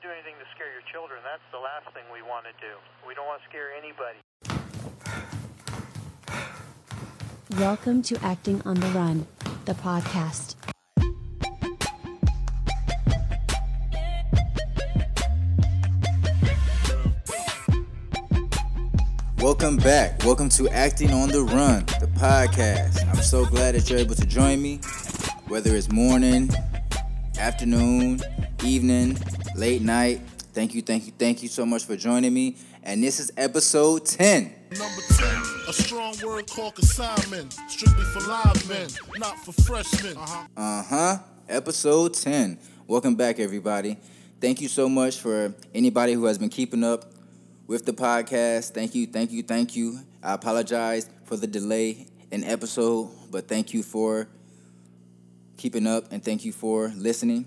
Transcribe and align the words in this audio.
want 0.00 0.02
to 0.02 0.08
do 0.08 0.12
anything 0.12 0.34
to 0.38 0.46
scare 0.54 0.72
your 0.72 0.82
children. 0.92 1.20
That's 1.24 1.42
the 1.52 1.58
last 1.58 1.92
thing 1.94 2.04
we 2.12 2.22
want 2.22 2.46
to 2.46 2.52
do. 2.60 2.74
We 3.06 3.14
don't 3.14 3.26
want 3.26 3.40
to 3.42 3.48
scare 3.48 3.70
anybody. 3.76 4.18
Welcome 7.58 8.02
to 8.02 8.18
Acting 8.24 8.62
on 8.64 8.76
the 8.76 8.86
Run, 8.88 9.26
the 9.64 9.74
podcast. 9.74 10.54
Welcome 19.38 19.78
back. 19.78 20.24
Welcome 20.24 20.48
to 20.50 20.68
Acting 20.68 21.12
on 21.12 21.30
the 21.30 21.42
Run, 21.42 21.84
the 22.00 22.08
podcast. 22.16 23.06
I'm 23.08 23.22
so 23.22 23.44
glad 23.44 23.74
that 23.74 23.90
you're 23.90 23.98
able 23.98 24.14
to 24.14 24.26
join 24.26 24.62
me, 24.62 24.80
whether 25.48 25.74
it's 25.74 25.90
morning, 25.90 26.50
afternoon, 27.38 28.20
evening, 28.62 29.16
late 29.60 29.82
night. 29.82 30.22
Thank 30.54 30.74
you, 30.74 30.80
thank 30.80 31.04
you, 31.04 31.12
thank 31.18 31.42
you 31.42 31.48
so 31.48 31.66
much 31.66 31.84
for 31.84 31.94
joining 31.94 32.32
me. 32.32 32.56
And 32.82 33.04
this 33.04 33.20
is 33.20 33.30
episode 33.36 34.06
10. 34.06 34.54
Number 34.78 35.02
10, 35.10 35.28
a 35.68 35.72
strong 35.74 36.14
word 36.24 36.50
called 36.50 36.76
consignment. 36.76 37.52
Strictly 37.68 38.04
for 38.04 38.20
live 38.20 38.68
men, 38.70 38.88
not 39.18 39.36
for 39.44 39.52
freshmen. 39.52 40.16
Uh-huh. 40.16 40.46
Uh 40.56 40.82
huh. 40.82 41.18
Episode 41.46 42.14
10. 42.14 42.58
Welcome 42.86 43.16
back, 43.16 43.38
everybody. 43.38 43.98
Thank 44.40 44.62
you 44.62 44.68
so 44.68 44.88
much 44.88 45.18
for 45.18 45.54
anybody 45.74 46.14
who 46.14 46.24
has 46.24 46.38
been 46.38 46.48
keeping 46.48 46.82
up 46.82 47.12
with 47.66 47.84
the 47.84 47.92
podcast. 47.92 48.72
Thank 48.72 48.94
you, 48.94 49.06
thank 49.06 49.30
you, 49.30 49.42
thank 49.42 49.76
you. 49.76 49.98
I 50.22 50.32
apologize 50.32 51.10
for 51.26 51.36
the 51.36 51.46
delay 51.46 52.06
in 52.30 52.44
episode, 52.44 53.10
but 53.30 53.46
thank 53.46 53.74
you 53.74 53.82
for 53.82 54.26
keeping 55.58 55.86
up 55.86 56.10
and 56.12 56.24
thank 56.24 56.46
you 56.46 56.52
for 56.52 56.90
listening. 56.96 57.44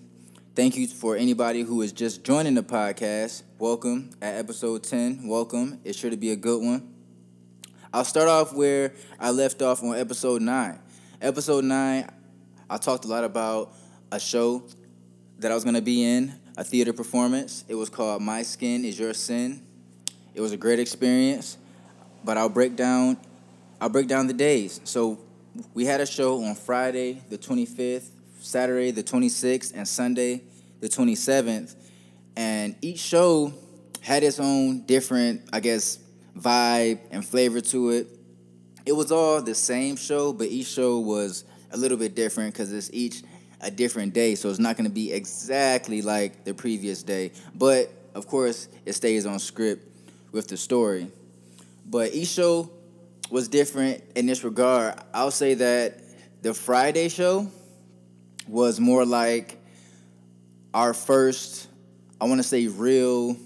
Thank 0.56 0.78
you 0.78 0.86
for 0.86 1.16
anybody 1.16 1.62
who 1.64 1.82
is 1.82 1.92
just 1.92 2.24
joining 2.24 2.54
the 2.54 2.62
podcast. 2.62 3.42
Welcome 3.58 4.12
at 4.22 4.36
episode 4.36 4.84
10. 4.84 5.28
Welcome. 5.28 5.80
It's 5.84 5.98
sure 5.98 6.12
to 6.12 6.16
be 6.16 6.30
a 6.30 6.36
good 6.36 6.62
one. 6.62 6.94
I'll 7.92 8.06
start 8.06 8.28
off 8.28 8.54
where 8.54 8.94
I 9.20 9.32
left 9.32 9.64
off 9.64 9.82
on 9.82 9.96
episode 9.96 10.44
9. 10.44 10.80
Episode 11.24 11.64
9, 11.64 12.08
I 12.70 12.78
talked 12.78 13.06
a 13.06 13.08
lot 13.08 13.24
about 13.24 13.74
a 14.12 14.20
show 14.20 14.64
that 15.40 15.52
I 15.52 15.56
was 15.56 15.64
going 15.64 15.74
to 15.74 15.82
be 15.82 16.04
in, 16.04 16.40
a 16.56 16.64
theater 16.64 16.94
performance. 16.94 17.66
It 17.68 17.74
was 17.74 17.90
called 17.90 18.22
My 18.22 18.44
Skin 18.44 18.86
is 18.86 19.00
Your 19.00 19.16
Sin. 19.16 19.66
It 20.36 20.42
was 20.42 20.52
a 20.52 20.58
great 20.58 20.78
experience, 20.80 21.58
but 22.24 22.38
I'll 22.38 22.48
break 22.48 22.76
down 22.76 23.18
I'll 23.82 23.90
break 23.90 24.08
down 24.08 24.28
the 24.28 24.34
days. 24.34 24.80
So 24.84 25.18
we 25.74 25.86
had 25.86 26.00
a 26.00 26.06
show 26.06 26.44
on 26.44 26.54
Friday 26.54 27.24
the 27.30 27.40
25th, 27.40 28.12
Saturday 28.44 28.92
the 28.92 29.04
26th, 29.04 29.74
and 29.74 29.88
Sunday 29.88 30.44
the 30.82 30.90
27th. 30.90 31.76
And 32.36 32.76
each 32.82 33.00
show 33.00 33.54
had 34.02 34.22
its 34.22 34.40
own 34.40 34.82
different, 34.82 35.42
I 35.54 35.62
guess, 35.62 35.98
vibe 36.38 37.00
and 37.12 37.26
flavor 37.26 37.62
to 37.62 37.92
it. 37.92 38.08
It 38.86 38.92
was 38.92 39.14
all 39.14 39.42
the 39.42 39.56
same 39.56 39.96
show, 39.96 40.34
but 40.34 40.50
each 40.50 40.68
show 40.68 41.00
was 41.00 41.46
a 41.72 41.78
little 41.78 41.98
bit 41.98 42.16
different 42.16 42.54
because 42.54 42.74
it's 42.74 42.90
each 42.92 43.24
a 43.62 43.72
different 43.72 44.14
day. 44.14 44.36
So 44.36 44.50
it's 44.50 44.60
not 44.60 44.76
going 44.76 44.90
to 44.90 44.94
be 44.94 45.14
exactly 45.14 46.02
like 46.02 46.44
the 46.44 46.54
previous 46.54 47.02
day. 47.02 47.32
But 47.56 47.90
of 48.14 48.28
course, 48.28 48.68
it 48.86 48.94
stays 48.94 49.26
on 49.26 49.40
script 49.40 49.88
with 50.34 50.50
the 50.50 50.58
story. 50.58 51.08
But 51.86 52.14
each 52.14 52.28
show 52.28 52.70
was 53.30 53.48
different 53.48 54.04
in 54.16 54.26
this 54.26 54.44
regard. 54.44 54.96
I'll 55.14 55.32
say 55.32 55.54
that 55.54 56.02
the 56.42 56.54
Friday 56.54 57.08
show 57.08 57.48
was 58.48 58.80
more 58.80 59.06
like 59.06 59.58
our 60.74 60.94
first, 60.94 61.68
I 62.20 62.26
want 62.26 62.40
to 62.40 62.48
say, 62.48 62.68
real 62.68 63.38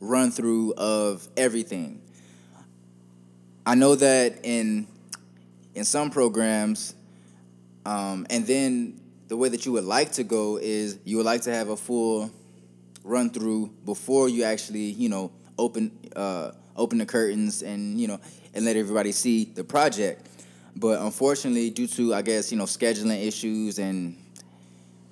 run 0.00 0.30
through 0.30 0.74
of 0.74 1.26
everything. 1.36 2.00
I 3.66 3.74
know 3.74 3.94
that 3.94 4.40
in 4.44 4.86
in 5.74 5.84
some 5.84 6.10
programs, 6.10 6.94
um, 7.86 8.26
and 8.30 8.46
then 8.46 9.00
the 9.28 9.36
way 9.36 9.48
that 9.48 9.66
you 9.66 9.72
would 9.72 9.84
like 9.84 10.12
to 10.12 10.24
go 10.24 10.58
is 10.58 10.98
you 11.04 11.16
would 11.16 11.26
like 11.26 11.42
to 11.42 11.52
have 11.52 11.68
a 11.68 11.76
full 11.76 12.30
run 13.02 13.30
through 13.30 13.72
before 13.84 14.28
you 14.28 14.44
actually, 14.44 14.90
you 14.90 15.08
know, 15.08 15.32
open 15.58 15.90
uh, 16.14 16.52
open 16.76 16.98
the 16.98 17.06
curtains 17.06 17.62
and 17.62 18.00
you 18.00 18.06
know 18.06 18.20
and 18.54 18.64
let 18.64 18.76
everybody 18.76 19.12
see 19.12 19.44
the 19.44 19.64
project. 19.64 20.26
But 20.76 21.00
unfortunately, 21.00 21.70
due 21.70 21.86
to 21.88 22.14
I 22.14 22.22
guess 22.22 22.50
you 22.50 22.58
know 22.58 22.64
scheduling 22.64 23.24
issues 23.26 23.78
and 23.78 24.16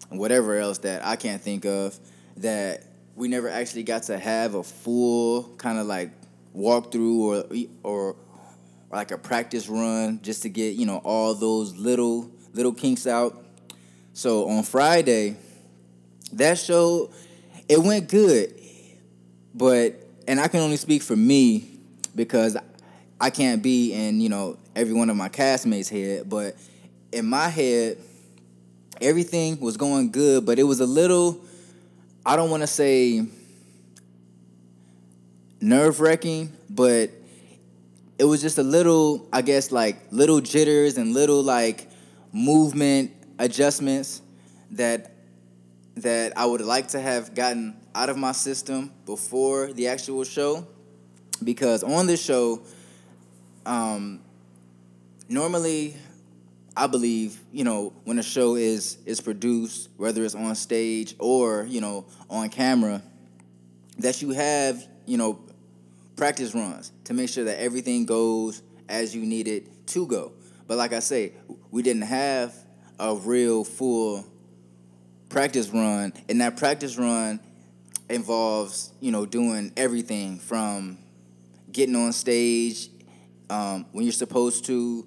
whatever 0.08 0.58
else 0.58 0.78
that 0.78 1.04
I 1.04 1.16
can't 1.16 1.40
think 1.40 1.64
of, 1.64 1.98
that 2.38 2.84
we 3.14 3.28
never 3.28 3.48
actually 3.48 3.82
got 3.82 4.04
to 4.04 4.18
have 4.18 4.54
a 4.54 4.62
full 4.62 5.44
kind 5.58 5.78
of 5.78 5.86
like 5.86 6.10
walkthrough 6.56 7.18
or 7.18 7.68
or 7.82 8.16
like 8.90 9.10
a 9.10 9.18
practice 9.18 9.68
run 9.68 10.20
just 10.22 10.42
to 10.42 10.48
get 10.48 10.74
you 10.74 10.86
know 10.86 10.98
all 10.98 11.34
those 11.34 11.76
little 11.76 12.30
little 12.52 12.72
kinks 12.72 13.06
out. 13.06 13.44
So 14.14 14.48
on 14.48 14.62
Friday, 14.62 15.36
that 16.32 16.58
show 16.58 17.10
it 17.68 17.78
went 17.78 18.08
good, 18.08 18.54
but 19.54 19.94
and 20.28 20.40
I 20.40 20.48
can 20.48 20.60
only 20.60 20.76
speak 20.76 21.02
for 21.02 21.16
me 21.16 21.78
because 22.14 22.56
I 23.20 23.30
can't 23.30 23.62
be 23.62 23.92
in 23.92 24.20
you 24.20 24.28
know 24.28 24.58
every 24.74 24.94
one 24.94 25.10
of 25.10 25.16
my 25.16 25.28
castmates' 25.28 25.88
head, 25.88 26.28
but 26.28 26.56
in 27.12 27.26
my 27.26 27.48
head, 27.48 27.98
everything 29.00 29.60
was 29.60 29.76
going 29.76 30.10
good, 30.10 30.46
but 30.46 30.58
it 30.58 30.64
was 30.64 30.80
a 30.80 30.86
little. 30.86 31.40
I 32.24 32.36
don't 32.36 32.50
want 32.50 32.62
to 32.62 32.66
say 32.66 33.26
nerve 35.60 36.00
wracking, 36.00 36.52
but 36.70 37.10
it 38.18 38.24
was 38.24 38.40
just 38.40 38.58
a 38.58 38.62
little, 38.62 39.28
I 39.32 39.42
guess, 39.42 39.72
like 39.72 39.96
little 40.10 40.40
jitters 40.40 40.96
and 40.96 41.12
little 41.12 41.42
like 41.42 41.88
movement 42.32 43.12
adjustments 43.38 44.22
that 44.72 45.12
that 45.96 46.32
I 46.36 46.46
would 46.46 46.62
like 46.62 46.88
to 46.88 47.00
have 47.00 47.34
gotten 47.34 47.76
out 47.94 48.08
of 48.08 48.16
my 48.16 48.32
system 48.32 48.90
before 49.04 49.72
the 49.72 49.88
actual 49.88 50.24
show 50.24 50.66
because 51.44 51.82
on 51.82 52.06
this 52.06 52.22
show 52.24 52.62
um, 53.66 54.21
normally 55.32 55.96
I 56.76 56.86
believe, 56.86 57.38
you 57.52 57.64
know, 57.64 57.92
when 58.04 58.18
a 58.18 58.22
show 58.22 58.54
is 58.54 58.98
is 59.04 59.20
produced, 59.20 59.90
whether 59.96 60.24
it's 60.24 60.34
on 60.34 60.54
stage 60.54 61.14
or, 61.18 61.64
you 61.64 61.80
know, 61.80 62.06
on 62.30 62.48
camera, 62.48 63.02
that 63.98 64.22
you 64.22 64.30
have, 64.30 64.86
you 65.06 65.18
know, 65.18 65.38
practice 66.16 66.54
runs 66.54 66.92
to 67.04 67.14
make 67.14 67.28
sure 67.28 67.44
that 67.44 67.60
everything 67.60 68.06
goes 68.06 68.62
as 68.88 69.14
you 69.14 69.22
need 69.22 69.48
it 69.48 69.86
to 69.88 70.06
go. 70.06 70.32
But 70.66 70.78
like 70.78 70.92
I 70.92 71.00
say, 71.00 71.32
we 71.70 71.82
didn't 71.82 72.02
have 72.02 72.54
a 72.98 73.14
real 73.14 73.64
full 73.64 74.24
practice 75.28 75.68
run, 75.68 76.12
and 76.28 76.40
that 76.40 76.56
practice 76.56 76.96
run 76.96 77.40
involves 78.08 78.92
you 79.00 79.10
know 79.10 79.26
doing 79.26 79.72
everything 79.76 80.38
from 80.38 80.98
getting 81.70 81.96
on 81.96 82.12
stage 82.12 82.88
um, 83.50 83.86
when 83.92 84.04
you're 84.04 84.12
supposed 84.12 84.64
to, 84.66 85.06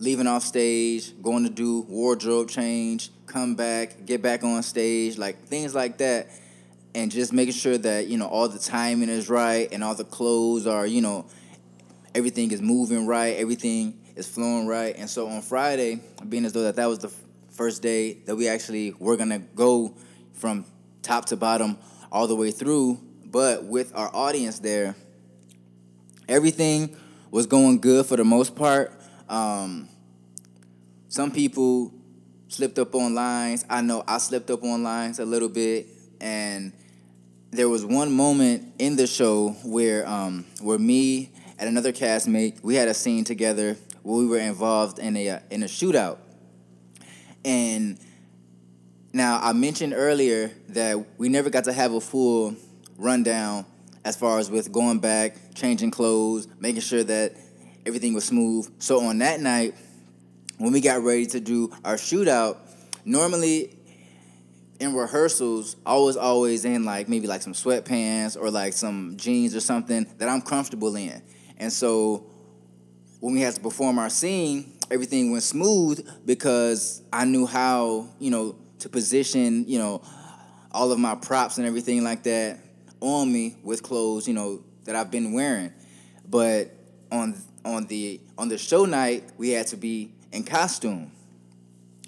leaving 0.00 0.26
off 0.26 0.42
stage, 0.42 1.12
going 1.22 1.44
to 1.44 1.50
do 1.50 1.82
wardrobe 1.82 2.48
change, 2.48 3.10
come 3.26 3.54
back, 3.54 4.06
get 4.06 4.22
back 4.22 4.42
on 4.42 4.62
stage, 4.62 5.18
like 5.18 5.44
things 5.44 5.74
like 5.74 5.98
that, 5.98 6.28
and 6.94 7.12
just 7.12 7.32
making 7.32 7.52
sure 7.52 7.78
that 7.78 8.08
you 8.08 8.16
know 8.16 8.26
all 8.26 8.48
the 8.48 8.58
timing 8.58 9.10
is 9.10 9.28
right 9.28 9.68
and 9.70 9.84
all 9.84 9.94
the 9.94 10.04
clothes 10.04 10.66
are 10.66 10.86
you 10.86 11.00
know 11.00 11.26
everything 12.14 12.50
is 12.50 12.60
moving 12.60 13.06
right, 13.06 13.36
everything 13.36 14.00
is 14.16 14.26
flowing 14.26 14.66
right, 14.66 14.96
and 14.96 15.08
so 15.08 15.28
on 15.28 15.42
Friday, 15.42 16.00
being 16.28 16.44
as 16.44 16.52
though 16.52 16.62
that 16.62 16.76
that 16.76 16.86
was 16.86 16.98
the 16.98 17.12
first 17.52 17.82
day 17.82 18.14
that 18.24 18.34
we 18.34 18.48
actually 18.48 18.92
were 18.98 19.16
gonna 19.16 19.38
go 19.38 19.94
from 20.32 20.64
top 21.02 21.26
to 21.26 21.36
bottom 21.36 21.76
all 22.10 22.26
the 22.26 22.34
way 22.34 22.50
through, 22.50 22.98
but 23.26 23.64
with 23.64 23.94
our 23.94 24.10
audience 24.14 24.60
there, 24.60 24.96
everything 26.26 26.96
was 27.30 27.46
going 27.46 27.78
good 27.78 28.06
for 28.06 28.16
the 28.16 28.24
most 28.24 28.56
part. 28.56 28.92
Um, 29.28 29.89
some 31.10 31.32
people 31.32 31.92
slipped 32.46 32.78
up 32.78 32.94
on 32.94 33.14
lines. 33.14 33.64
I 33.68 33.82
know 33.82 34.04
I 34.06 34.18
slipped 34.18 34.48
up 34.48 34.62
on 34.62 34.84
lines 34.84 35.18
a 35.18 35.24
little 35.24 35.48
bit, 35.48 35.88
and 36.20 36.72
there 37.50 37.68
was 37.68 37.84
one 37.84 38.12
moment 38.12 38.74
in 38.78 38.94
the 38.94 39.08
show 39.08 39.50
where 39.64 40.08
um, 40.08 40.46
where 40.62 40.78
me 40.78 41.30
and 41.58 41.68
another 41.68 41.92
castmate 41.92 42.62
we 42.62 42.76
had 42.76 42.86
a 42.86 42.94
scene 42.94 43.24
together 43.24 43.76
where 44.04 44.18
we 44.18 44.26
were 44.26 44.38
involved 44.38 45.00
in 45.00 45.16
a 45.16 45.28
uh, 45.30 45.38
in 45.50 45.64
a 45.64 45.66
shootout, 45.66 46.18
and 47.44 47.98
now 49.12 49.40
I 49.42 49.52
mentioned 49.52 49.92
earlier 49.96 50.52
that 50.68 51.18
we 51.18 51.28
never 51.28 51.50
got 51.50 51.64
to 51.64 51.72
have 51.72 51.92
a 51.92 52.00
full 52.00 52.54
rundown 52.96 53.66
as 54.04 54.14
far 54.16 54.38
as 54.38 54.48
with 54.48 54.70
going 54.70 55.00
back, 55.00 55.34
changing 55.56 55.90
clothes, 55.90 56.46
making 56.60 56.82
sure 56.82 57.02
that 57.02 57.34
everything 57.84 58.14
was 58.14 58.24
smooth. 58.24 58.72
So 58.78 59.04
on 59.04 59.18
that 59.18 59.40
night, 59.40 59.74
when 60.60 60.72
we 60.74 60.82
got 60.82 61.02
ready 61.02 61.24
to 61.24 61.40
do 61.40 61.72
our 61.86 61.94
shootout, 61.94 62.58
normally 63.06 63.74
in 64.78 64.94
rehearsals, 64.94 65.76
I 65.86 65.96
was 65.96 66.18
always 66.18 66.66
in 66.66 66.84
like 66.84 67.08
maybe 67.08 67.26
like 67.26 67.40
some 67.40 67.54
sweatpants 67.54 68.36
or 68.38 68.50
like 68.50 68.74
some 68.74 69.14
jeans 69.16 69.56
or 69.56 69.60
something 69.60 70.06
that 70.18 70.28
I'm 70.28 70.42
comfortable 70.42 70.94
in. 70.96 71.22
And 71.56 71.72
so 71.72 72.26
when 73.20 73.32
we 73.32 73.40
had 73.40 73.54
to 73.54 73.60
perform 73.62 73.98
our 73.98 74.10
scene, 74.10 74.74
everything 74.90 75.32
went 75.32 75.44
smooth 75.44 76.06
because 76.26 77.00
I 77.10 77.24
knew 77.24 77.46
how, 77.46 78.10
you 78.18 78.30
know, 78.30 78.54
to 78.80 78.90
position, 78.90 79.64
you 79.66 79.78
know, 79.78 80.02
all 80.72 80.92
of 80.92 80.98
my 80.98 81.14
props 81.14 81.56
and 81.56 81.66
everything 81.66 82.04
like 82.04 82.22
that 82.24 82.58
on 83.00 83.32
me 83.32 83.56
with 83.62 83.82
clothes, 83.82 84.28
you 84.28 84.34
know, 84.34 84.62
that 84.84 84.94
I've 84.94 85.10
been 85.10 85.32
wearing. 85.32 85.72
But 86.28 86.70
on 87.10 87.34
on 87.64 87.86
the 87.86 88.20
on 88.36 88.50
the 88.50 88.58
show 88.58 88.84
night, 88.84 89.24
we 89.38 89.50
had 89.50 89.66
to 89.68 89.78
be 89.78 90.12
in 90.32 90.44
costume. 90.44 91.10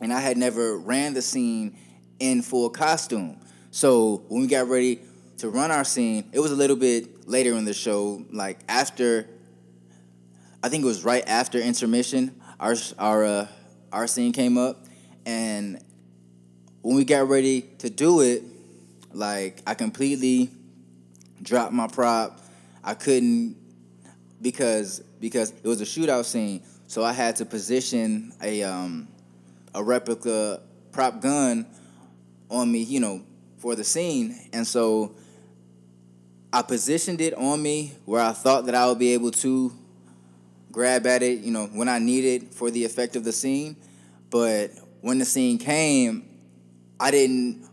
And 0.00 0.12
I 0.12 0.20
had 0.20 0.36
never 0.36 0.78
ran 0.78 1.14
the 1.14 1.22
scene 1.22 1.76
in 2.18 2.42
full 2.42 2.70
costume. 2.70 3.38
So 3.70 4.24
when 4.28 4.42
we 4.42 4.48
got 4.48 4.68
ready 4.68 5.00
to 5.38 5.48
run 5.48 5.70
our 5.70 5.84
scene, 5.84 6.30
it 6.32 6.40
was 6.40 6.52
a 6.52 6.56
little 6.56 6.76
bit 6.76 7.28
later 7.28 7.54
in 7.54 7.64
the 7.64 7.74
show, 7.74 8.24
like 8.30 8.60
after 8.68 9.28
I 10.62 10.68
think 10.68 10.84
it 10.84 10.86
was 10.86 11.04
right 11.04 11.24
after 11.26 11.58
intermission, 11.58 12.40
our 12.60 12.76
our 12.98 13.24
uh, 13.24 13.46
our 13.92 14.06
scene 14.06 14.32
came 14.32 14.56
up 14.56 14.86
and 15.26 15.82
when 16.82 16.96
we 16.96 17.04
got 17.04 17.28
ready 17.28 17.62
to 17.78 17.88
do 17.88 18.20
it, 18.20 18.42
like 19.12 19.62
I 19.66 19.74
completely 19.74 20.50
dropped 21.40 21.72
my 21.72 21.86
prop. 21.86 22.40
I 22.84 22.94
couldn't 22.94 23.56
because 24.40 25.00
because 25.20 25.50
it 25.50 25.66
was 25.66 25.80
a 25.80 25.84
shootout 25.84 26.24
scene, 26.24 26.62
so 26.92 27.02
I 27.02 27.14
had 27.14 27.36
to 27.36 27.46
position 27.46 28.34
a 28.42 28.64
um, 28.64 29.08
a 29.74 29.82
replica 29.82 30.60
prop 30.90 31.22
gun 31.22 31.64
on 32.50 32.70
me, 32.70 32.82
you 32.82 33.00
know, 33.00 33.22
for 33.56 33.74
the 33.74 33.82
scene, 33.82 34.38
and 34.52 34.66
so 34.66 35.14
I 36.52 36.60
positioned 36.60 37.22
it 37.22 37.32
on 37.32 37.62
me 37.62 37.94
where 38.04 38.20
I 38.20 38.32
thought 38.32 38.66
that 38.66 38.74
I 38.74 38.86
would 38.88 38.98
be 38.98 39.14
able 39.14 39.30
to 39.30 39.72
grab 40.70 41.06
at 41.06 41.22
it, 41.22 41.38
you 41.38 41.50
know, 41.50 41.64
when 41.68 41.88
I 41.88 41.98
needed 41.98 42.52
for 42.52 42.70
the 42.70 42.84
effect 42.84 43.16
of 43.16 43.24
the 43.24 43.32
scene. 43.32 43.74
But 44.28 44.72
when 45.00 45.18
the 45.18 45.24
scene 45.24 45.56
came, 45.56 46.28
I 47.00 47.10
didn't 47.10 47.66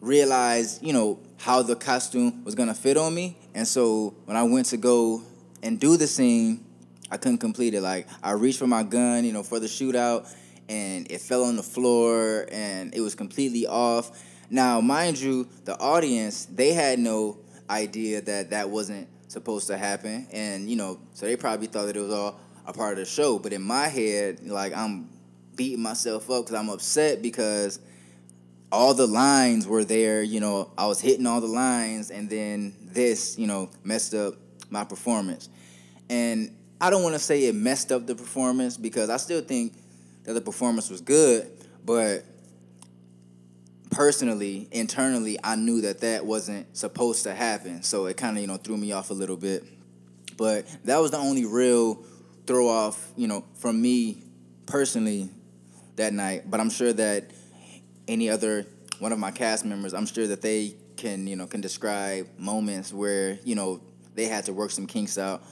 realize, 0.00 0.78
you 0.80 0.92
know, 0.92 1.18
how 1.38 1.62
the 1.62 1.74
costume 1.74 2.44
was 2.44 2.54
gonna 2.54 2.74
fit 2.74 2.96
on 2.96 3.12
me. 3.12 3.38
And 3.54 3.66
so 3.66 4.14
when 4.24 4.36
I 4.36 4.44
went 4.44 4.66
to 4.66 4.76
go 4.76 5.22
and 5.64 5.80
do 5.80 5.96
the 5.96 6.06
scene, 6.06 6.65
I 7.10 7.16
couldn't 7.16 7.38
complete 7.38 7.74
it. 7.74 7.82
Like 7.82 8.08
I 8.22 8.32
reached 8.32 8.58
for 8.58 8.66
my 8.66 8.82
gun, 8.82 9.24
you 9.24 9.32
know, 9.32 9.42
for 9.42 9.60
the 9.60 9.66
shootout, 9.66 10.32
and 10.68 11.10
it 11.10 11.20
fell 11.20 11.44
on 11.44 11.56
the 11.56 11.62
floor, 11.62 12.46
and 12.50 12.94
it 12.94 13.00
was 13.00 13.14
completely 13.14 13.66
off. 13.66 14.22
Now, 14.50 14.80
mind 14.80 15.18
you, 15.18 15.48
the 15.64 15.78
audience 15.78 16.46
they 16.46 16.72
had 16.72 16.98
no 16.98 17.38
idea 17.68 18.20
that 18.22 18.50
that 18.50 18.70
wasn't 18.70 19.08
supposed 19.28 19.66
to 19.68 19.76
happen, 19.76 20.26
and 20.32 20.68
you 20.68 20.76
know, 20.76 20.98
so 21.14 21.26
they 21.26 21.36
probably 21.36 21.66
thought 21.66 21.86
that 21.86 21.96
it 21.96 22.00
was 22.00 22.12
all 22.12 22.40
a 22.66 22.72
part 22.72 22.92
of 22.92 22.98
the 22.98 23.04
show. 23.04 23.38
But 23.38 23.52
in 23.52 23.62
my 23.62 23.88
head, 23.88 24.46
like 24.46 24.76
I'm 24.76 25.08
beating 25.54 25.82
myself 25.82 26.30
up 26.30 26.44
because 26.44 26.58
I'm 26.58 26.68
upset 26.68 27.22
because 27.22 27.80
all 28.70 28.94
the 28.94 29.06
lines 29.06 29.66
were 29.66 29.84
there. 29.84 30.22
You 30.22 30.40
know, 30.40 30.70
I 30.76 30.86
was 30.86 31.00
hitting 31.00 31.26
all 31.26 31.40
the 31.40 31.46
lines, 31.46 32.10
and 32.10 32.28
then 32.28 32.74
this, 32.82 33.38
you 33.38 33.46
know, 33.46 33.70
messed 33.84 34.14
up 34.14 34.34
my 34.70 34.84
performance. 34.84 35.48
And 36.08 36.56
I 36.80 36.90
don't 36.90 37.02
want 37.02 37.14
to 37.14 37.18
say 37.18 37.46
it 37.46 37.54
messed 37.54 37.90
up 37.90 38.06
the 38.06 38.14
performance 38.14 38.76
because 38.76 39.08
I 39.08 39.16
still 39.16 39.40
think 39.40 39.72
that 40.24 40.34
the 40.34 40.40
performance 40.40 40.90
was 40.90 41.00
good, 41.00 41.50
but 41.84 42.24
personally, 43.90 44.68
internally, 44.72 45.38
I 45.42 45.56
knew 45.56 45.80
that 45.82 46.00
that 46.00 46.26
wasn't 46.26 46.76
supposed 46.76 47.22
to 47.22 47.34
happen. 47.34 47.82
So 47.82 48.06
it 48.06 48.16
kind 48.16 48.36
of, 48.36 48.42
you 48.42 48.46
know, 48.46 48.56
threw 48.56 48.76
me 48.76 48.92
off 48.92 49.10
a 49.10 49.14
little 49.14 49.36
bit. 49.36 49.64
But 50.36 50.66
that 50.84 50.98
was 50.98 51.12
the 51.12 51.18
only 51.18 51.46
real 51.46 52.04
throw 52.46 52.68
off, 52.68 53.12
you 53.16 53.26
know, 53.26 53.44
from 53.54 53.80
me 53.80 54.22
personally 54.66 55.30
that 55.96 56.12
night. 56.12 56.50
But 56.50 56.60
I'm 56.60 56.68
sure 56.68 56.92
that 56.92 57.30
any 58.06 58.28
other 58.28 58.66
one 58.98 59.12
of 59.12 59.18
my 59.18 59.30
cast 59.30 59.64
members, 59.64 59.94
I'm 59.94 60.06
sure 60.06 60.26
that 60.26 60.42
they 60.42 60.74
can, 60.96 61.26
you 61.26 61.36
know, 61.36 61.46
can 61.46 61.62
describe 61.62 62.28
moments 62.38 62.92
where, 62.92 63.38
you 63.44 63.54
know, 63.54 63.80
they 64.14 64.26
had 64.26 64.44
to 64.46 64.52
work 64.52 64.70
some 64.70 64.86
kinks 64.86 65.16
out 65.16 65.42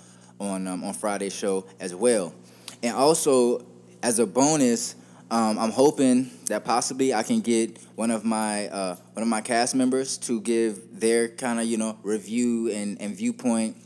on 0.44 0.66
um, 0.66 0.84
on 0.84 0.94
Friday's 0.94 1.34
show 1.34 1.66
as 1.80 1.94
well. 1.94 2.34
And 2.82 2.94
also, 2.94 3.64
as 4.02 4.18
a 4.18 4.26
bonus, 4.26 4.94
um, 5.30 5.58
I'm 5.58 5.72
hoping 5.72 6.30
that 6.46 6.64
possibly 6.64 7.14
I 7.14 7.22
can 7.22 7.40
get 7.40 7.78
one 7.96 8.10
of 8.10 8.24
my 8.24 8.68
uh, 8.68 8.96
one 9.14 9.22
of 9.22 9.28
my 9.28 9.40
cast 9.40 9.74
members 9.74 10.18
to 10.18 10.40
give 10.40 11.00
their 11.00 11.28
kind 11.28 11.58
of 11.58 11.66
you 11.66 11.76
know 11.76 11.98
review 12.02 12.70
and, 12.70 13.00
and 13.00 13.16
viewpoint 13.16 13.76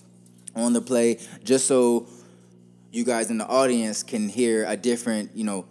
on 0.55 0.73
the 0.73 0.81
play, 0.81 1.21
just 1.45 1.67
so 1.67 2.09
you 2.91 3.05
guys 3.05 3.31
in 3.31 3.39
the 3.39 3.47
audience 3.47 4.03
can 4.03 4.29
hear 4.29 4.65
a 4.67 4.77
different 4.77 5.31
you 5.35 5.45
know 5.45 5.65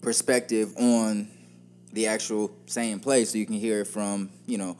perspective 0.00 0.74
on 0.76 1.28
the 1.92 2.08
actual 2.08 2.50
same 2.66 2.98
play, 2.98 3.24
so 3.24 3.38
you 3.38 3.46
can 3.46 3.56
hear 3.56 3.82
it 3.82 3.86
from 3.86 4.30
you 4.46 4.58
know 4.58 4.76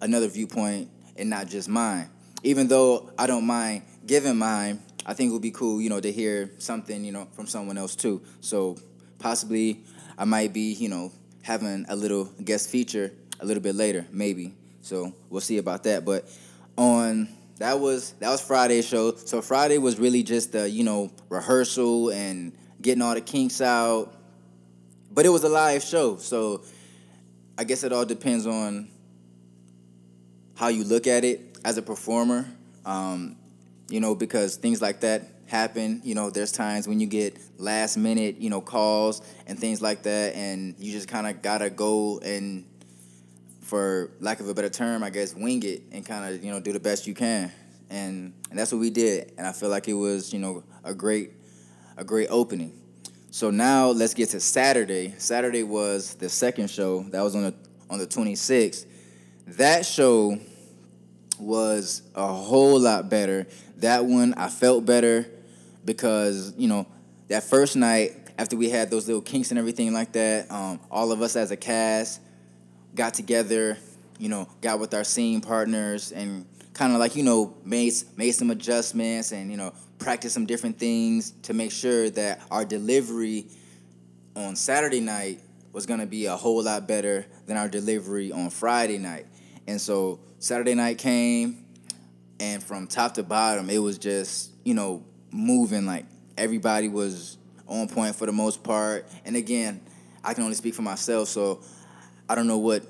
another 0.00 0.28
viewpoint 0.28 0.90
and 1.16 1.30
not 1.30 1.48
just 1.48 1.68
mine. 1.68 2.08
Even 2.42 2.68
though 2.68 3.10
I 3.18 3.26
don't 3.26 3.46
mind 3.46 3.82
giving 4.06 4.36
mine, 4.36 4.80
I 5.08 5.14
think 5.14 5.30
it 5.30 5.32
would 5.32 5.40
be 5.40 5.50
cool, 5.50 5.80
you 5.80 5.88
know, 5.88 6.00
to 6.00 6.12
hear 6.12 6.50
something, 6.58 7.02
you 7.02 7.12
know, 7.12 7.28
from 7.32 7.46
someone 7.46 7.78
else 7.78 7.96
too. 7.96 8.20
So 8.42 8.76
possibly 9.18 9.80
I 10.18 10.26
might 10.26 10.52
be, 10.52 10.74
you 10.74 10.90
know, 10.90 11.10
having 11.40 11.86
a 11.88 11.96
little 11.96 12.26
guest 12.44 12.68
feature 12.68 13.10
a 13.40 13.46
little 13.46 13.62
bit 13.62 13.74
later, 13.74 14.06
maybe. 14.12 14.52
So 14.82 15.14
we'll 15.30 15.40
see 15.40 15.56
about 15.56 15.84
that. 15.84 16.04
But 16.04 16.28
on 16.76 17.26
that 17.56 17.80
was 17.80 18.12
that 18.20 18.28
was 18.28 18.42
Friday's 18.42 18.86
show. 18.86 19.14
So 19.14 19.40
Friday 19.40 19.78
was 19.78 19.98
really 19.98 20.22
just 20.22 20.52
the, 20.52 20.68
you 20.68 20.84
know, 20.84 21.10
rehearsal 21.30 22.10
and 22.10 22.52
getting 22.82 23.00
all 23.00 23.14
the 23.14 23.22
kinks 23.22 23.62
out. 23.62 24.14
But 25.10 25.24
it 25.24 25.30
was 25.30 25.42
a 25.42 25.48
live 25.48 25.82
show, 25.82 26.16
so 26.16 26.64
I 27.56 27.64
guess 27.64 27.82
it 27.82 27.94
all 27.94 28.04
depends 28.04 28.46
on 28.46 28.88
how 30.54 30.68
you 30.68 30.84
look 30.84 31.06
at 31.06 31.24
it 31.24 31.58
as 31.64 31.78
a 31.78 31.82
performer. 31.82 32.46
Um, 32.84 33.37
you 33.88 34.00
know, 34.00 34.14
because 34.14 34.56
things 34.56 34.82
like 34.82 35.00
that 35.00 35.22
happen. 35.46 36.00
You 36.04 36.14
know, 36.14 36.30
there's 36.30 36.52
times 36.52 36.86
when 36.86 37.00
you 37.00 37.06
get 37.06 37.38
last 37.58 37.96
minute, 37.96 38.36
you 38.38 38.50
know, 38.50 38.60
calls 38.60 39.22
and 39.46 39.58
things 39.58 39.80
like 39.80 40.02
that, 40.04 40.34
and 40.34 40.74
you 40.78 40.92
just 40.92 41.08
kind 41.08 41.26
of 41.26 41.42
gotta 41.42 41.70
go 41.70 42.18
and, 42.18 42.64
for 43.62 44.12
lack 44.20 44.40
of 44.40 44.48
a 44.48 44.54
better 44.54 44.70
term, 44.70 45.02
I 45.02 45.10
guess, 45.10 45.34
wing 45.34 45.62
it 45.62 45.82
and 45.92 46.04
kind 46.04 46.34
of 46.34 46.42
you 46.42 46.50
know 46.50 46.60
do 46.60 46.72
the 46.72 46.80
best 46.80 47.06
you 47.06 47.14
can, 47.14 47.52
and 47.90 48.32
and 48.50 48.58
that's 48.58 48.72
what 48.72 48.78
we 48.78 48.90
did, 48.90 49.32
and 49.36 49.46
I 49.46 49.52
feel 49.52 49.68
like 49.68 49.88
it 49.88 49.94
was 49.94 50.32
you 50.32 50.38
know 50.38 50.64
a 50.84 50.94
great 50.94 51.32
a 51.96 52.04
great 52.04 52.28
opening. 52.30 52.72
So 53.30 53.50
now 53.50 53.88
let's 53.88 54.14
get 54.14 54.30
to 54.30 54.40
Saturday. 54.40 55.14
Saturday 55.18 55.62
was 55.62 56.14
the 56.14 56.28
second 56.28 56.70
show. 56.70 57.02
That 57.10 57.22
was 57.22 57.36
on 57.36 57.42
the 57.42 57.54
on 57.90 57.98
the 57.98 58.06
26th. 58.06 58.86
That 59.48 59.84
show 59.84 60.38
was 61.38 62.02
a 62.14 62.26
whole 62.26 62.80
lot 62.80 63.08
better. 63.08 63.46
That 63.78 64.04
one 64.04 64.34
I 64.34 64.48
felt 64.48 64.84
better 64.84 65.26
because 65.84 66.52
you 66.56 66.68
know 66.68 66.86
that 67.28 67.44
first 67.44 67.76
night 67.76 68.12
after 68.38 68.56
we 68.56 68.70
had 68.70 68.90
those 68.90 69.06
little 69.06 69.22
kinks 69.22 69.50
and 69.50 69.58
everything 69.58 69.92
like 69.92 70.12
that, 70.12 70.50
um, 70.50 70.80
all 70.90 71.10
of 71.10 71.22
us 71.22 71.34
as 71.34 71.50
a 71.50 71.56
cast 71.56 72.20
got 72.94 73.14
together, 73.14 73.76
you 74.18 74.28
know, 74.28 74.48
got 74.60 74.78
with 74.78 74.94
our 74.94 75.04
scene 75.04 75.40
partners 75.40 76.12
and 76.12 76.46
kind 76.72 76.92
of 76.92 77.00
like 77.00 77.16
you 77.16 77.24
know 77.24 77.54
made 77.64 77.92
made 78.16 78.32
some 78.32 78.50
adjustments 78.50 79.32
and 79.32 79.50
you 79.50 79.56
know 79.56 79.72
practice 79.98 80.32
some 80.32 80.46
different 80.46 80.78
things 80.78 81.32
to 81.42 81.52
make 81.52 81.72
sure 81.72 82.08
that 82.08 82.40
our 82.52 82.64
delivery 82.64 83.46
on 84.36 84.54
Saturday 84.54 85.00
night 85.00 85.40
was 85.72 85.86
gonna 85.86 86.06
be 86.06 86.26
a 86.26 86.36
whole 86.36 86.62
lot 86.62 86.86
better 86.86 87.26
than 87.46 87.56
our 87.56 87.68
delivery 87.68 88.30
on 88.30 88.50
Friday 88.50 88.98
night. 88.98 89.26
And 89.66 89.80
so 89.80 90.20
Saturday 90.38 90.74
night 90.74 90.98
came, 90.98 91.64
and 92.40 92.62
from 92.62 92.86
top 92.86 93.14
to 93.14 93.22
bottom, 93.22 93.70
it 93.70 93.78
was 93.78 93.98
just 93.98 94.52
you 94.64 94.74
know 94.74 95.04
moving. 95.30 95.86
Like 95.86 96.06
everybody 96.36 96.88
was 96.88 97.38
on 97.66 97.88
point 97.88 98.16
for 98.16 98.26
the 98.26 98.32
most 98.32 98.62
part. 98.62 99.06
And 99.24 99.36
again, 99.36 99.80
I 100.24 100.34
can 100.34 100.42
only 100.44 100.54
speak 100.54 100.74
for 100.74 100.82
myself, 100.82 101.28
so 101.28 101.60
I 102.28 102.34
don't 102.34 102.46
know 102.46 102.58
what 102.58 102.82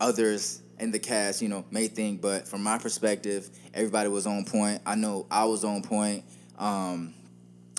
others 0.00 0.62
in 0.78 0.90
the 0.90 0.98
cast, 0.98 1.42
you 1.42 1.48
know, 1.48 1.64
may 1.70 1.88
think, 1.88 2.22
but 2.22 2.48
from 2.48 2.62
my 2.62 2.78
perspective, 2.78 3.50
everybody 3.74 4.08
was 4.08 4.26
on 4.26 4.44
point. 4.44 4.80
I 4.86 4.94
know 4.94 5.26
I 5.30 5.44
was 5.44 5.62
on 5.62 5.82
point. 5.82 6.24
Um, 6.58 7.14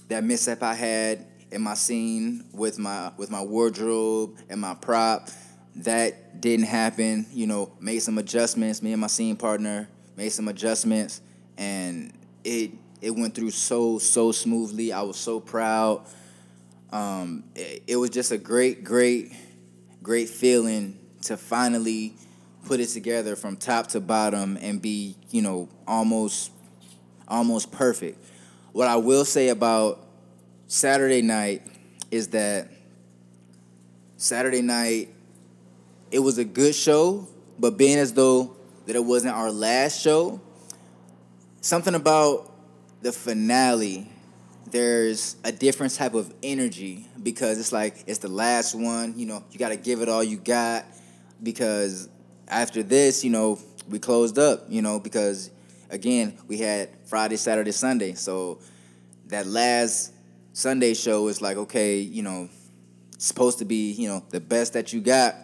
that 0.08 0.24
mishap 0.24 0.62
I 0.62 0.76
had 0.76 1.26
in 1.52 1.62
my 1.62 1.74
scene 1.74 2.46
with 2.54 2.78
my 2.78 3.12
with 3.18 3.32
my 3.32 3.42
wardrobe 3.42 4.38
and 4.50 4.62
my 4.62 4.76
prop, 4.76 5.30
that 5.78 6.42
didn't 6.42 6.66
happen. 6.66 7.26
You 7.32 7.48
know, 7.48 7.74
made 7.80 8.00
some 8.00 8.18
adjustments. 8.18 8.82
Me 8.82 8.92
and 8.92 9.02
my 9.02 9.08
scene 9.08 9.36
partner 9.36 9.90
made 10.22 10.30
some 10.30 10.48
adjustments, 10.50 11.20
and 11.58 12.14
it 12.44 12.70
it 13.02 13.10
went 13.10 13.34
through 13.34 13.50
so 13.50 13.98
so 13.98 14.32
smoothly. 14.32 14.94
I 14.94 15.02
was 15.02 15.18
so 15.18 15.40
proud. 15.40 16.06
Um, 16.92 17.44
it, 17.56 17.82
it 17.88 17.96
was 17.96 18.12
just 18.12 18.32
a 18.32 18.38
great, 18.38 18.84
great, 18.84 19.32
great 20.04 20.30
feeling 20.30 21.00
to 21.24 21.38
finally 21.38 22.14
put 22.66 22.80
it 22.80 22.90
together 22.90 23.36
from 23.36 23.56
top 23.56 23.88
to 23.88 24.00
bottom 24.00 24.60
and 24.62 24.80
be, 24.80 25.16
you 25.32 25.42
know, 25.42 25.70
almost 25.88 26.52
almost 27.28 27.72
perfect. 27.72 28.24
What 28.74 28.88
I 28.88 28.98
will 28.98 29.26
say 29.26 29.50
about 29.50 30.06
Saturday 30.68 31.24
night 31.24 31.64
is 32.12 32.28
that 32.28 32.70
Saturday 34.18 34.62
night 34.62 35.16
it 36.12 36.20
was 36.20 36.38
a 36.38 36.46
good 36.46 36.76
show, 36.76 37.28
but 37.58 37.76
being 37.76 37.98
as 37.98 38.14
though 38.14 38.56
that 38.92 38.98
it 38.98 39.06
wasn't 39.06 39.34
our 39.34 39.50
last 39.50 40.02
show, 40.02 40.42
something 41.62 41.96
about 41.96 42.52
the 43.02 43.14
finale 43.14 44.12
there's 44.70 45.38
a 45.46 45.52
different 45.52 45.94
type 45.94 46.14
of 46.14 46.34
energy 46.44 47.08
because 47.24 47.58
it's 47.58 47.72
like 47.72 48.04
it's 48.06 48.20
the 48.20 48.28
last 48.28 48.76
one 48.76 49.18
you 49.18 49.26
know 49.26 49.44
you 49.50 49.58
got 49.58 49.70
to 49.70 49.76
give 49.78 50.02
it 50.02 50.10
all 50.10 50.24
you 50.24 50.38
got 50.38 50.86
because 51.42 52.10
after 52.48 52.84
this 52.84 53.24
you 53.24 53.30
know 53.30 53.58
we 53.90 53.98
closed 53.98 54.38
up 54.38 54.66
you 54.68 54.82
know 54.82 55.00
because 55.00 55.50
again 55.90 56.38
we 56.48 56.58
had 56.58 56.90
friday 57.06 57.38
saturday 57.38 57.72
sunday. 57.72 58.14
So 58.14 58.60
that 59.28 59.48
last 59.48 60.14
sunday 60.54 60.94
show 60.94 61.28
is 61.30 61.42
like 61.42 61.56
okay 61.58 62.00
you 62.00 62.24
know 62.24 62.50
supposed 63.18 63.60
to 63.60 63.66
be 63.66 63.94
you 63.94 64.10
know 64.10 64.24
the 64.30 64.42
best 64.42 64.74
that 64.74 64.92
you 64.92 65.00
got 65.00 65.36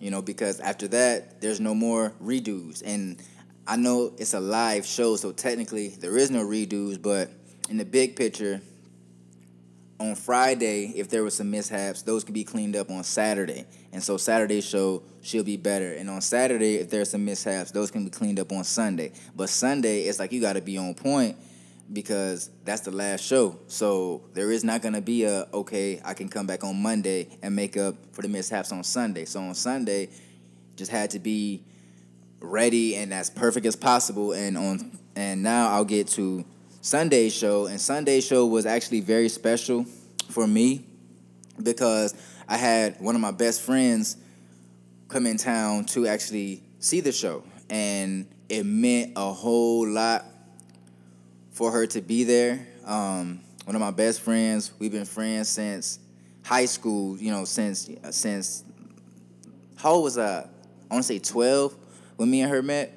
you 0.00 0.10
know 0.10 0.22
because 0.22 0.60
after 0.60 0.88
that 0.88 1.40
there's 1.40 1.60
no 1.60 1.74
more 1.74 2.12
redos 2.22 2.82
and 2.84 3.22
i 3.66 3.76
know 3.76 4.12
it's 4.18 4.34
a 4.34 4.40
live 4.40 4.86
show 4.86 5.16
so 5.16 5.32
technically 5.32 5.88
there 5.88 6.16
is 6.16 6.30
no 6.30 6.44
redos 6.44 7.00
but 7.00 7.30
in 7.68 7.76
the 7.76 7.84
big 7.84 8.16
picture, 8.16 8.60
on 10.00 10.14
Friday, 10.14 10.92
if 10.96 11.08
there 11.08 11.22
were 11.22 11.30
some 11.30 11.50
mishaps, 11.50 12.02
those 12.02 12.24
could 12.24 12.34
be 12.34 12.44
cleaned 12.44 12.76
up 12.76 12.90
on 12.90 13.02
Saturday. 13.02 13.66
And 13.92 14.02
so 14.02 14.16
Saturday's 14.16 14.64
show 14.64 15.02
she'll 15.22 15.44
be 15.44 15.56
better. 15.56 15.92
And 15.92 16.08
on 16.08 16.20
Saturday, 16.20 16.76
if 16.76 16.88
there's 16.88 17.10
some 17.10 17.24
mishaps, 17.24 17.72
those 17.72 17.90
can 17.90 18.04
be 18.04 18.10
cleaned 18.10 18.38
up 18.38 18.52
on 18.52 18.64
Sunday. 18.64 19.12
But 19.34 19.48
Sunday, 19.50 20.02
it's 20.02 20.18
like 20.18 20.32
you 20.32 20.40
got 20.40 20.54
to 20.54 20.60
be 20.60 20.78
on 20.78 20.94
point 20.94 21.36
because 21.92 22.50
that's 22.64 22.82
the 22.82 22.90
last 22.90 23.24
show. 23.24 23.58
So 23.66 24.22
there 24.34 24.50
is 24.50 24.64
not 24.64 24.82
to 24.82 25.00
be 25.00 25.24
a 25.24 25.46
okay, 25.52 26.00
I 26.04 26.14
can 26.14 26.28
come 26.28 26.46
back 26.46 26.64
on 26.64 26.80
Monday 26.80 27.38
and 27.42 27.54
make 27.56 27.76
up 27.76 27.94
for 28.12 28.22
the 28.22 28.28
mishaps 28.28 28.72
on 28.72 28.84
Sunday. 28.84 29.24
So 29.24 29.40
on 29.40 29.54
Sunday, 29.54 30.10
just 30.76 30.90
had 30.90 31.10
to 31.10 31.18
be 31.18 31.62
ready 32.40 32.94
and 32.96 33.12
as 33.12 33.30
perfect 33.30 33.66
as 33.66 33.76
possible. 33.76 34.32
And 34.32 34.56
on 34.56 34.98
and 35.16 35.42
now 35.42 35.70
I'll 35.70 35.84
get 35.84 36.08
to 36.08 36.44
Sunday 36.80 37.28
show, 37.28 37.66
and 37.66 37.80
Sunday 37.80 38.20
show 38.20 38.46
was 38.46 38.64
actually 38.64 39.00
very 39.00 39.28
special 39.28 39.84
for 40.30 40.46
me 40.46 40.84
because 41.62 42.14
I 42.46 42.56
had 42.56 43.00
one 43.00 43.14
of 43.14 43.20
my 43.20 43.32
best 43.32 43.62
friends 43.62 44.16
come 45.08 45.26
in 45.26 45.38
town 45.38 45.86
to 45.86 46.06
actually 46.06 46.62
see 46.78 47.00
the 47.00 47.12
show, 47.12 47.42
and 47.68 48.28
it 48.48 48.64
meant 48.64 49.14
a 49.16 49.32
whole 49.32 49.88
lot 49.88 50.24
for 51.58 51.72
her 51.72 51.88
to 51.88 52.00
be 52.00 52.22
there. 52.22 52.64
Um, 52.84 53.40
one 53.64 53.74
of 53.74 53.80
my 53.80 53.90
best 53.90 54.20
friends, 54.20 54.70
we've 54.78 54.92
been 54.92 55.04
friends 55.04 55.48
since 55.48 55.98
high 56.44 56.66
school. 56.66 57.18
You 57.18 57.32
know, 57.32 57.44
since 57.44 57.90
since 58.10 58.62
how 59.76 59.94
old 59.94 60.04
was 60.04 60.18
I? 60.18 60.42
I 60.42 60.94
want 60.94 61.02
to 61.04 61.12
say 61.14 61.18
twelve 61.18 61.74
when 62.14 62.30
me 62.30 62.42
and 62.42 62.50
her 62.52 62.62
met. 62.62 62.96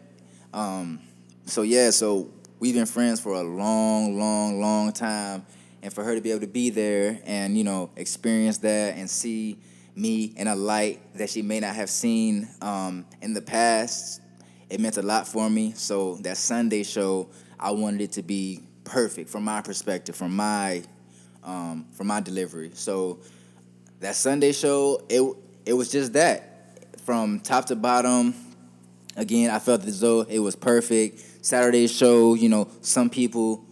Um, 0.53 0.99
so 1.47 1.63
yeah, 1.63 1.89
so 1.89 2.29
we've 2.59 2.75
been 2.75 2.85
friends 2.85 3.19
for 3.19 3.33
a 3.33 3.41
long, 3.41 4.19
long, 4.19 4.61
long 4.61 4.91
time. 4.93 5.43
And 5.83 5.91
for 5.91 6.03
her 6.03 6.13
to 6.13 6.21
be 6.21 6.29
able 6.29 6.41
to 6.41 6.47
be 6.47 6.69
there 6.69 7.19
and, 7.25 7.57
you 7.57 7.63
know, 7.63 7.89
experience 7.95 8.59
that 8.59 8.97
and 8.97 9.09
see 9.09 9.57
me 9.95 10.25
in 10.37 10.45
a 10.45 10.55
light 10.55 10.99
that 11.15 11.31
she 11.31 11.41
may 11.41 11.59
not 11.59 11.73
have 11.73 11.89
seen 11.89 12.47
um, 12.61 13.03
in 13.23 13.33
the 13.33 13.41
past, 13.41 14.21
it 14.69 14.79
meant 14.79 14.97
a 14.97 15.01
lot 15.01 15.27
for 15.27 15.49
me. 15.49 15.71
So 15.71 16.17
that 16.17 16.37
Sunday 16.37 16.83
show, 16.83 17.29
I 17.61 17.71
wanted 17.71 18.01
it 18.01 18.13
to 18.13 18.23
be 18.23 18.61
perfect 18.83 19.29
from 19.29 19.43
my 19.43 19.61
perspective, 19.61 20.15
from 20.15 20.35
my 20.35 20.83
um, 21.43 21.85
from 21.93 22.07
my 22.07 22.19
delivery. 22.19 22.71
So 22.73 23.19
that 23.99 24.15
Sunday 24.15 24.51
show, 24.51 25.03
it 25.09 25.21
it 25.65 25.73
was 25.73 25.91
just 25.91 26.13
that 26.13 26.99
from 27.05 27.39
top 27.39 27.65
to 27.65 27.75
bottom. 27.75 28.33
Again, 29.17 29.51
I 29.51 29.59
felt 29.59 29.85
as 29.85 29.99
though 29.99 30.21
it 30.21 30.39
was 30.39 30.55
perfect. 30.55 31.45
Saturday 31.45 31.87
show, 31.87 32.33
you 32.33 32.49
know, 32.49 32.69
some 32.81 33.09
people 33.09 33.65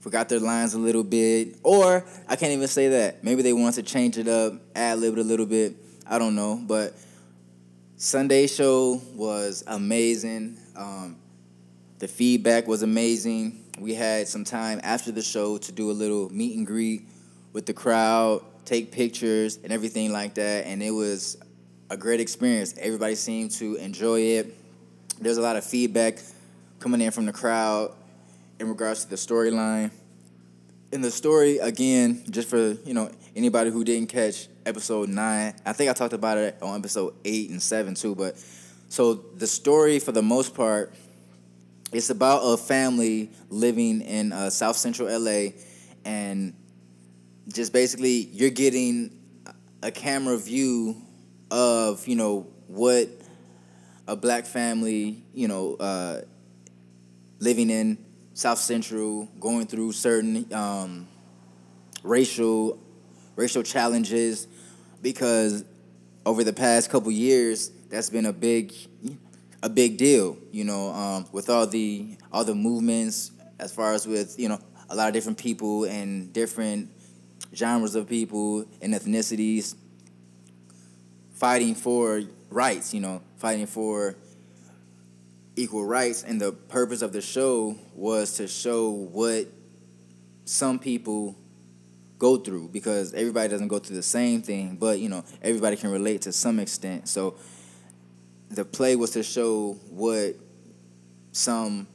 forgot 0.00 0.28
their 0.28 0.40
lines 0.40 0.74
a 0.74 0.78
little 0.78 1.02
bit, 1.02 1.56
or 1.62 2.04
I 2.28 2.36
can't 2.36 2.52
even 2.52 2.68
say 2.68 2.88
that. 2.88 3.24
Maybe 3.24 3.40
they 3.42 3.54
wanted 3.54 3.76
to 3.76 3.82
change 3.90 4.18
it 4.18 4.28
up, 4.28 4.52
ad 4.74 4.98
lib 4.98 5.14
it 5.14 5.20
a 5.20 5.24
little 5.24 5.46
bit. 5.46 5.76
I 6.06 6.18
don't 6.18 6.34
know, 6.34 6.62
but 6.62 6.94
Sunday 7.96 8.46
show 8.46 9.00
was 9.14 9.64
amazing. 9.66 10.58
Um, 10.76 11.16
the 12.04 12.08
feedback 12.08 12.68
was 12.68 12.82
amazing. 12.82 13.64
We 13.78 13.94
had 13.94 14.28
some 14.28 14.44
time 14.44 14.78
after 14.82 15.10
the 15.10 15.22
show 15.22 15.56
to 15.56 15.72
do 15.72 15.90
a 15.90 15.96
little 15.96 16.28
meet 16.28 16.54
and 16.54 16.66
greet 16.66 17.08
with 17.54 17.64
the 17.64 17.72
crowd, 17.72 18.44
take 18.66 18.92
pictures, 18.92 19.58
and 19.64 19.72
everything 19.72 20.12
like 20.12 20.34
that. 20.34 20.66
And 20.66 20.82
it 20.82 20.90
was 20.90 21.38
a 21.88 21.96
great 21.96 22.20
experience. 22.20 22.74
Everybody 22.78 23.14
seemed 23.14 23.52
to 23.52 23.76
enjoy 23.76 24.20
it. 24.20 24.54
There's 25.18 25.38
a 25.38 25.40
lot 25.40 25.56
of 25.56 25.64
feedback 25.64 26.18
coming 26.78 27.00
in 27.00 27.10
from 27.10 27.24
the 27.24 27.32
crowd 27.32 27.94
in 28.60 28.68
regards 28.68 29.04
to 29.04 29.08
the 29.08 29.16
storyline. 29.16 29.90
In 30.92 31.00
the 31.00 31.10
story, 31.10 31.56
again, 31.56 32.22
just 32.28 32.50
for 32.50 32.76
you 32.84 32.92
know 32.92 33.10
anybody 33.34 33.70
who 33.70 33.82
didn't 33.82 34.10
catch 34.10 34.48
episode 34.66 35.08
nine, 35.08 35.54
I 35.64 35.72
think 35.72 35.88
I 35.88 35.94
talked 35.94 36.12
about 36.12 36.36
it 36.36 36.58
on 36.60 36.80
episode 36.80 37.14
eight 37.24 37.48
and 37.48 37.62
seven 37.62 37.94
too. 37.94 38.14
But 38.14 38.36
so 38.90 39.14
the 39.14 39.46
story, 39.46 40.00
for 40.00 40.12
the 40.12 40.22
most 40.22 40.54
part, 40.54 40.92
it's 41.94 42.10
about 42.10 42.40
a 42.40 42.56
family 42.56 43.30
living 43.50 44.00
in 44.00 44.32
uh, 44.32 44.50
South 44.50 44.76
Central 44.76 45.08
LA, 45.08 45.50
and 46.04 46.52
just 47.48 47.72
basically 47.72 48.28
you're 48.32 48.50
getting 48.50 49.16
a 49.80 49.92
camera 49.92 50.36
view 50.36 50.96
of 51.52 52.06
you 52.08 52.16
know 52.16 52.48
what 52.66 53.08
a 54.08 54.16
black 54.16 54.44
family 54.44 55.22
you 55.32 55.46
know 55.46 55.76
uh, 55.76 56.22
living 57.38 57.70
in 57.70 58.04
South 58.32 58.58
Central, 58.58 59.26
going 59.38 59.66
through 59.66 59.92
certain 59.92 60.52
um, 60.52 61.06
racial 62.02 62.76
racial 63.36 63.62
challenges, 63.62 64.48
because 65.00 65.64
over 66.26 66.42
the 66.42 66.52
past 66.52 66.90
couple 66.90 67.12
years, 67.12 67.70
that's 67.88 68.10
been 68.10 68.26
a 68.26 68.32
big 68.32 68.72
a 69.64 69.68
big 69.68 69.96
deal. 69.96 70.36
You 70.52 70.64
know, 70.64 70.90
um, 70.90 71.26
with 71.32 71.50
all 71.50 71.66
the 71.66 72.16
all 72.30 72.44
the 72.44 72.54
movements 72.54 73.32
as 73.58 73.72
far 73.72 73.94
as 73.94 74.06
with 74.06 74.38
you 74.38 74.48
know 74.48 74.60
a 74.90 74.94
lot 74.94 75.08
of 75.08 75.14
different 75.14 75.38
people 75.38 75.84
and 75.84 76.32
different 76.32 76.90
genres 77.54 77.94
of 77.94 78.08
people 78.08 78.66
and 78.82 78.94
ethnicities 78.94 79.74
fighting 81.32 81.74
for 81.74 82.22
rights. 82.50 82.92
You 82.94 83.00
know, 83.00 83.22
fighting 83.38 83.66
for 83.66 84.16
equal 85.56 85.86
rights 85.86 86.22
and 86.22 86.40
the 86.40 86.52
purpose 86.52 87.00
of 87.00 87.12
the 87.12 87.22
show 87.22 87.76
was 87.94 88.34
to 88.34 88.46
show 88.46 88.90
what 88.90 89.46
some 90.44 90.78
people 90.78 91.36
go 92.18 92.36
through 92.36 92.68
because 92.68 93.14
everybody 93.14 93.48
doesn't 93.48 93.68
go 93.68 93.78
through 93.78 93.94
the 93.94 94.02
same 94.02 94.42
thing 94.42 94.76
but 94.76 94.98
you 94.98 95.08
know 95.08 95.22
everybody 95.42 95.76
can 95.76 95.90
relate 95.90 96.22
to 96.22 96.32
some 96.32 96.58
extent 96.58 97.08
so 97.08 97.36
the 98.54 98.64
play 98.64 98.96
was 98.96 99.10
to 99.12 99.22
show 99.22 99.72
what 99.90 100.34
some 101.32 101.86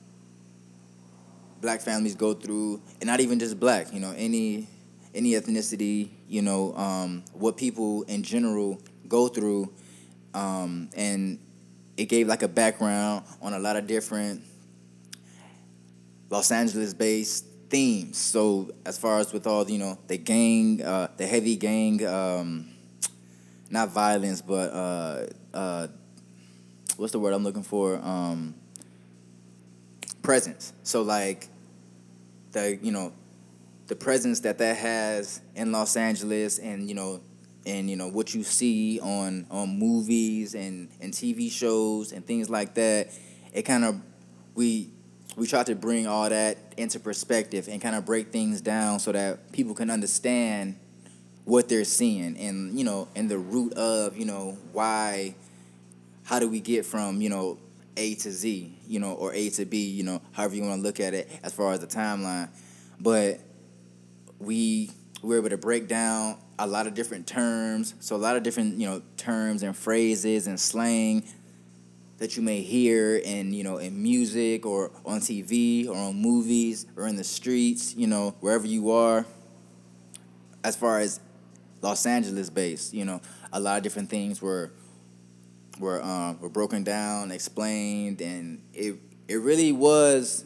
black 1.61 1.81
families 1.81 2.15
go 2.15 2.33
through 2.33 2.81
and 3.01 3.07
not 3.07 3.19
even 3.19 3.39
just 3.39 3.59
black 3.59 3.93
you 3.93 3.99
know 3.99 4.13
any 4.15 4.67
any 5.13 5.31
ethnicity 5.31 6.09
you 6.27 6.41
know 6.41 6.73
um, 6.75 7.23
what 7.33 7.57
people 7.57 8.03
in 8.03 8.23
general 8.23 8.81
go 9.07 9.27
through 9.27 9.71
um, 10.33 10.89
and 10.95 11.39
it 11.97 12.05
gave 12.05 12.27
like 12.27 12.43
a 12.43 12.47
background 12.47 13.25
on 13.41 13.53
a 13.53 13.59
lot 13.59 13.75
of 13.75 13.87
different 13.87 14.41
Los 16.29 16.51
Angeles 16.51 16.93
based 16.93 17.45
themes. 17.69 18.17
So 18.17 18.71
as 18.85 18.97
far 18.97 19.19
as 19.19 19.33
with 19.33 19.47
all 19.47 19.69
you 19.69 19.77
know 19.77 19.97
the 20.07 20.17
gang, 20.17 20.81
uh, 20.81 21.09
the 21.17 21.25
heavy 21.25 21.55
gang, 21.55 22.05
um, 22.05 22.69
not 23.69 23.89
violence, 23.89 24.41
but 24.41 24.71
uh, 24.71 25.25
uh, 25.53 25.87
what's 26.99 27.13
the 27.13 27.19
word 27.19 27.33
I'm 27.33 27.43
looking 27.43 27.63
for? 27.63 27.95
Um, 27.95 28.55
presence. 30.21 30.73
So 30.83 31.01
like 31.01 31.47
the 32.51 32.77
you 32.81 32.91
know 32.91 33.13
the 33.87 33.95
presence 33.95 34.41
that 34.41 34.57
that 34.59 34.77
has 34.77 35.41
in 35.55 35.71
Los 35.71 35.95
Angeles, 35.95 36.59
and 36.59 36.87
you 36.87 36.95
know 36.95 37.21
and 37.65 37.89
you 37.89 37.95
know 37.95 38.07
what 38.09 38.33
you 38.33 38.43
see 38.43 38.99
on 38.99 39.45
on 39.49 39.79
movies 39.79 40.55
and 40.55 40.89
and 40.99 41.13
TV 41.13 41.51
shows 41.51 42.11
and 42.11 42.25
things 42.25 42.49
like 42.49 42.73
that 42.75 43.09
it 43.53 43.63
kind 43.63 43.83
of 43.83 43.99
we 44.55 44.89
we 45.35 45.47
try 45.47 45.63
to 45.63 45.75
bring 45.75 46.07
all 46.07 46.29
that 46.29 46.57
into 46.77 46.99
perspective 46.99 47.67
and 47.69 47.81
kind 47.81 47.95
of 47.95 48.05
break 48.05 48.31
things 48.31 48.61
down 48.61 48.99
so 48.99 49.11
that 49.11 49.51
people 49.51 49.73
can 49.73 49.89
understand 49.89 50.75
what 51.45 51.67
they're 51.67 51.83
seeing 51.83 52.37
and 52.37 52.77
you 52.77 52.83
know 52.83 53.07
and 53.15 53.29
the 53.29 53.37
root 53.37 53.73
of 53.73 54.17
you 54.17 54.25
know 54.25 54.57
why 54.71 55.33
how 56.29 56.37
do 56.37 56.47
we 56.47 56.59
get 56.59 56.85
from 56.85 57.21
you 57.21 57.29
know 57.29 57.57
A 57.97 58.13
to 58.13 58.31
Z, 58.31 58.77
you 58.85 58.99
know, 58.99 59.13
or 59.13 59.33
A 59.33 59.49
to 59.49 59.65
B, 59.65 59.89
you 59.89 60.03
know, 60.03 60.21
however 60.31 60.55
you 60.55 60.61
want 60.61 60.79
to 60.79 60.83
look 60.83 60.99
at 60.99 61.15
it 61.15 61.27
as 61.41 61.53
far 61.53 61.73
as 61.73 61.79
the 61.79 61.87
timeline. 61.87 62.49
But 62.99 63.39
we 64.37 64.91
were 65.23 65.37
able 65.37 65.49
to 65.49 65.57
break 65.57 65.87
down 65.87 66.37
a 66.59 66.67
lot 66.67 66.85
of 66.85 66.93
different 66.93 67.25
terms, 67.25 67.95
so 67.99 68.15
a 68.15 68.17
lot 68.17 68.35
of 68.35 68.43
different 68.43 68.79
you 68.79 68.85
know 68.85 69.01
terms 69.17 69.63
and 69.63 69.75
phrases 69.75 70.45
and 70.45 70.59
slang 70.59 71.23
that 72.19 72.37
you 72.37 72.43
may 72.43 72.61
hear 72.61 73.15
in 73.15 73.51
you 73.51 73.63
know 73.63 73.77
in 73.77 73.99
music 73.99 74.67
or 74.67 74.91
on 75.07 75.21
TV 75.21 75.89
or 75.89 75.95
on 75.95 76.15
movies 76.15 76.85
or 76.95 77.07
in 77.07 77.15
the 77.15 77.23
streets, 77.23 77.95
you 77.95 78.05
know, 78.05 78.35
wherever 78.39 78.67
you 78.67 78.91
are. 78.91 79.25
As 80.63 80.75
far 80.75 80.99
as 80.99 81.19
Los 81.81 82.05
Angeles 82.05 82.51
based, 82.51 82.93
you 82.93 83.03
know, 83.03 83.19
a 83.51 83.59
lot 83.59 83.77
of 83.77 83.83
different 83.83 84.11
things 84.11 84.43
were 84.43 84.71
were 85.79 86.03
um, 86.03 86.39
were 86.39 86.49
broken 86.49 86.83
down, 86.83 87.31
explained, 87.31 88.21
and 88.21 88.61
it 88.73 88.95
it 89.27 89.37
really 89.37 89.71
was 89.71 90.45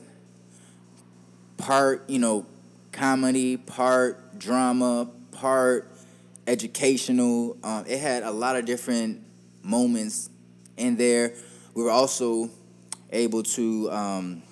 part 1.57 2.09
you 2.09 2.19
know 2.19 2.45
comedy, 2.91 3.57
part 3.57 4.37
drama, 4.37 5.09
part 5.31 5.89
educational. 6.47 7.57
Um, 7.63 7.85
it 7.87 7.99
had 7.99 8.23
a 8.23 8.31
lot 8.31 8.55
of 8.55 8.65
different 8.65 9.21
moments 9.63 10.29
in 10.77 10.95
there. 10.95 11.33
We 11.73 11.83
were 11.83 11.91
also 11.91 12.49
able 13.11 13.43
to 13.43 13.91
um, 13.91 14.43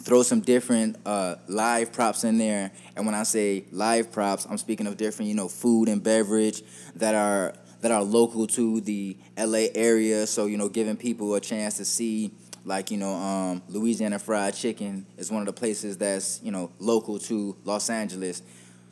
throw 0.00 0.22
some 0.22 0.40
different 0.40 0.96
uh, 1.04 1.36
live 1.46 1.92
props 1.92 2.24
in 2.24 2.38
there. 2.38 2.70
And 2.96 3.06
when 3.06 3.14
I 3.14 3.22
say 3.22 3.64
live 3.70 4.10
props, 4.10 4.46
I'm 4.48 4.58
speaking 4.58 4.86
of 4.86 4.96
different, 4.96 5.28
you 5.28 5.34
know, 5.34 5.48
food 5.48 5.88
and 5.88 6.02
beverage 6.02 6.62
that 6.96 7.14
are 7.14 7.54
that 7.80 7.90
are 7.90 8.02
local 8.02 8.46
to 8.48 8.80
the 8.80 9.16
LA 9.36 9.66
area. 9.74 10.26
So 10.26 10.46
you 10.46 10.56
know, 10.56 10.68
giving 10.68 10.96
people 10.96 11.34
a 11.34 11.40
chance 11.40 11.76
to 11.78 11.84
see. 11.84 12.32
Like 12.64 12.90
you 12.90 12.98
know, 12.98 13.14
um, 13.14 13.62
Louisiana 13.68 14.18
Fried 14.18 14.54
Chicken 14.54 15.06
is 15.16 15.30
one 15.30 15.40
of 15.40 15.46
the 15.46 15.52
places 15.52 15.96
that's 15.96 16.40
you 16.42 16.50
know 16.50 16.70
local 16.78 17.18
to 17.20 17.56
Los 17.64 17.88
Angeles. 17.88 18.42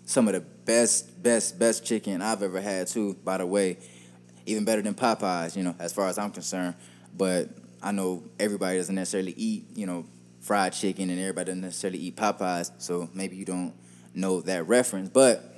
Some 0.05 0.29
of 0.29 0.35
the 0.35 0.41
best, 0.41 1.21
best, 1.23 1.59
best 1.59 1.85
chicken 1.85 2.23
I've 2.23 2.43
ever 2.43 2.61
had 2.61 2.87
too. 2.87 3.15
By 3.25 3.39
the 3.39 3.47
way, 3.47 3.79
even 4.47 4.65
better 4.65 4.81
than 4.81 4.95
Popeyes. 4.95 5.57
You 5.57 5.65
know, 5.65 5.75
as 5.79 5.93
far 5.93 6.09
as 6.09 6.17
I'm 6.17 6.31
concerned. 6.31 6.75
But 7.17 7.51
I 7.83 7.93
know 7.93 8.25
everybody 8.39 8.79
doesn't 8.79 8.95
necessarily 8.95 9.35
eat 9.37 9.67
you 9.75 9.87
know 9.87 10.07
fried 10.41 10.73
chicken, 10.73 11.11
and 11.11 11.19
everybody 11.21 11.47
doesn't 11.47 11.61
necessarily 11.61 11.99
eat 11.99 12.17
Popeyes. 12.17 12.71
So 12.79 13.11
maybe 13.13 13.37
you 13.37 13.45
don't 13.45 13.75
know 14.15 14.41
that 14.43 14.67
reference, 14.67 15.11
but 15.11 15.56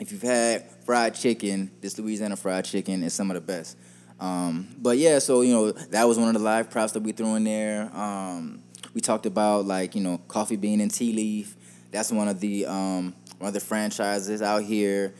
if 0.00 0.12
you've 0.12 0.22
had 0.22 0.70
fried 0.84 1.14
chicken, 1.14 1.70
this 1.80 1.98
Louisiana 1.98 2.36
fried 2.36 2.64
chicken 2.64 3.02
is 3.02 3.14
some 3.14 3.30
of 3.30 3.34
the 3.34 3.40
best. 3.40 3.76
Um, 4.18 4.68
but 4.78 4.98
yeah, 4.98 5.18
so 5.18 5.42
you 5.42 5.52
know 5.52 5.72
that 5.72 6.06
was 6.08 6.18
one 6.18 6.28
of 6.28 6.34
the 6.34 6.40
live 6.40 6.70
props 6.70 6.92
that 6.92 7.02
we 7.02 7.12
threw 7.12 7.34
in 7.34 7.44
there. 7.44 7.90
Um, 7.94 8.62
we 8.94 9.00
talked 9.00 9.26
about 9.26 9.66
like 9.66 9.94
you 9.94 10.02
know 10.02 10.18
coffee 10.28 10.56
bean 10.56 10.80
and 10.80 10.92
tea 10.92 11.12
leaf. 11.12 11.56
That's 11.90 12.10
one 12.10 12.28
of 12.28 12.40
the 12.40 12.66
um, 12.66 13.14
one 13.38 13.48
of 13.48 13.54
the 13.54 13.60
franchises 13.60 14.42
out 14.42 14.62
here. 14.62 15.14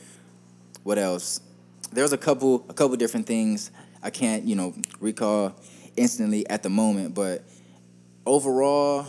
What 0.83 0.97
else? 0.97 1.41
There's 1.91 2.13
a 2.13 2.17
couple 2.17 2.65
a 2.69 2.73
couple 2.73 2.95
different 2.97 3.27
things 3.27 3.71
I 4.01 4.09
can't 4.09 4.43
you 4.43 4.55
know 4.55 4.73
recall 4.99 5.55
instantly 5.95 6.47
at 6.49 6.63
the 6.63 6.69
moment, 6.69 7.13
but 7.13 7.43
overall, 8.25 9.05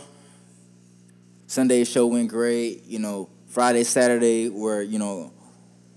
Sunday's 1.47 1.89
show 1.89 2.05
went 2.07 2.29
great. 2.29 2.85
You 2.85 2.99
know, 2.99 3.29
Friday, 3.47 3.83
Saturday 3.83 4.49
were 4.49 4.81
you 4.81 4.99
know 4.99 5.31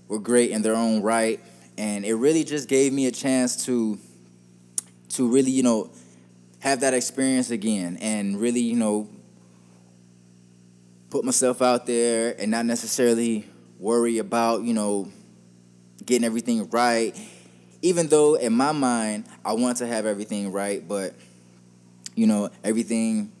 were 0.07 0.19
great 0.19 0.51
in 0.51 0.61
their 0.61 0.75
own 0.75 1.01
right, 1.01 1.39
and 1.77 2.05
it 2.05 2.15
really 2.15 2.43
just 2.43 2.67
gave 2.67 2.93
me 2.93 3.07
a 3.07 3.11
chance 3.11 3.65
to 3.65 3.97
to 5.09 5.27
really 5.27 5.51
you 5.51 5.63
know 5.63 5.91
have 6.59 6.79
that 6.79 6.93
experience 6.93 7.51
again 7.51 7.97
and 8.01 8.39
really 8.39 8.61
you 8.61 8.75
know 8.75 9.07
put 11.09 11.23
myself 11.23 11.61
out 11.61 11.85
there 11.85 12.35
and 12.39 12.49
not 12.49 12.65
necessarily 12.65 13.45
worry 13.77 14.17
about 14.17 14.63
you 14.63 14.73
know 14.73 15.07
getting 16.05 16.25
everything 16.25 16.67
right. 16.69 17.15
Even 17.81 18.07
though 18.07 18.35
in 18.35 18.53
my 18.53 18.71
mind 18.71 19.25
I 19.45 19.53
want 19.53 19.77
to 19.77 19.87
have 19.87 20.05
everything 20.05 20.51
right 20.51 20.85
but 20.87 21.13
you 22.15 22.27
know 22.27 22.49
everything 22.63 23.31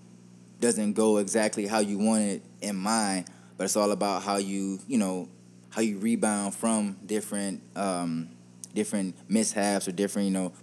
doesn't 0.59 0.93
go 0.93 1.17
exactly 1.17 1.65
how 1.65 1.79
you 1.79 1.97
want 1.97 2.23
it 2.23 2.41
in 2.61 2.75
mind. 2.75 3.25
But 3.57 3.65
it's 3.65 3.75
all 3.75 3.91
about 3.91 4.21
how 4.23 4.37
you 4.37 4.79
you 4.87 4.97
know 4.97 5.27
how 5.73 5.81
you 5.81 5.97
rebound 5.97 6.53
from 6.53 6.97
different 7.05 7.61
um, 7.75 8.29
different 8.73 9.15
mishaps 9.27 9.87
or 9.87 9.91
different 9.91 10.27
you 10.27 10.33
know 10.33 10.53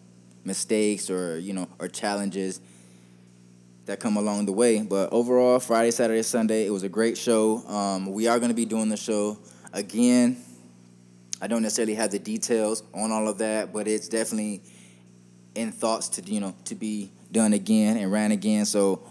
mistakes 0.45 1.11
or 1.11 1.39
you 1.39 1.53
know 1.53 1.69
or 1.79 1.89
challenges 1.89 2.61
that 3.87 3.99
come 3.99 4.17
along 4.17 4.47
the 4.47 4.53
way. 4.53 4.81
But 4.83 5.13
overall, 5.13 5.59
Friday, 5.59 5.91
Saturday, 5.91 6.23
Sunday, 6.23 6.65
it 6.65 6.71
was 6.71 6.85
a 6.85 6.89
great 6.89 7.19
show. 7.19 7.59
Um, 7.67 8.13
we 8.13 8.29
are 8.29 8.39
going 8.39 8.51
to 8.51 8.55
be 8.55 8.65
doing 8.65 8.89
the 8.89 8.97
show 8.97 9.39
again. 9.73 10.37
I 11.41 11.49
don't 11.49 11.63
necessarily 11.63 11.95
have 11.95 12.11
the 12.13 12.19
details 12.19 12.85
on 12.95 13.11
all 13.11 13.27
of 13.27 13.39
that, 13.39 13.73
but 13.73 13.89
it's 13.89 14.09
definitely 14.09 14.63
in 15.57 15.73
thoughts 15.73 16.09
to 16.11 16.23
you 16.23 16.41
know 16.41 16.55
to 16.67 16.77
be 16.77 17.11
done 17.33 17.53
again 17.53 17.97
and 17.97 18.13
ran 18.13 18.31
again. 18.31 18.65
So 18.65 19.03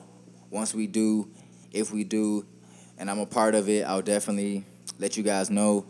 once 0.50 0.74
we 0.74 0.88
do, 0.88 1.30
if 1.74 1.92
we 1.92 2.06
do, 2.06 2.46
and 2.98 3.12
I'm 3.12 3.20
a 3.20 3.26
part 3.26 3.54
of 3.54 3.68
it, 3.68 3.86
I'll 3.86 4.02
definitely 4.02 4.64
let 5.00 5.18
you 5.18 5.24
guys 5.24 5.50
know. 5.50 5.86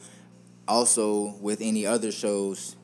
Also, 0.67 1.33
with 1.41 1.61
any 1.61 1.85
other 1.85 2.11
shows 2.11 2.75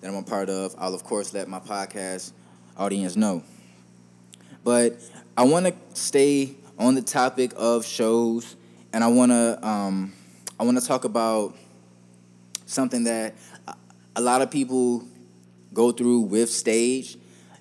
that 0.00 0.08
I'm 0.08 0.14
a 0.14 0.22
part 0.22 0.48
of, 0.48 0.74
I'll 0.78 0.94
of 0.94 1.04
course 1.04 1.34
let 1.34 1.48
my 1.48 1.58
podcast 1.58 2.32
audience 2.76 3.16
know. 3.16 3.42
But 4.64 4.98
I 5.36 5.42
want 5.42 5.66
to 5.66 5.74
stay 5.94 6.54
on 6.78 6.94
the 6.94 7.02
topic 7.02 7.52
of 7.56 7.84
shows, 7.84 8.56
and 8.92 9.02
I 9.02 9.08
want 9.08 9.32
to 9.32 9.66
um, 9.66 10.12
I 10.58 10.64
want 10.64 10.78
to 10.80 10.86
talk 10.86 11.04
about 11.04 11.56
something 12.64 13.04
that 13.04 13.34
a 14.14 14.20
lot 14.20 14.42
of 14.42 14.50
people 14.50 15.04
go 15.74 15.90
through 15.90 16.20
with 16.20 16.48
stage, 16.48 17.18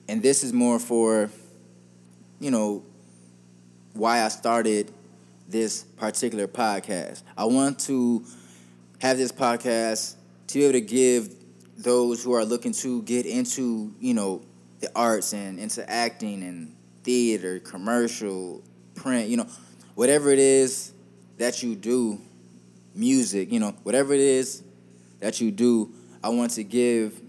and 0.08 0.22
this 0.22 0.44
is 0.44 0.54
more 0.54 0.80
for 0.80 1.30
you 2.40 2.52
know 2.52 2.84
why 3.94 4.22
I 4.22 4.28
started 4.28 4.92
this 5.48 5.84
particular 5.84 6.48
podcast. 6.48 7.24
I 7.38 7.46
want 7.46 7.80
to 7.82 8.26
have 9.00 9.18
this 9.18 9.32
podcast 9.32 10.16
to 10.48 10.54
be 10.56 10.64
able 10.64 10.74
to 10.74 10.82
give 10.82 11.36
those 11.78 12.24
who 12.24 12.34
are 12.34 12.46
looking 12.46 12.72
to 12.72 13.02
get 13.04 13.26
into, 13.26 13.94
you 14.00 14.14
know, 14.14 14.42
the 14.80 14.90
arts 14.96 15.34
and 15.34 15.60
into 15.60 15.88
acting 15.90 16.44
and 16.44 16.76
theater, 17.04 17.60
commercial, 17.60 18.64
print, 18.96 19.30
you 19.30 19.38
know, 19.38 19.48
whatever 19.96 20.32
it 20.32 20.40
is 20.40 20.94
that 21.38 21.62
you 21.62 21.76
do, 21.76 22.20
music, 22.94 23.52
you 23.52 23.60
know, 23.60 23.72
whatever 23.84 24.14
it 24.14 24.20
is 24.20 24.64
that 25.20 25.42
you 25.42 25.52
do, 25.52 25.92
I 26.24 26.30
want 26.30 26.52
to 26.52 26.64
give 26.64 27.22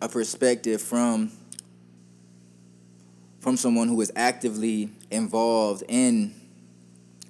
a 0.00 0.08
perspective 0.08 0.80
from 0.80 1.30
from 3.40 3.56
someone 3.56 3.88
who 3.88 4.00
is 4.00 4.12
actively 4.14 4.88
involved 5.10 5.82
in 5.88 6.32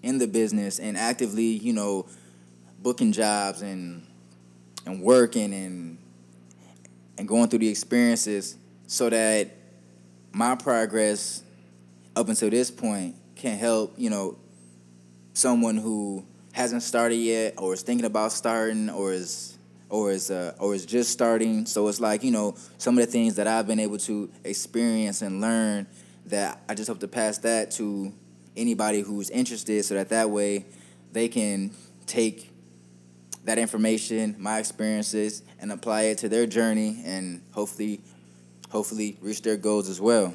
in 0.03 0.19
the 0.19 0.27
business 0.27 0.79
and 0.79 0.97
actively, 0.97 1.45
you 1.45 1.73
know, 1.73 2.07
booking 2.81 3.13
jobs 3.13 3.63
and 3.63 4.07
and 4.87 5.01
working 5.01 5.53
and 5.55 5.99
and 7.19 7.29
going 7.29 7.49
through 7.49 7.61
the 7.61 7.69
experiences 7.69 8.57
so 8.87 9.09
that 9.09 9.51
my 10.33 10.55
progress 10.55 11.43
up 12.17 12.29
until 12.29 12.51
this 12.51 12.71
point 12.71 13.15
can 13.37 13.57
help, 13.57 13.95
you 13.97 14.11
know, 14.11 14.37
someone 15.35 15.77
who 15.77 16.25
hasn't 16.53 16.83
started 16.83 17.17
yet 17.17 17.55
or 17.59 17.75
is 17.75 17.83
thinking 17.83 18.05
about 18.05 18.33
starting 18.33 18.91
or 18.91 19.13
is 19.13 19.59
or 19.89 20.11
is 20.11 20.31
uh, 20.31 20.55
or 20.59 20.75
is 20.75 20.87
just 20.87 21.11
starting. 21.11 21.67
So 21.67 21.87
it's 21.89 22.01
like, 22.01 22.25
you 22.25 22.31
know, 22.31 22.55
some 22.79 22.99
of 22.99 23.05
the 23.05 23.11
things 23.11 23.37
that 23.37 23.47
I've 23.47 23.67
been 23.67 23.81
able 23.81 23.99
to 23.99 24.31
experience 24.45 25.23
and 25.23 25.41
learn 25.41 25.87
that 26.27 26.63
I 26.69 26.75
just 26.75 26.89
hope 26.89 27.01
to 27.01 27.09
pass 27.09 27.39
that 27.39 27.71
to 27.73 28.13
anybody 28.57 29.01
who's 29.01 29.31
interested 29.31 29.85
so 29.85 29.95
that 29.95 30.09
that 30.11 30.31
way 30.31 30.65
they 31.13 31.29
can 31.29 31.73
take 32.07 32.51
that 33.45 33.59
information, 33.59 34.37
my 34.39 34.59
experiences, 34.59 35.43
and 35.59 35.73
apply 35.73 36.03
it 36.03 36.19
to 36.19 36.29
their 36.29 36.47
journey 36.47 37.03
and 37.05 37.43
hopefully 37.53 38.01
hopefully 38.71 39.19
reach 39.21 39.43
their 39.43 39.57
goals 39.57 39.89
as 39.89 40.01
well. 40.01 40.35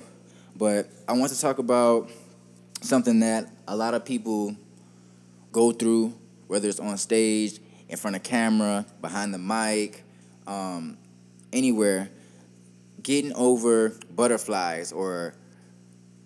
But 0.55 0.89
I 1.07 1.13
want 1.13 1.31
to 1.31 1.39
talk 1.39 1.57
about 1.57 2.09
something 2.81 3.19
that 3.21 3.51
a 3.67 3.75
lot 3.75 3.93
of 3.93 4.05
people 4.05 4.55
go 5.51 5.71
through, 5.71 6.13
whether 6.47 6.69
it's 6.69 6.79
on 6.79 6.97
stage, 6.97 7.59
in 7.89 7.97
front 7.97 8.15
of 8.15 8.23
camera, 8.23 8.85
behind 9.01 9.33
the 9.33 9.39
mic, 9.39 10.03
um, 10.45 10.97
anywhere, 11.51 12.09
getting 13.01 13.33
over 13.33 13.95
butterflies 14.15 14.91
or 14.91 15.33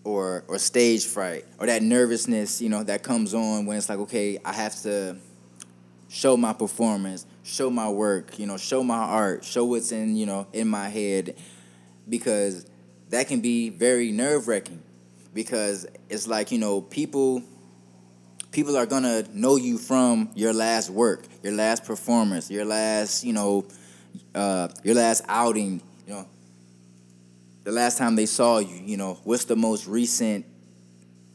or 0.03 0.43
or 0.47 0.57
stage 0.57 1.05
fright 1.05 1.45
or 1.59 1.67
that 1.67 1.83
nervousness, 1.83 2.61
you 2.61 2.69
know, 2.69 2.83
that 2.83 3.03
comes 3.03 3.33
on 3.33 3.65
when 3.65 3.77
it's 3.77 3.89
like, 3.89 3.99
okay, 3.99 4.39
I 4.43 4.53
have 4.53 4.75
to 4.81 5.17
show 6.09 6.35
my 6.35 6.53
performance, 6.53 7.25
show 7.43 7.69
my 7.69 7.89
work, 7.89 8.37
you 8.37 8.45
know, 8.45 8.57
show 8.57 8.83
my 8.83 8.97
art, 8.97 9.45
show 9.45 9.65
what's 9.65 9.91
in, 9.91 10.15
you 10.15 10.25
know, 10.25 10.47
in 10.53 10.67
my 10.67 10.89
head 10.89 11.35
because 12.09 12.65
that 13.09 13.27
can 13.27 13.41
be 13.41 13.69
very 13.69 14.11
nerve 14.11 14.47
wracking 14.47 14.81
because 15.33 15.85
it's 16.09 16.27
like 16.27 16.51
you 16.51 16.57
know 16.57 16.81
people 16.81 17.43
people 18.51 18.75
are 18.75 18.85
gonna 18.85 19.23
know 19.33 19.55
you 19.55 19.77
from 19.77 20.29
your 20.35 20.53
last 20.53 20.89
work, 20.89 21.23
your 21.43 21.53
last 21.53 21.85
performance, 21.85 22.49
your 22.49 22.65
last 22.65 23.23
you 23.23 23.33
know 23.33 23.65
uh, 24.35 24.67
your 24.83 24.95
last 24.95 25.23
outing, 25.27 25.81
you 26.07 26.13
know 26.13 26.27
the 27.63 27.71
last 27.71 27.97
time 27.97 28.15
they 28.15 28.25
saw 28.25 28.59
you, 28.59 28.75
you 28.83 28.97
know 28.97 29.19
what's 29.23 29.45
the 29.45 29.55
most 29.55 29.87
recent 29.87 30.45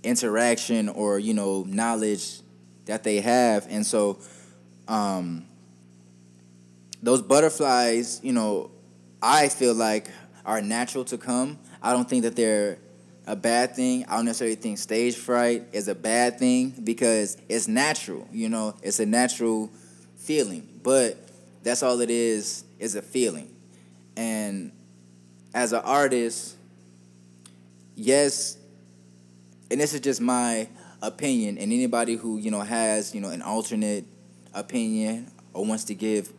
interaction 0.03 0.89
or 0.89 1.19
you 1.19 1.35
know 1.35 1.65
knowledge 1.67 2.41
that 2.87 3.05
they 3.05 3.21
have, 3.21 3.67
and 3.69 3.85
so 3.85 4.19
um, 4.89 5.47
those 7.03 7.23
butterflies, 7.23 8.21
you 8.23 8.33
know, 8.33 8.71
I 9.23 9.49
feel 9.49 9.75
like 9.75 10.09
are 10.45 10.61
natural 10.61 11.05
to 11.07 11.19
come. 11.19 11.59
I 11.83 11.93
don't 11.93 12.09
think 12.09 12.23
that 12.23 12.37
they're 12.37 12.79
a 13.27 13.35
bad 13.35 13.75
thing. 13.75 14.05
I 14.07 14.17
don't 14.17 14.25
necessarily 14.25 14.57
think 14.57 14.79
stage 14.79 15.17
fright 15.17 15.65
is 15.73 15.89
a 15.89 15.95
bad 15.95 16.39
thing 16.39 16.75
because 16.85 17.37
it's 17.49 17.67
natural, 17.67 18.27
you 18.33 18.49
know, 18.49 18.77
it's 18.83 19.01
a 19.01 19.07
natural 19.07 19.71
feeling. 20.17 20.81
But 20.83 21.17
that's 21.63 21.83
all 21.83 22.01
it 22.01 22.11
is, 22.11 22.65
is 22.79 22.95
a 22.95 23.03
feeling. 23.03 23.53
And 24.17 24.73
as 25.57 25.73
an 25.73 25.81
artist, 25.85 26.55
yes, 27.95 28.59
and 29.71 29.81
this 29.81 29.95
is 29.95 30.01
just 30.01 30.21
my 30.21 30.69
opinion, 31.01 31.57
and 31.57 31.73
anybody 31.73 32.15
who, 32.15 32.37
you 32.37 32.51
know, 32.51 32.61
has, 32.61 33.15
you 33.15 33.23
know, 33.23 33.31
an 33.31 33.41
alternate 33.41 34.05
opinion 34.53 35.33
or 35.55 35.65
wants 35.65 35.85
to 35.85 35.95
give 35.95 36.31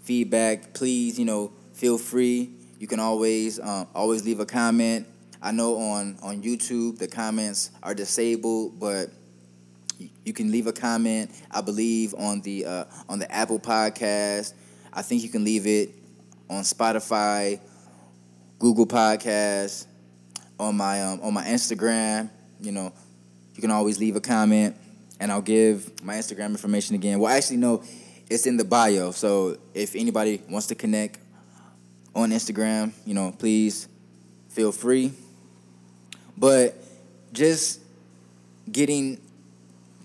feedback, 0.00 0.72
please, 0.72 1.18
you 1.18 1.26
know, 1.26 1.52
feel 1.74 1.98
free. 1.98 2.50
You 2.78 2.86
can 2.86 3.00
always 3.00 3.60
um, 3.60 3.86
always 3.94 4.24
leave 4.24 4.40
a 4.40 4.46
comment. 4.46 5.06
I 5.42 5.52
know 5.52 5.76
on 5.76 6.16
on 6.22 6.42
YouTube 6.42 6.96
the 6.96 7.06
comments 7.06 7.70
are 7.82 7.94
disabled, 7.94 8.80
but 8.80 9.10
you 10.24 10.32
can 10.32 10.50
leave 10.50 10.66
a 10.66 10.72
comment. 10.72 11.30
I 11.50 11.60
believe 11.60 12.14
on 12.14 12.40
the 12.40 12.64
uh, 12.64 12.84
on 13.10 13.18
the 13.18 13.30
Apple 13.30 13.60
Podcast. 13.60 14.54
I 14.90 15.02
think 15.02 15.22
you 15.22 15.28
can 15.28 15.44
leave 15.44 15.66
it 15.66 15.90
on 16.48 16.62
Spotify, 16.62 17.60
Google 18.58 18.86
Podcasts, 18.86 19.86
on 20.58 20.76
my 20.76 21.02
um, 21.02 21.20
on 21.22 21.34
my 21.34 21.44
Instagram. 21.44 22.30
You 22.60 22.72
know, 22.72 22.92
you 23.54 23.60
can 23.60 23.70
always 23.70 23.98
leave 23.98 24.16
a 24.16 24.20
comment, 24.20 24.76
and 25.20 25.30
I'll 25.30 25.42
give 25.42 26.02
my 26.04 26.14
Instagram 26.14 26.50
information 26.50 26.94
again. 26.94 27.18
Well, 27.18 27.34
actually, 27.34 27.58
no, 27.58 27.82
it's 28.30 28.46
in 28.46 28.56
the 28.56 28.64
bio. 28.64 29.10
So 29.10 29.58
if 29.74 29.94
anybody 29.94 30.42
wants 30.48 30.68
to 30.68 30.74
connect 30.74 31.18
on 32.14 32.30
Instagram, 32.30 32.92
you 33.04 33.14
know, 33.14 33.32
please 33.32 33.88
feel 34.48 34.72
free. 34.72 35.12
But 36.36 36.76
just 37.32 37.80
getting 38.70 39.20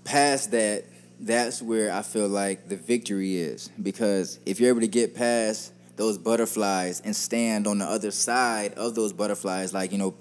past 0.04 0.50
that, 0.52 0.84
that's 1.20 1.62
where 1.62 1.92
I 1.92 2.02
feel 2.02 2.28
like 2.28 2.68
the 2.68 2.76
victory 2.76 3.36
is. 3.36 3.68
Because 3.80 4.38
if 4.46 4.60
you're 4.60 4.68
able 4.68 4.80
to 4.80 4.88
get 4.88 5.14
past 5.14 5.72
those 6.00 6.16
butterflies 6.16 7.02
and 7.04 7.14
stand 7.14 7.66
on 7.66 7.76
the 7.76 7.84
other 7.84 8.10
side 8.10 8.72
of 8.72 8.94
those 8.94 9.12
butterflies, 9.12 9.74
like, 9.74 9.92
you 9.92 9.98
know, 9.98 10.14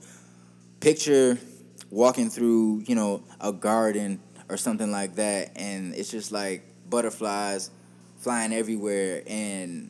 picture 0.81 1.37
walking 1.89 2.29
through, 2.29 2.83
you 2.85 2.93
know, 2.93 3.23
a 3.39 3.53
garden 3.53 4.19
or 4.49 4.57
something 4.57 4.91
like 4.91 5.15
that, 5.15 5.51
and 5.55 5.95
it's 5.95 6.11
just 6.11 6.33
like 6.33 6.65
butterflies 6.89 7.71
flying 8.17 8.51
everywhere, 8.51 9.23
and 9.25 9.89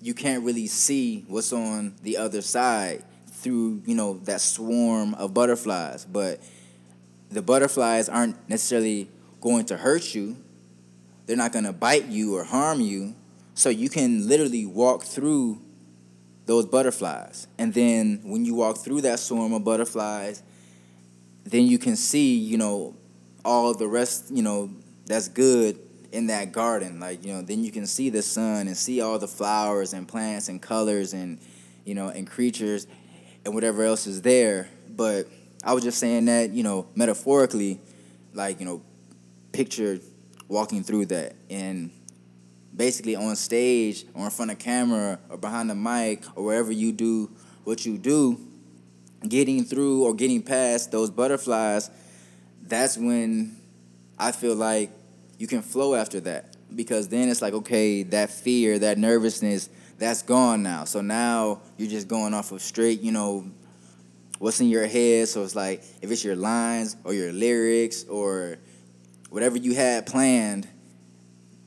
you 0.00 0.14
can't 0.14 0.44
really 0.44 0.68
see 0.68 1.24
what's 1.26 1.52
on 1.52 1.96
the 2.04 2.16
other 2.16 2.40
side 2.40 3.02
through 3.26 3.82
you 3.84 3.96
know 3.96 4.20
that 4.26 4.40
swarm 4.40 5.12
of 5.14 5.34
butterflies. 5.34 6.04
But 6.04 6.38
the 7.30 7.42
butterflies 7.42 8.08
aren't 8.08 8.48
necessarily 8.48 9.08
going 9.40 9.64
to 9.66 9.76
hurt 9.76 10.14
you. 10.14 10.36
They're 11.26 11.36
not 11.36 11.50
going 11.50 11.64
to 11.64 11.72
bite 11.72 12.06
you 12.06 12.36
or 12.36 12.44
harm 12.44 12.80
you 12.80 13.16
so 13.56 13.68
you 13.68 13.88
can 13.88 14.28
literally 14.28 14.66
walk 14.66 15.02
through 15.02 15.60
those 16.44 16.64
butterflies. 16.66 17.48
And 17.58 17.74
then 17.74 18.20
when 18.22 18.44
you 18.44 18.54
walk 18.54 18.78
through 18.78 19.00
that 19.00 19.18
swarm 19.18 19.52
of 19.52 19.64
butterflies 19.64 20.44
then 21.46 21.66
you 21.66 21.78
can 21.78 21.96
see 21.96 22.36
you 22.36 22.58
know 22.58 22.94
all 23.44 23.72
the 23.72 23.86
rest 23.86 24.30
you 24.30 24.42
know 24.42 24.70
that's 25.06 25.28
good 25.28 25.78
in 26.12 26.26
that 26.26 26.52
garden. 26.52 27.00
Like 27.00 27.24
you 27.24 27.32
know 27.32 27.42
then 27.42 27.64
you 27.64 27.70
can 27.70 27.86
see 27.86 28.10
the 28.10 28.22
sun 28.22 28.66
and 28.66 28.76
see 28.76 29.00
all 29.00 29.18
the 29.18 29.28
flowers 29.28 29.92
and 29.92 30.06
plants 30.06 30.48
and 30.48 30.60
colors 30.60 31.14
and 31.14 31.38
you 31.84 31.94
know 31.94 32.08
and 32.08 32.26
creatures 32.26 32.86
and 33.44 33.54
whatever 33.54 33.84
else 33.84 34.06
is 34.06 34.22
there. 34.22 34.68
But 34.88 35.28
i 35.64 35.72
was 35.72 35.82
just 35.82 35.98
saying 35.98 36.26
that 36.26 36.50
you 36.50 36.62
know 36.62 36.86
metaphorically 36.94 37.80
like 38.34 38.60
you 38.60 38.66
know 38.66 38.82
picture 39.52 39.98
walking 40.48 40.82
through 40.82 41.06
that. 41.06 41.36
And 41.48 41.90
basically 42.76 43.16
on 43.16 43.34
stage 43.36 44.04
or 44.14 44.24
in 44.24 44.30
front 44.30 44.50
of 44.50 44.58
camera 44.58 45.18
or 45.30 45.36
behind 45.36 45.70
the 45.70 45.74
mic 45.74 46.22
or 46.36 46.44
wherever 46.44 46.72
you 46.72 46.92
do 46.92 47.30
what 47.64 47.86
you 47.86 47.96
do 47.96 48.38
getting 49.28 49.64
through 49.64 50.04
or 50.04 50.14
getting 50.14 50.42
past 50.42 50.92
those 50.92 51.10
butterflies 51.10 51.90
that's 52.62 52.98
when 52.98 53.56
i 54.18 54.30
feel 54.30 54.54
like 54.54 54.90
you 55.38 55.46
can 55.46 55.62
flow 55.62 55.94
after 55.94 56.20
that. 56.20 56.56
Because 56.74 57.08
then 57.08 57.28
it's 57.28 57.42
like 57.42 57.54
okay 57.54 58.02
that 58.04 58.30
fear 58.30 58.78
that 58.80 58.98
nervousness 58.98 59.68
that's 59.98 60.22
gone 60.22 60.62
now. 60.62 60.84
So 60.84 61.00
now 61.00 61.60
you're 61.76 61.88
just 61.88 62.08
going 62.08 62.34
off 62.34 62.52
of 62.52 62.60
straight 62.60 63.00
you 63.00 63.12
know 63.12 63.46
what's 64.38 64.60
in 64.60 64.68
your 64.68 64.86
head. 64.86 65.28
So 65.28 65.42
it's 65.42 65.54
like 65.54 65.82
if 66.02 66.10
it's 66.10 66.24
your 66.24 66.36
lines 66.36 66.96
or 67.04 67.14
your 67.14 67.32
lyrics 67.32 68.04
or 68.04 68.58
whatever 69.30 69.56
you 69.56 69.74
had 69.74 70.06
planned 70.06 70.68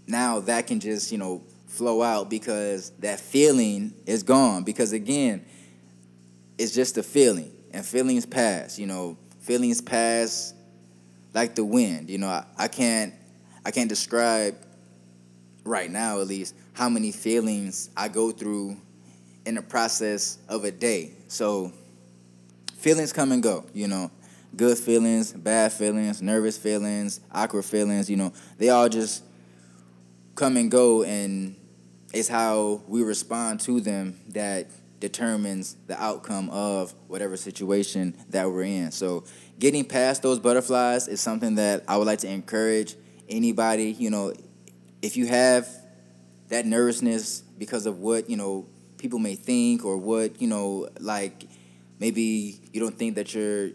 now 0.10 0.40
that 0.40 0.68
can 0.68 0.80
just 0.80 1.12
you 1.12 1.18
know 1.18 1.42
flow 1.68 2.02
out 2.02 2.30
because 2.30 2.90
that 3.00 3.20
feeling 3.20 3.94
is 4.06 4.24
gone 4.24 4.64
because 4.64 4.92
again 4.92 5.46
it's 6.58 6.74
just 6.74 6.98
a 6.98 7.04
feeling 7.04 7.52
and 7.72 7.86
feelings 7.86 8.26
pass 8.26 8.80
you 8.80 8.88
know 8.88 9.18
feelings 9.40 9.82
pass 9.82 10.54
like 11.34 11.56
the 11.56 11.64
wind 11.64 12.10
you 12.10 12.18
know 12.18 12.28
I, 12.28 12.46
I 12.58 12.68
can't 12.68 13.14
I 13.66 13.72
can't 13.72 13.90
describe 13.90 14.56
right 15.64 15.90
now, 15.90 16.20
at 16.20 16.28
least, 16.28 16.56
how 16.74 16.90
many 16.90 17.12
feelings 17.12 17.90
I 17.96 18.08
go 18.08 18.32
through 18.32 18.78
in 19.46 19.56
the 19.56 19.62
process 19.62 20.38
of 20.48 20.64
a 20.66 20.72
day. 20.72 21.12
So, 21.28 21.72
feelings 22.78 23.14
come 23.14 23.32
and 23.32 23.42
go, 23.42 23.66
you 23.74 23.88
know. 23.88 24.12
Good 24.56 24.80
feelings, 24.80 25.32
bad 25.32 25.72
feelings, 25.72 26.24
nervous 26.24 26.58
feelings, 26.58 27.22
awkward 27.32 27.66
feelings, 27.66 28.10
you 28.10 28.18
know, 28.18 28.34
they 28.58 28.70
all 28.70 28.90
just 28.90 29.24
come 30.40 30.56
and 30.56 30.72
go, 30.72 31.04
and 31.04 31.54
it's 32.14 32.30
how 32.30 32.82
we 32.88 33.04
respond 33.04 33.60
to 33.60 33.82
them 33.82 34.18
that 34.30 34.68
determines 35.02 35.76
the 35.88 36.02
outcome 36.02 36.50
of 36.50 36.94
whatever 37.08 37.36
situation 37.36 38.16
that 38.30 38.50
we're 38.50 38.64
in. 38.64 38.92
So, 38.92 39.26
getting 39.60 39.84
past 39.84 40.22
those 40.22 40.40
butterflies 40.40 41.10
is 41.10 41.20
something 41.20 41.56
that 41.56 41.84
I 41.90 41.98
would 41.98 42.08
like 42.08 42.20
to 42.20 42.30
encourage 42.30 42.96
anybody, 43.28 43.92
you 43.92 44.10
know, 44.10 44.34
if 45.02 45.18
you 45.18 45.28
have 45.28 45.68
that 46.48 46.66
nervousness 46.66 47.42
because 47.42 47.86
of 47.86 48.00
what, 48.00 48.30
you 48.30 48.38
know, 48.38 48.66
people 48.98 49.20
may 49.20 49.36
think 49.36 49.84
or 49.84 49.98
what, 49.98 50.42
you 50.42 50.48
know, 50.48 50.88
like 51.02 51.44
maybe 52.00 52.60
you 52.72 52.80
don't 52.80 52.98
think 52.98 53.16
that 53.16 53.36
you're 53.36 53.72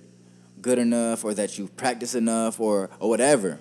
good 0.62 0.78
enough 0.78 1.24
or 1.24 1.34
that 1.34 1.58
you 1.58 1.68
practice 1.68 2.14
enough 2.14 2.58
or, 2.58 2.88
or 3.00 3.10
whatever. 3.10 3.58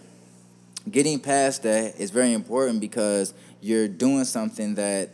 Getting 0.89 1.19
past 1.19 1.63
that 1.63 1.99
is 1.99 2.11
very 2.11 2.33
important 2.33 2.81
because 2.81 3.33
you're 3.61 3.87
doing 3.87 4.25
something 4.25 4.75
that 4.75 5.11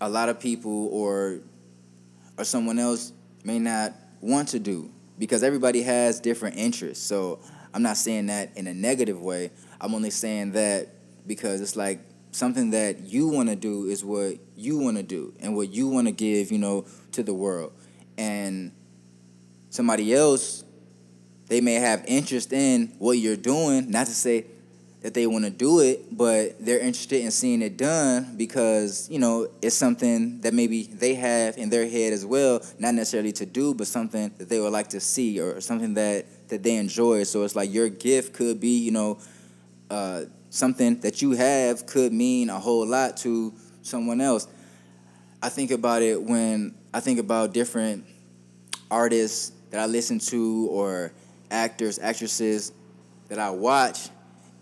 a 0.00 0.08
lot 0.08 0.28
of 0.28 0.38
people 0.38 0.88
or 0.88 1.40
or 2.38 2.44
someone 2.44 2.78
else 2.78 3.12
may 3.44 3.58
not 3.58 3.92
want 4.20 4.48
to 4.48 4.58
do 4.58 4.90
because 5.18 5.42
everybody 5.42 5.82
has 5.82 6.20
different 6.20 6.56
interests. 6.56 7.04
So 7.04 7.40
I'm 7.72 7.82
not 7.82 7.96
saying 7.96 8.26
that 8.26 8.56
in 8.56 8.66
a 8.66 8.74
negative 8.74 9.20
way. 9.20 9.50
I'm 9.80 9.94
only 9.94 10.10
saying 10.10 10.52
that 10.52 10.88
because 11.26 11.60
it's 11.60 11.76
like 11.76 12.00
something 12.32 12.70
that 12.70 13.00
you 13.00 13.28
want 13.28 13.48
to 13.48 13.56
do 13.56 13.86
is 13.86 14.04
what 14.04 14.38
you 14.56 14.78
want 14.78 14.96
to 14.96 15.02
do 15.02 15.34
and 15.40 15.54
what 15.54 15.70
you 15.70 15.88
want 15.88 16.06
to 16.08 16.12
give, 16.12 16.50
you 16.50 16.58
know, 16.58 16.84
to 17.12 17.22
the 17.22 17.34
world. 17.34 17.72
And 18.18 18.72
somebody 19.70 20.14
else, 20.14 20.63
they 21.48 21.60
may 21.60 21.74
have 21.74 22.04
interest 22.06 22.52
in 22.52 22.94
what 22.98 23.12
you're 23.12 23.36
doing, 23.36 23.90
not 23.90 24.06
to 24.06 24.12
say 24.12 24.46
that 25.02 25.12
they 25.12 25.26
want 25.26 25.44
to 25.44 25.50
do 25.50 25.80
it, 25.80 26.16
but 26.16 26.58
they're 26.64 26.78
interested 26.78 27.20
in 27.20 27.30
seeing 27.30 27.60
it 27.60 27.76
done 27.76 28.34
because, 28.38 29.06
you 29.10 29.18
know, 29.18 29.46
it's 29.60 29.76
something 29.76 30.40
that 30.40 30.54
maybe 30.54 30.84
they 30.84 31.14
have 31.14 31.58
in 31.58 31.68
their 31.68 31.86
head 31.86 32.14
as 32.14 32.24
well, 32.24 32.62
not 32.78 32.94
necessarily 32.94 33.30
to 33.32 33.44
do, 33.44 33.74
but 33.74 33.86
something 33.86 34.32
that 34.38 34.48
they 34.48 34.58
would 34.58 34.72
like 34.72 34.88
to 34.88 35.00
see 35.00 35.38
or 35.38 35.60
something 35.60 35.92
that 35.92 36.24
that 36.48 36.62
they 36.62 36.76
enjoy. 36.76 37.22
So 37.24 37.42
it's 37.42 37.54
like 37.54 37.70
your 37.72 37.90
gift 37.90 38.32
could 38.32 38.60
be, 38.60 38.78
you 38.78 38.92
know, 38.92 39.18
uh, 39.90 40.22
something 40.48 40.98
that 41.00 41.20
you 41.20 41.32
have 41.32 41.84
could 41.84 42.12
mean 42.12 42.48
a 42.48 42.58
whole 42.58 42.86
lot 42.86 43.18
to 43.18 43.52
someone 43.82 44.22
else. 44.22 44.48
I 45.42 45.50
think 45.50 45.70
about 45.70 46.00
it 46.00 46.22
when 46.22 46.74
I 46.94 47.00
think 47.00 47.18
about 47.18 47.52
different 47.52 48.06
artists 48.90 49.52
that 49.70 49.80
I 49.80 49.86
listen 49.86 50.18
to 50.20 50.68
or 50.70 51.12
actors, 51.54 51.98
actresses 51.98 52.72
that 53.28 53.38
I 53.38 53.50
watch, 53.50 54.08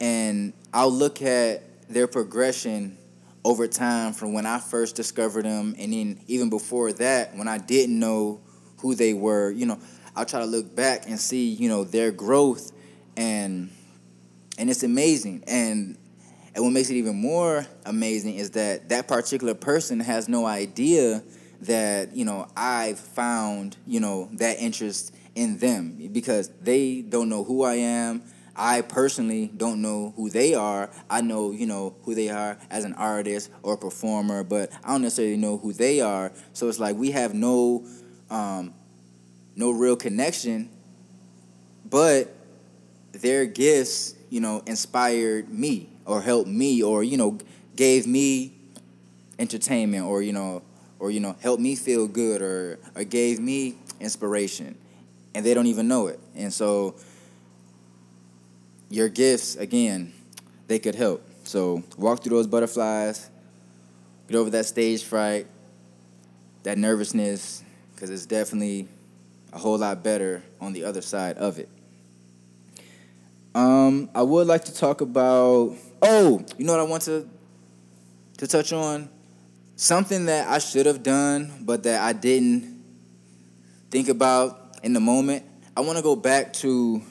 and 0.00 0.52
I'll 0.72 0.92
look 0.92 1.22
at 1.22 1.88
their 1.88 2.06
progression 2.06 2.98
over 3.44 3.66
time 3.66 4.12
from 4.12 4.32
when 4.32 4.46
I 4.46 4.58
first 4.58 4.94
discovered 4.94 5.44
them, 5.44 5.74
and 5.78 5.92
then 5.92 6.20
even 6.28 6.50
before 6.50 6.92
that, 6.94 7.34
when 7.34 7.48
I 7.48 7.58
didn't 7.58 7.98
know 7.98 8.40
who 8.78 8.94
they 8.94 9.14
were, 9.14 9.50
you 9.50 9.66
know, 9.66 9.78
I'll 10.14 10.26
try 10.26 10.40
to 10.40 10.46
look 10.46 10.76
back 10.76 11.08
and 11.08 11.18
see, 11.18 11.48
you 11.48 11.68
know, 11.68 11.84
their 11.84 12.12
growth, 12.12 12.72
and 13.16 13.70
and 14.58 14.70
it's 14.70 14.82
amazing. 14.82 15.44
And 15.46 15.96
and 16.54 16.62
what 16.62 16.70
makes 16.70 16.90
it 16.90 16.96
even 16.96 17.16
more 17.16 17.66
amazing 17.86 18.36
is 18.36 18.50
that 18.50 18.90
that 18.90 19.08
particular 19.08 19.54
person 19.54 20.00
has 20.00 20.28
no 20.28 20.44
idea 20.44 21.22
that 21.62 22.14
you 22.14 22.24
know 22.24 22.46
I've 22.56 22.98
found 22.98 23.76
you 23.86 24.00
know 24.00 24.28
that 24.34 24.58
interest 24.58 25.14
in 25.34 25.58
them 25.58 26.10
because 26.12 26.48
they 26.60 27.02
don't 27.02 27.28
know 27.28 27.44
who 27.44 27.62
I 27.62 27.74
am. 27.74 28.22
I 28.54 28.82
personally 28.82 29.50
don't 29.56 29.80
know 29.80 30.12
who 30.14 30.28
they 30.28 30.54
are. 30.54 30.90
I 31.08 31.22
know, 31.22 31.52
you 31.52 31.66
know, 31.66 31.96
who 32.02 32.14
they 32.14 32.28
are 32.28 32.58
as 32.70 32.84
an 32.84 32.92
artist 32.94 33.50
or 33.62 33.78
performer, 33.78 34.44
but 34.44 34.70
I 34.84 34.92
don't 34.92 35.02
necessarily 35.02 35.38
know 35.38 35.56
who 35.56 35.72
they 35.72 36.00
are. 36.00 36.32
So 36.52 36.68
it's 36.68 36.78
like 36.78 36.96
we 36.96 37.12
have 37.12 37.32
no 37.32 37.86
um, 38.30 38.74
no 39.56 39.70
real 39.70 39.96
connection, 39.96 40.70
but 41.88 42.34
their 43.12 43.46
gifts, 43.46 44.14
you 44.30 44.40
know, 44.40 44.62
inspired 44.66 45.50
me 45.50 45.90
or 46.06 46.22
helped 46.22 46.48
me 46.48 46.82
or, 46.82 47.04
you 47.04 47.16
know, 47.16 47.38
gave 47.76 48.06
me 48.06 48.52
entertainment 49.38 50.04
or, 50.04 50.22
you 50.22 50.32
know, 50.32 50.62
or, 50.98 51.10
you 51.10 51.20
know, 51.20 51.36
helped 51.40 51.62
me 51.62 51.74
feel 51.74 52.06
good 52.06 52.40
or, 52.40 52.78
or 52.94 53.04
gave 53.04 53.40
me 53.40 53.76
inspiration. 54.00 54.76
And 55.34 55.44
they 55.44 55.54
don't 55.54 55.66
even 55.66 55.88
know 55.88 56.08
it. 56.08 56.20
And 56.34 56.52
so 56.52 56.94
your 58.90 59.08
gifts, 59.08 59.56
again, 59.56 60.12
they 60.66 60.78
could 60.78 60.94
help. 60.94 61.24
So 61.44 61.82
walk 61.96 62.22
through 62.22 62.36
those 62.36 62.46
butterflies, 62.46 63.30
get 64.28 64.36
over 64.36 64.50
that 64.50 64.66
stage 64.66 65.02
fright, 65.02 65.46
that 66.62 66.78
nervousness, 66.78 67.62
because 67.94 68.10
it's 68.10 68.26
definitely 68.26 68.88
a 69.52 69.58
whole 69.58 69.78
lot 69.78 70.02
better 70.02 70.42
on 70.60 70.72
the 70.72 70.84
other 70.84 71.02
side 71.02 71.36
of 71.38 71.58
it. 71.58 71.68
Um, 73.54 74.08
I 74.14 74.22
would 74.22 74.46
like 74.46 74.64
to 74.66 74.74
talk 74.74 75.00
about. 75.00 75.76
Oh, 76.00 76.44
you 76.56 76.64
know 76.64 76.72
what 76.72 76.80
I 76.80 76.84
want 76.84 77.02
to 77.04 77.28
to 78.38 78.46
touch 78.46 78.72
on? 78.72 79.08
Something 79.76 80.26
that 80.26 80.48
I 80.48 80.58
should 80.58 80.86
have 80.86 81.02
done, 81.02 81.52
but 81.60 81.82
that 81.82 82.00
I 82.00 82.12
didn't 82.12 82.82
think 83.90 84.08
about 84.08 84.61
in 84.82 84.92
the 84.92 85.00
moment. 85.00 85.44
I 85.76 85.80
want 85.80 85.96
to 85.96 86.02
go 86.02 86.16
back 86.16 86.52
to 86.54 87.02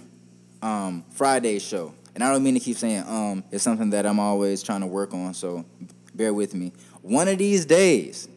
um, 0.61 1.03
Friday's 1.11 1.63
show, 1.63 1.93
and 2.13 2.23
I 2.23 2.31
don't 2.31 2.43
mean 2.43 2.53
to 2.53 2.59
keep 2.59 2.77
saying 2.77 3.03
um. 3.07 3.43
It's 3.51 3.63
something 3.63 3.89
that 3.91 4.05
I'm 4.05 4.19
always 4.19 4.61
trying 4.61 4.81
to 4.81 4.87
work 4.87 5.13
on, 5.13 5.33
so 5.33 5.65
bear 6.13 6.33
with 6.33 6.53
me. 6.53 6.73
One 7.01 7.27
of 7.27 7.37
these 7.37 7.65
days, 7.65 8.27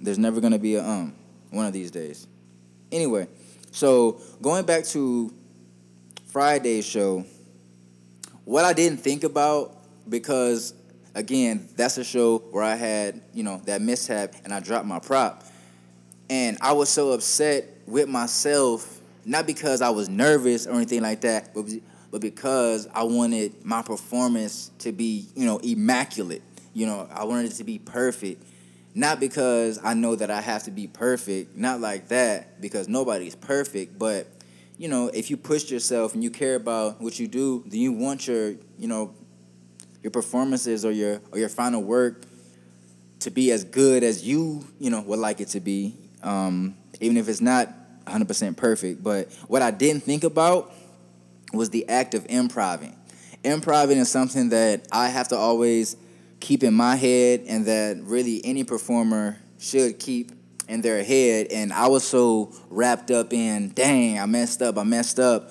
there's 0.00 0.18
never 0.18 0.40
gonna 0.40 0.58
be 0.58 0.74
a 0.74 0.84
um. 0.84 1.14
One 1.50 1.66
of 1.66 1.72
these 1.72 1.90
days. 1.90 2.26
Anyway, 2.90 3.28
so 3.70 4.20
going 4.42 4.66
back 4.66 4.84
to 4.86 5.32
Friday's 6.26 6.84
show, 6.84 7.24
what 8.44 8.64
I 8.64 8.72
didn't 8.72 8.98
think 8.98 9.24
about 9.24 9.76
because 10.08 10.74
again, 11.14 11.68
that's 11.76 11.98
a 11.98 12.04
show 12.04 12.38
where 12.50 12.64
I 12.64 12.74
had, 12.74 13.20
you 13.32 13.42
know, 13.42 13.60
that 13.66 13.80
mishap 13.80 14.34
and 14.44 14.52
I 14.52 14.60
dropped 14.60 14.86
my 14.86 14.98
prop. 14.98 15.44
And 16.28 16.58
I 16.60 16.72
was 16.72 16.88
so 16.88 17.12
upset 17.12 17.68
with 17.86 18.08
myself, 18.08 19.00
not 19.24 19.46
because 19.46 19.82
I 19.82 19.90
was 19.90 20.08
nervous 20.08 20.66
or 20.66 20.74
anything 20.74 21.02
like 21.02 21.22
that, 21.22 21.54
but 21.54 21.66
but 22.10 22.20
because 22.20 22.86
I 22.94 23.02
wanted 23.02 23.64
my 23.64 23.82
performance 23.82 24.70
to 24.78 24.92
be, 24.92 25.26
you 25.34 25.46
know, 25.46 25.58
immaculate. 25.58 26.42
You 26.72 26.86
know, 26.86 27.08
I 27.12 27.24
wanted 27.24 27.50
it 27.50 27.54
to 27.56 27.64
be 27.64 27.78
perfect. 27.78 28.44
Not 28.94 29.18
because 29.18 29.80
I 29.82 29.94
know 29.94 30.14
that 30.14 30.30
I 30.30 30.40
have 30.40 30.62
to 30.64 30.70
be 30.70 30.86
perfect, 30.86 31.56
not 31.56 31.80
like 31.80 32.08
that, 32.08 32.60
because 32.60 32.86
nobody's 32.86 33.34
perfect, 33.34 33.98
but 33.98 34.28
you 34.78 34.88
know, 34.88 35.08
if 35.08 35.30
you 35.30 35.36
push 35.36 35.70
yourself 35.70 36.14
and 36.14 36.22
you 36.22 36.30
care 36.30 36.54
about 36.54 37.00
what 37.00 37.18
you 37.18 37.28
do, 37.28 37.64
then 37.66 37.80
you 37.80 37.92
want 37.92 38.26
your, 38.26 38.50
you 38.78 38.86
know, 38.86 39.14
your 40.02 40.10
performances 40.10 40.84
or 40.84 40.92
your 40.92 41.20
or 41.32 41.38
your 41.38 41.48
final 41.48 41.82
work 41.82 42.24
to 43.20 43.30
be 43.30 43.50
as 43.50 43.64
good 43.64 44.04
as 44.04 44.24
you, 44.24 44.64
you 44.78 44.90
know, 44.90 45.00
would 45.00 45.18
like 45.18 45.40
it 45.40 45.48
to 45.48 45.60
be, 45.60 45.96
um, 46.22 46.76
even 47.00 47.16
if 47.16 47.28
it's 47.28 47.40
not 47.40 47.68
100% 48.06 48.56
perfect. 48.56 49.02
But 49.02 49.32
what 49.48 49.62
I 49.62 49.70
didn't 49.70 50.02
think 50.02 50.24
about 50.24 50.72
was 51.52 51.70
the 51.70 51.88
act 51.88 52.14
of 52.14 52.26
improving. 52.28 52.96
Improving 53.42 53.98
is 53.98 54.10
something 54.10 54.48
that 54.50 54.86
I 54.90 55.08
have 55.08 55.28
to 55.28 55.36
always 55.36 55.96
keep 56.40 56.62
in 56.62 56.74
my 56.74 56.96
head 56.96 57.44
and 57.46 57.66
that 57.66 57.98
really 58.02 58.40
any 58.44 58.64
performer 58.64 59.38
should 59.58 59.98
keep 59.98 60.32
in 60.68 60.80
their 60.80 61.02
head. 61.02 61.48
And 61.50 61.72
I 61.72 61.88
was 61.88 62.04
so 62.04 62.52
wrapped 62.70 63.10
up 63.10 63.32
in, 63.32 63.70
dang, 63.70 64.18
I 64.18 64.26
messed 64.26 64.62
up, 64.62 64.78
I 64.78 64.82
messed 64.82 65.18
up, 65.18 65.50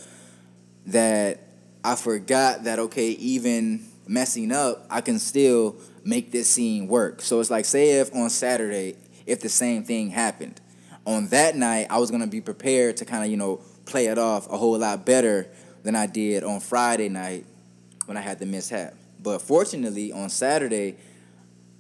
that 0.87 1.47
I 1.83 1.95
forgot 1.95 2.65
that, 2.65 2.79
okay, 2.79 3.09
even 3.09 3.85
messing 4.07 4.51
up, 4.51 4.85
I 4.89 5.01
can 5.01 5.19
still 5.19 5.75
make 6.03 6.31
this 6.31 6.49
scene 6.49 6.87
work. 6.87 7.21
So 7.21 7.39
it's 7.39 7.49
like, 7.49 7.65
say 7.65 7.99
if 7.99 8.13
on 8.13 8.29
Saturday, 8.29 8.95
if 9.25 9.39
the 9.39 9.49
same 9.49 9.83
thing 9.83 10.09
happened, 10.09 10.59
on 11.05 11.27
that 11.27 11.55
night, 11.55 11.87
I 11.89 11.97
was 11.99 12.11
gonna 12.11 12.27
be 12.27 12.41
prepared 12.41 12.97
to 12.97 13.05
kind 13.05 13.23
of, 13.23 13.29
you 13.29 13.37
know, 13.37 13.61
play 13.85 14.07
it 14.07 14.17
off 14.17 14.49
a 14.49 14.57
whole 14.57 14.77
lot 14.77 15.05
better 15.05 15.47
than 15.83 15.95
I 15.95 16.05
did 16.05 16.43
on 16.43 16.59
Friday 16.59 17.09
night 17.09 17.45
when 18.05 18.17
I 18.17 18.21
had 18.21 18.39
the 18.39 18.45
mishap. 18.45 18.93
But 19.21 19.41
fortunately, 19.41 20.11
on 20.11 20.29
Saturday, 20.29 20.97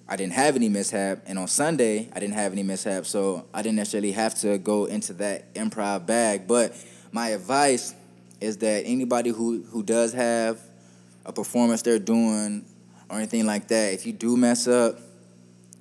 I 0.07 0.15
didn't 0.15 0.33
have 0.33 0.55
any 0.55 0.67
mishap, 0.69 1.23
and 1.25 1.39
on 1.39 1.47
Sunday, 1.47 2.09
I 2.13 2.19
didn't 2.19 2.35
have 2.35 2.51
any 2.51 2.63
mishap, 2.63 3.05
so 3.05 3.45
I 3.53 3.61
didn't 3.61 3.77
necessarily 3.77 4.11
have 4.11 4.35
to 4.41 4.57
go 4.57 4.85
into 4.85 5.13
that 5.13 5.53
improv 5.53 6.05
bag. 6.05 6.47
But 6.47 6.75
my 7.11 7.29
advice 7.29 7.95
is 8.41 8.57
that 8.57 8.83
anybody 8.85 9.29
who, 9.29 9.63
who 9.63 9.81
does 9.81 10.11
have 10.13 10.59
a 11.25 11.31
performance 11.31 11.81
they're 11.81 11.99
doing 11.99 12.65
or 13.09 13.17
anything 13.17 13.45
like 13.45 13.69
that, 13.69 13.93
if 13.93 14.05
you 14.05 14.11
do 14.11 14.35
mess 14.35 14.67
up, 14.67 14.99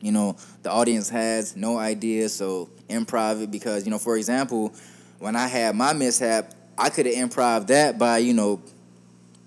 you 0.01 0.13
know, 0.13 0.37
the 0.63 0.71
audience 0.71 1.09
has 1.09 1.57
no 1.57 1.79
idea, 1.79 2.29
so 2.29 2.71
improv 2.89 3.43
it 3.43 3.51
because, 3.51 3.85
you 3.85 3.91
know, 3.91 3.99
for 3.99 4.17
example, 4.17 4.73
when 5.19 5.37
I 5.37 5.47
had 5.47 5.75
my 5.75 5.93
mishap, 5.93 6.55
I 6.79 6.89
could 6.91 7.07
have 7.07 7.15
improv 7.15 7.67
that 7.69 7.99
by, 7.99 8.19
you 8.19 8.35
know, 8.35 8.63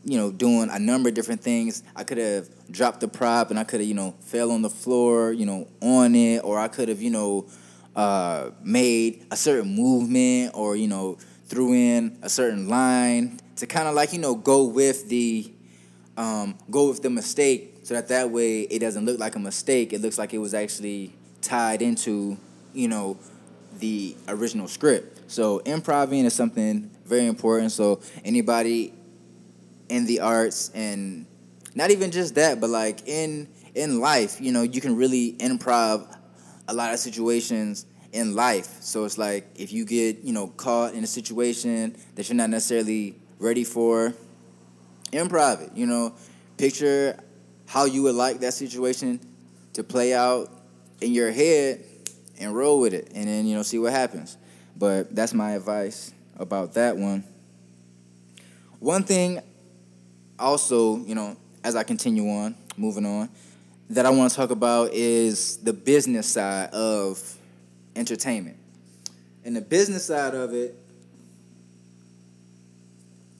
you 0.04 0.18
know, 0.18 0.32
doing 0.32 0.70
a 0.70 0.78
number 0.78 1.10
of 1.10 1.16
different 1.16 1.42
things. 1.42 1.82
I 1.96 2.04
could 2.04 2.20
have 2.20 2.48
dropped 2.72 3.00
the 3.00 3.08
prop 3.08 3.50
and 3.50 3.58
I 3.58 3.64
could 3.64 3.80
have, 3.80 3.90
you 3.90 3.96
know, 3.96 4.14
fell 4.20 4.52
on 4.52 4.62
the 4.62 4.70
floor, 4.70 5.32
you 5.32 5.46
know, 5.46 5.68
on 5.82 6.14
it, 6.14 6.44
or 6.44 6.60
I 6.60 6.68
could 6.68 6.90
have, 6.90 7.02
you 7.02 7.10
know, 7.10 7.48
uh, 7.96 8.52
made 8.62 9.26
a 9.32 9.38
certain 9.38 9.76
movement 9.76 10.52
or, 10.54 10.76
you 10.76 10.88
know, 10.88 11.18
threw 11.48 11.74
in 11.74 12.18
a 12.22 12.30
certain 12.30 12.68
line 12.68 13.40
to 13.56 13.66
kind 13.66 13.88
of 13.88 13.96
like, 13.96 14.14
you 14.14 14.20
know, 14.20 14.36
go 14.36 14.66
with 14.66 15.10
the 15.10 15.52
um, 16.18 16.58
go 16.70 16.90
with 16.90 17.02
the 17.02 17.10
mistake 17.10 17.75
so 17.86 17.94
that 17.94 18.08
that 18.08 18.32
way 18.32 18.62
it 18.62 18.80
doesn't 18.80 19.06
look 19.06 19.20
like 19.20 19.36
a 19.36 19.40
mistake. 19.40 19.94
It 19.94 20.02
looks 20.02 20.18
like 20.18 20.34
it 20.34 20.40
was 20.40 20.56
actually 20.56 21.14
tied 21.44 21.84
into, 21.84 22.36
you 22.74 22.88
know, 22.88 23.20
the 23.78 24.18
original 24.28 24.68
script. 24.68 25.32
So 25.32 25.60
improving 25.60 26.26
is 26.26 26.34
something 26.34 26.90
very 27.06 27.28
important. 27.28 27.72
So 27.72 28.02
anybody 28.24 28.92
in 29.88 30.08
the 30.08 30.22
arts 30.22 30.72
and 30.74 31.28
not 31.76 31.92
even 31.92 32.10
just 32.10 32.34
that, 32.34 32.60
but 32.60 32.72
like 32.72 33.08
in 33.08 33.48
in 33.76 34.00
life, 34.00 34.42
you 34.42 34.52
know, 34.52 34.64
you 34.64 34.82
can 34.82 34.96
really 34.96 35.34
improv 35.34 36.12
a 36.68 36.74
lot 36.74 36.92
of 36.92 36.98
situations 36.98 37.86
in 38.12 38.34
life. 38.34 38.82
So 38.82 39.06
it's 39.06 39.20
like 39.20 39.48
if 39.54 39.72
you 39.72 39.86
get, 39.86 40.24
you 40.24 40.34
know, 40.34 40.48
caught 40.48 40.96
in 40.96 41.04
a 41.04 41.08
situation 41.08 41.96
that 42.16 42.28
you're 42.30 42.36
not 42.36 42.50
necessarily 42.50 43.14
ready 43.38 43.64
for, 43.64 44.16
improv 45.12 45.68
it, 45.68 45.78
you 45.78 45.86
know. 45.86 46.16
Picture 46.58 47.20
how 47.66 47.86
you 47.86 48.04
would 48.04 48.16
like 48.16 48.40
that 48.40 48.54
situation 48.54 49.20
to 49.74 49.84
play 49.84 50.14
out 50.14 50.50
in 51.02 51.12
your 51.12 51.32
head 51.32 51.84
and 52.40 52.56
roll 52.56 52.80
with 52.80 52.94
it 52.94 53.12
and 53.14 53.28
then, 53.28 53.46
you 53.46 53.56
know, 53.56 53.64
see 53.64 53.80
what 53.80 53.92
happens. 53.92 54.38
But 54.78 55.16
that's 55.16 55.34
my 55.34 55.52
advice 55.52 56.14
about 56.38 56.74
that 56.74 56.98
one. 56.98 57.24
One 58.80 59.04
thing 59.04 59.42
also, 60.38 60.98
you 61.06 61.16
know, 61.16 61.38
as 61.64 61.76
I 61.76 61.84
continue 61.84 62.30
on, 62.30 62.56
moving 62.78 63.06
on, 63.06 63.30
that 63.90 64.06
I 64.06 64.10
want 64.10 64.32
to 64.32 64.36
talk 64.36 64.52
about 64.52 64.94
is 64.94 65.58
the 65.58 65.74
business 65.74 66.28
side 66.28 66.70
of 66.72 67.38
entertainment. 67.96 68.58
And 69.44 69.56
the 69.56 69.62
business 69.62 70.06
side 70.06 70.34
of 70.34 70.54
it, 70.54 70.76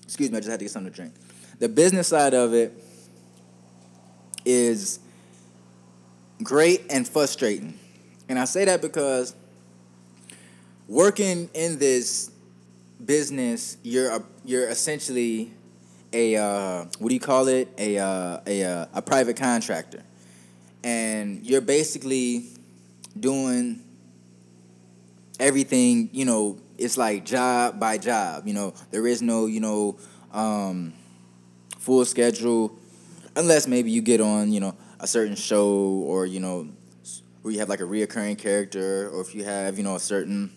excuse 0.04 0.32
me, 0.32 0.38
I 0.38 0.40
just 0.40 0.52
had 0.52 0.60
to 0.60 0.66
get 0.66 0.72
something 0.72 0.92
to 0.92 0.96
drink. 0.96 1.14
The 1.60 1.70
business 1.70 2.08
side 2.08 2.34
of 2.34 2.54
it 2.54 2.74
is 4.46 5.00
great 6.44 6.86
and 6.90 7.08
frustrating. 7.08 7.78
And 8.30 8.40
I 8.40 8.46
say 8.46 8.66
that 8.66 8.82
because 8.82 9.36
working 10.88 11.50
in 11.54 11.78
this 11.78 12.32
business, 13.04 13.78
you're 13.84 14.12
a, 14.12 14.24
you're 14.44 14.70
essentially 14.70 15.52
a 16.14 16.36
uh, 16.38 16.86
what 17.00 17.10
do 17.10 17.14
you 17.14 17.20
call 17.20 17.48
it? 17.48 17.68
A 17.78 17.98
uh, 17.98 18.40
a 18.48 18.64
uh, 18.64 18.86
a 18.94 19.02
private 19.02 19.36
contractor, 19.36 20.04
and 20.84 21.46
you're 21.46 21.62
basically 21.62 22.46
doing 23.20 23.84
everything. 25.40 26.10
You 26.14 26.26
know, 26.26 26.58
it's 26.78 26.98
like 26.98 27.26
job 27.26 27.80
by 27.80 27.98
job. 27.98 28.48
You 28.48 28.54
know, 28.54 28.74
there 28.92 29.06
is 29.06 29.22
no 29.22 29.46
you 29.46 29.60
know 29.60 29.98
um, 30.32 30.94
full 31.80 32.06
schedule 32.06 32.78
unless 33.36 33.68
maybe 33.68 33.92
you 33.92 34.02
get 34.02 34.22
on 34.22 34.52
you 34.52 34.60
know 34.60 34.76
a 35.00 35.08
certain 35.08 35.36
show 35.36 35.68
or 35.68 36.26
you 36.26 36.40
know 36.40 36.68
where 37.42 37.54
you 37.54 37.60
have 37.60 37.70
like 37.70 37.82
a 37.82 37.84
reoccurring 37.84 38.38
character 38.38 39.10
or 39.10 39.22
if 39.22 39.36
you 39.36 39.44
have 39.44 39.78
you 39.78 39.84
know 39.84 39.96
a 39.96 40.00
certain 40.00 40.52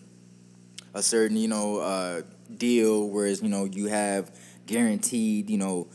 a 0.95 1.03
certain 1.03 1.37
you 1.37 1.49
know 1.49 1.79
uh, 1.79 2.23
deal 2.57 3.09
whereas 3.09 3.43
you 3.43 3.49
know 3.49 3.65
you 3.65 3.87
have 3.87 4.31
guaranteed 4.67 5.51
you 5.51 5.59
know 5.59 5.87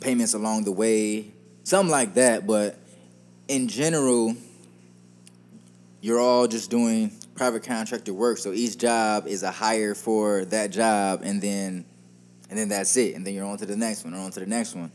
payments 0.00 0.34
along 0.34 0.64
the 0.64 0.72
way 0.72 1.32
something 1.66 1.90
like 1.90 2.14
that. 2.14 2.46
But 2.46 2.78
in 3.48 3.68
general 3.68 4.34
you're 6.00 6.20
all 6.20 6.46
just 6.46 6.70
doing 6.70 7.10
private 7.34 7.64
contractor 7.64 8.14
work. 8.14 8.38
So 8.38 8.52
each 8.52 8.78
job 8.78 9.26
is 9.26 9.42
a 9.42 9.50
hire 9.50 9.94
for 9.94 10.44
that 10.46 10.70
job 10.70 11.22
and 11.24 11.42
then 11.42 11.84
and 12.48 12.58
then 12.58 12.68
that's 12.68 12.96
it. 12.96 13.14
And 13.14 13.26
then 13.26 13.34
you're 13.34 13.44
on 13.44 13.58
to 13.58 13.66
the 13.66 13.76
next 13.76 14.04
one 14.04 14.14
or 14.14 14.18
on 14.18 14.30
to 14.32 14.40
the 14.40 14.46
next 14.46 14.74
one. 14.74 14.92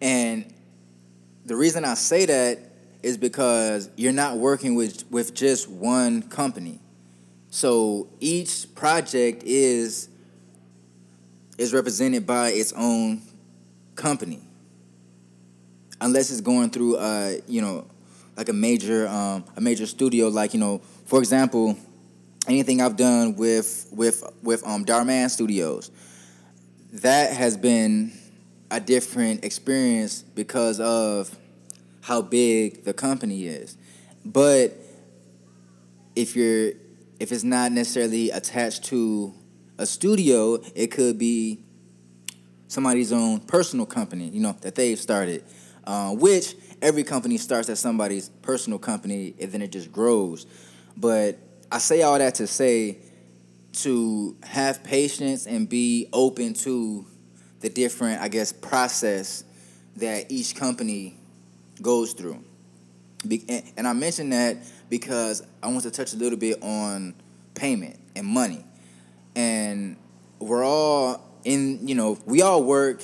And 0.00 0.52
the 1.44 1.56
reason 1.56 1.84
i 1.84 1.94
say 1.94 2.26
that 2.26 2.58
is 3.02 3.16
because 3.16 3.88
you're 3.96 4.12
not 4.12 4.36
working 4.36 4.74
with 4.74 5.10
with 5.10 5.34
just 5.34 5.68
one 5.68 6.22
company. 6.22 6.78
So 7.48 8.08
each 8.20 8.74
project 8.74 9.42
is 9.44 10.08
is 11.58 11.72
represented 11.72 12.26
by 12.26 12.50
its 12.50 12.72
own 12.74 13.22
company. 13.94 14.40
Unless 16.00 16.30
it's 16.30 16.40
going 16.40 16.70
through 16.70 16.96
uh 16.96 17.32
you 17.46 17.62
know 17.62 17.86
like 18.36 18.48
a 18.48 18.54
major 18.54 19.08
um, 19.08 19.44
a 19.56 19.60
major 19.60 19.86
studio 19.86 20.28
like 20.28 20.54
you 20.54 20.60
know 20.60 20.80
for 21.06 21.18
example 21.18 21.76
anything 22.46 22.80
I've 22.80 22.96
done 22.96 23.36
with 23.36 23.88
with 23.92 24.22
with 24.42 24.66
um 24.66 24.84
Darman 24.84 25.28
Studios 25.30 25.90
that 26.92 27.32
has 27.32 27.56
been 27.56 28.12
a 28.70 28.80
different 28.80 29.44
experience 29.44 30.22
because 30.22 30.80
of 30.80 31.36
how 32.02 32.22
big 32.22 32.84
the 32.84 32.92
company 32.92 33.46
is 33.46 33.76
but 34.24 34.76
if 36.16 36.36
you're 36.36 36.72
if 37.18 37.32
it's 37.32 37.44
not 37.44 37.72
necessarily 37.72 38.30
attached 38.30 38.84
to 38.84 39.32
a 39.78 39.86
studio 39.86 40.58
it 40.74 40.88
could 40.88 41.18
be 41.18 41.62
somebody's 42.68 43.12
own 43.12 43.40
personal 43.40 43.86
company 43.86 44.28
you 44.28 44.40
know 44.40 44.56
that 44.60 44.74
they've 44.74 44.98
started 44.98 45.44
uh, 45.84 46.10
which 46.10 46.54
every 46.82 47.04
company 47.04 47.36
starts 47.36 47.68
as 47.68 47.80
somebody's 47.80 48.28
personal 48.42 48.78
company 48.78 49.34
and 49.40 49.52
then 49.52 49.62
it 49.62 49.72
just 49.72 49.92
grows. 49.92 50.46
But 50.96 51.38
I 51.70 51.78
say 51.78 52.02
all 52.02 52.18
that 52.18 52.36
to 52.36 52.46
say 52.46 52.98
to 53.72 54.36
have 54.42 54.82
patience 54.82 55.46
and 55.46 55.68
be 55.68 56.08
open 56.12 56.54
to 56.54 57.06
the 57.60 57.68
different, 57.68 58.20
I 58.20 58.28
guess, 58.28 58.52
process 58.52 59.44
that 59.96 60.30
each 60.30 60.56
company 60.56 61.16
goes 61.80 62.12
through. 62.12 62.42
and 63.76 63.86
I 63.86 63.92
mention 63.92 64.30
that 64.30 64.58
because 64.88 65.42
I 65.62 65.68
want 65.68 65.82
to 65.82 65.90
touch 65.90 66.14
a 66.14 66.16
little 66.16 66.38
bit 66.38 66.62
on 66.62 67.14
payment 67.54 67.98
and 68.16 68.26
money. 68.26 68.64
And 69.36 69.96
we're 70.38 70.64
all 70.64 71.22
in, 71.44 71.86
you 71.86 71.94
know, 71.94 72.18
we 72.26 72.42
all 72.42 72.64
work 72.64 73.02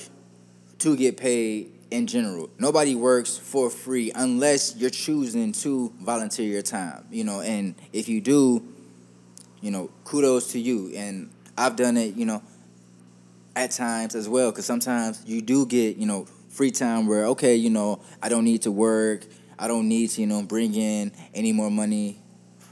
to 0.79 0.95
get 0.95 1.17
paid 1.17 1.71
in 1.91 2.07
general. 2.07 2.49
Nobody 2.59 2.95
works 2.95 3.37
for 3.37 3.69
free 3.69 4.11
unless 4.13 4.75
you're 4.75 4.89
choosing 4.89 5.51
to 5.53 5.93
volunteer 6.01 6.47
your 6.47 6.61
time, 6.61 7.05
you 7.11 7.23
know, 7.23 7.41
and 7.41 7.75
if 7.93 8.09
you 8.09 8.21
do, 8.21 8.63
you 9.61 9.71
know, 9.71 9.89
kudos 10.03 10.51
to 10.51 10.59
you. 10.59 10.91
And 10.95 11.29
I've 11.57 11.75
done 11.75 11.97
it, 11.97 12.15
you 12.15 12.25
know, 12.25 12.41
at 13.55 13.71
times 13.71 14.15
as 14.15 14.29
well, 14.29 14.51
because 14.51 14.65
sometimes 14.65 15.23
you 15.25 15.41
do 15.41 15.65
get, 15.65 15.97
you 15.97 16.05
know, 16.05 16.25
free 16.49 16.71
time 16.71 17.07
where, 17.07 17.25
okay, 17.27 17.55
you 17.55 17.69
know, 17.69 18.01
I 18.21 18.29
don't 18.29 18.43
need 18.43 18.63
to 18.63 18.71
work, 18.71 19.25
I 19.59 19.67
don't 19.67 19.87
need 19.87 20.11
to, 20.11 20.21
you 20.21 20.27
know, 20.27 20.43
bring 20.43 20.75
in 20.75 21.11
any 21.33 21.51
more 21.51 21.71
money 21.71 22.19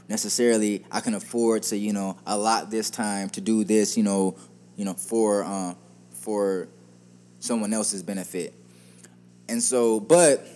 necessarily. 0.08 0.84
I 0.90 1.00
can 1.00 1.14
afford 1.14 1.64
to, 1.64 1.76
you 1.76 1.92
know, 1.92 2.16
allot 2.26 2.70
this 2.70 2.90
time 2.90 3.28
to 3.30 3.40
do 3.40 3.64
this, 3.64 3.96
you 3.96 4.02
know, 4.02 4.36
you 4.76 4.84
know, 4.84 4.94
for 4.94 5.44
uh, 5.44 5.74
for 6.12 6.68
someone 7.40 7.72
else's 7.72 8.02
benefit. 8.02 8.54
And 9.48 9.62
so, 9.62 10.00
but 10.00 10.46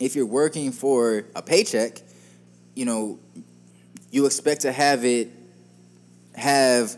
if 0.00 0.16
you're 0.16 0.26
working 0.26 0.72
for 0.72 1.24
a 1.34 1.42
paycheck, 1.42 2.00
you 2.74 2.84
know, 2.84 3.18
you 4.10 4.26
expect 4.26 4.62
to 4.62 4.72
have 4.72 5.04
it 5.04 5.30
have 6.36 6.96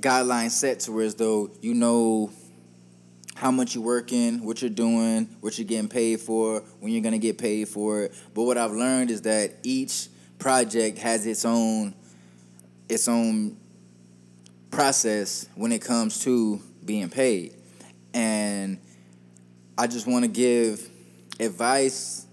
guidelines 0.00 0.50
set 0.50 0.80
to 0.80 0.92
where 0.92 1.04
as 1.04 1.14
though 1.14 1.50
you 1.60 1.74
know 1.74 2.30
how 3.34 3.50
much 3.50 3.74
you're 3.74 3.84
working, 3.84 4.44
what 4.44 4.62
you're 4.62 4.70
doing, 4.70 5.28
what 5.40 5.58
you're 5.58 5.66
getting 5.66 5.88
paid 5.88 6.20
for, 6.20 6.60
when 6.80 6.92
you're 6.92 7.02
gonna 7.02 7.18
get 7.18 7.36
paid 7.36 7.68
for 7.68 8.02
it. 8.02 8.14
But 8.32 8.44
what 8.44 8.56
I've 8.56 8.72
learned 8.72 9.10
is 9.10 9.22
that 9.22 9.52
each 9.62 10.08
project 10.38 10.98
has 10.98 11.26
its 11.26 11.44
own 11.44 11.94
its 12.88 13.08
own 13.08 13.56
process 14.70 15.48
when 15.54 15.72
it 15.72 15.80
comes 15.80 16.22
to 16.24 16.60
being 16.84 17.08
paid. 17.08 17.54
And 18.12 18.78
I 19.76 19.86
just 19.86 20.06
want 20.06 20.24
to 20.24 20.30
give 20.30 20.88
advice 21.40 22.26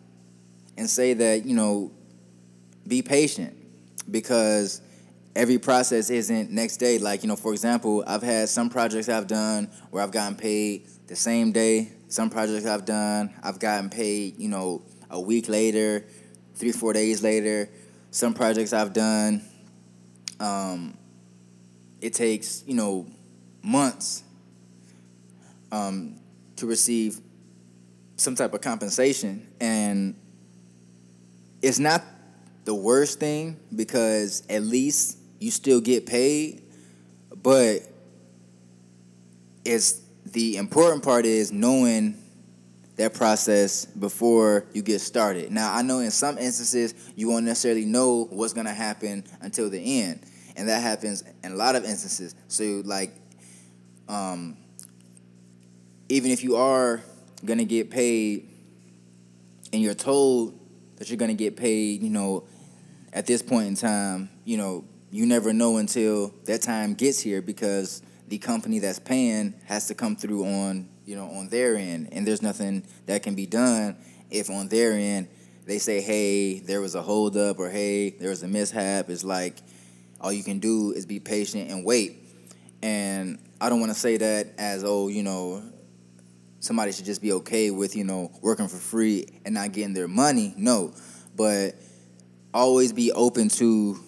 and 0.78 0.90
say 0.90 1.14
that, 1.14 1.46
you 1.46 1.56
know, 1.56 1.92
be 2.88 3.02
patient 3.02 3.56
because 4.10 4.82
every 5.36 5.58
process 5.58 6.10
isn't 6.10 6.52
next 6.52 6.78
day. 6.78 6.98
Like, 6.98 7.24
you 7.24 7.30
know, 7.30 7.36
for 7.36 7.52
example, 7.52 8.04
I've 8.06 8.24
had 8.24 8.50
some 8.50 8.70
projects 8.70 9.10
I've 9.10 9.28
done 9.28 9.70
where 9.90 10.04
I've 10.04 10.12
gotten 10.12 10.36
paid 10.36 10.88
the 11.08 11.16
same 11.16 11.52
day. 11.52 11.92
Some 12.08 12.30
projects 12.30 12.66
I've 12.66 12.86
done, 12.86 13.34
I've 13.42 13.60
gotten 13.60 13.90
paid, 13.90 14.38
you 14.38 14.50
know, 14.50 14.82
a 15.10 15.20
week 15.20 15.48
later, 15.48 16.06
three, 16.56 16.72
four 16.72 16.94
days 16.94 17.24
later. 17.24 17.70
Some 18.12 18.34
projects 18.34 18.74
I've 18.74 18.92
done, 18.92 19.42
um, 20.40 20.98
it 22.02 22.14
takes, 22.14 22.64
you 22.68 22.76
know, 22.76 23.08
months 23.64 24.24
um, 25.72 26.18
to 26.58 26.66
receive 26.66 27.20
some 28.18 28.36
type 28.36 28.54
of 28.54 28.62
compensation 28.62 29.48
and 29.60 30.16
it's 31.62 31.80
not 31.80 32.04
the 32.66 32.74
worst 32.74 33.20
thing 33.20 33.58
because 33.76 34.44
at 34.50 34.64
least 34.64 35.18
you 35.42 35.52
still 35.52 35.82
get 35.82 36.06
paid 36.06 36.64
but 37.44 37.82
it's 39.66 40.02
the 40.26 40.58
important 40.58 41.04
part 41.04 41.26
is 41.26 41.52
knowing 41.52 42.18
that 42.96 43.14
process 43.14 43.86
before 43.86 44.66
you 44.74 44.82
get 44.82 45.00
started. 45.02 45.52
Now 45.52 45.74
i 45.74 45.82
know 45.82 46.00
in 46.00 46.12
some 46.12 46.38
instances 46.38 46.94
you 47.16 47.28
won't 47.28 47.46
necessarily 47.46 47.86
know 47.86 48.28
what's 48.30 48.54
going 48.54 48.68
to 48.68 48.74
happen 48.74 49.26
until 49.42 49.70
the 49.70 50.02
end 50.02 50.22
and 50.56 50.70
that 50.70 50.82
happens 50.82 51.24
in 51.44 51.52
a 51.52 51.56
lot 51.56 51.76
of 51.76 51.84
instances. 51.84 52.36
So 52.48 52.82
like 52.86 53.14
um, 54.08 54.58
even 56.10 56.32
if 56.32 56.44
you 56.44 56.58
are 56.58 57.02
gonna 57.46 57.64
get 57.64 57.90
paid 57.90 58.50
and 59.72 59.82
you're 59.82 59.94
told 59.94 60.60
that 60.98 61.10
you're 61.10 61.18
gonna 61.18 61.34
get 61.34 61.56
paid, 61.56 62.04
you 62.04 62.10
know, 62.10 62.44
at 63.14 63.26
this 63.26 63.42
point 63.42 63.68
in 63.68 63.76
time, 63.76 64.30
you 64.44 64.58
know, 64.58 64.84
you 65.12 65.26
never 65.26 65.52
know 65.52 65.78
until 65.78 66.34
that 66.46 66.62
time 66.62 66.94
gets 66.94 67.20
here 67.20 67.42
because 67.42 68.02
the 68.30 68.38
company 68.38 68.80
that's 68.80 69.00
paying 69.00 69.54
has 69.66 69.88
to 69.88 69.94
come 69.94 70.16
through 70.16 70.46
on, 70.46 70.90
you 71.06 71.18
know, 71.18 71.26
on 71.26 71.50
their 71.50 71.76
end. 71.76 72.10
And 72.14 72.26
there's 72.26 72.42
nothing 72.42 72.84
that 73.08 73.22
can 73.22 73.36
be 73.36 73.46
done 73.46 73.98
if 74.30 74.50
on 74.50 74.70
their 74.70 74.94
end 74.94 75.28
they 75.66 75.80
say, 75.80 76.02
hey, 76.02 76.60
there 76.60 76.80
was 76.80 76.96
a 76.96 77.02
holdup 77.02 77.60
or 77.60 77.70
hey, 77.70 78.12
there 78.12 78.30
was 78.30 78.42
a 78.42 78.48
mishap. 78.48 79.10
It's 79.10 79.26
like 79.26 79.58
all 80.22 80.32
you 80.32 80.44
can 80.44 80.60
do 80.60 80.94
is 80.94 81.06
be 81.06 81.20
patient 81.20 81.70
and 81.70 81.84
wait. 81.84 82.18
And 82.82 83.38
I 83.60 83.70
don't 83.70 83.82
want 83.82 83.92
to 83.92 84.00
say 84.00 84.16
that 84.16 84.54
as, 84.58 84.84
oh, 84.86 85.10
you 85.10 85.24
know, 85.24 85.62
somebody 86.62 86.94
should 86.94 87.06
just 87.06 87.22
be 87.22 87.34
okay 87.34 87.72
with 87.72 87.96
you 87.96 88.04
know 88.04 88.32
working 88.42 88.68
for 88.68 88.78
free 88.78 89.26
and 89.46 89.56
not 89.56 89.72
getting 89.72 89.96
their 89.96 90.08
money 90.08 90.54
no 90.58 90.94
but 91.36 91.74
always 92.54 92.94
be 92.94 93.12
open 93.12 93.50
to 93.50 94.00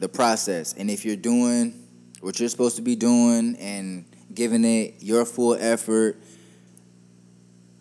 the 0.00 0.08
process. 0.08 0.74
And 0.76 0.90
if 0.90 1.04
you're 1.04 1.14
doing 1.14 1.86
what 2.20 2.40
you're 2.40 2.48
supposed 2.48 2.76
to 2.76 2.82
be 2.82 2.96
doing 2.96 3.56
and 3.56 4.04
giving 4.34 4.64
it 4.64 4.96
your 5.00 5.24
full 5.24 5.54
effort 5.54 6.16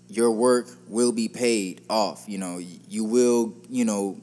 your 0.09 0.31
work 0.31 0.67
will 0.87 1.11
be 1.11 1.29
paid 1.29 1.81
off. 1.89 2.25
You 2.27 2.39
know 2.39 2.57
you 2.57 3.05
will 3.05 3.53
you 3.69 3.85
know 3.85 4.19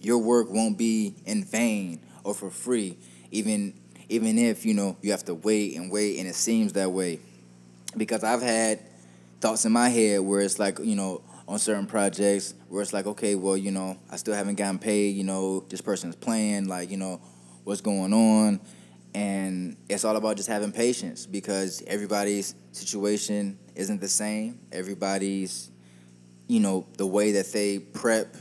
your 0.00 0.18
work 0.18 0.50
won't 0.50 0.76
be 0.76 1.14
in 1.26 1.44
vain 1.44 2.00
or 2.24 2.34
for 2.34 2.50
free, 2.50 2.96
even 3.30 3.74
even 4.08 4.38
if 4.38 4.64
you 4.64 4.74
know 4.74 4.96
you 5.02 5.10
have 5.12 5.24
to 5.26 5.34
wait 5.34 5.76
and 5.76 5.92
wait, 5.92 6.18
and 6.18 6.26
it 6.26 6.34
seems 6.34 6.72
that 6.72 6.90
way. 6.90 7.20
Because 7.96 8.24
I've 8.24 8.42
had 8.42 8.80
thoughts 9.40 9.64
in 9.66 9.72
my 9.72 9.90
head 9.90 10.20
where 10.20 10.40
it's 10.40 10.58
like 10.58 10.78
you 10.78 10.96
know 10.96 11.22
on 11.46 11.58
certain 11.58 11.86
projects 11.86 12.54
where 12.68 12.82
it's 12.82 12.92
like 12.92 13.06
okay, 13.06 13.34
well 13.34 13.56
you 13.56 13.70
know 13.70 13.98
I 14.10 14.16
still 14.16 14.34
haven't 14.34 14.56
gotten 14.56 14.78
paid. 14.78 15.16
You 15.16 15.24
know 15.24 15.60
this 15.68 15.80
person's 15.80 16.16
playing 16.16 16.68
like 16.68 16.90
you 16.90 16.96
know 16.96 17.20
what's 17.64 17.80
going 17.80 18.12
on, 18.12 18.60
and 19.14 19.76
it's 19.88 20.04
all 20.04 20.16
about 20.16 20.36
just 20.36 20.48
having 20.48 20.72
patience 20.72 21.26
because 21.26 21.82
everybody's 21.86 22.54
situation 22.72 23.58
isn't 23.74 24.00
the 24.00 24.08
same. 24.08 24.58
Everybody's 24.72 25.70
you 26.46 26.60
know 26.60 26.86
the 26.96 27.06
way 27.06 27.32
that 27.32 27.52
they 27.52 27.78
prep 27.78 28.36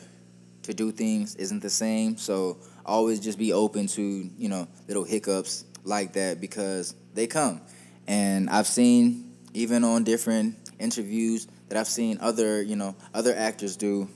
to 0.63 0.73
do 0.73 0.91
things 0.91 1.35
isn't 1.35 1.61
the 1.61 1.69
same. 1.69 2.17
So 2.17 2.57
always 2.85 3.19
just 3.19 3.37
be 3.37 3.53
open 3.53 3.87
to 3.87 4.01
you 4.01 4.49
know 4.49 4.67
little 4.87 5.03
hiccups 5.03 5.65
like 5.83 6.13
that 6.13 6.39
because 6.39 6.95
they 7.13 7.27
come, 7.27 7.61
and 8.07 8.49
I've 8.49 8.67
seen 8.67 9.31
even 9.53 9.83
on 9.83 10.03
different 10.03 10.55
interviews 10.79 11.47
that 11.73 11.79
I've 11.79 11.87
seen 11.87 12.19
other 12.21 12.61
you 12.61 12.75
know 12.75 12.95
other 13.15 13.35
actors 13.35 13.75
do 13.75 14.07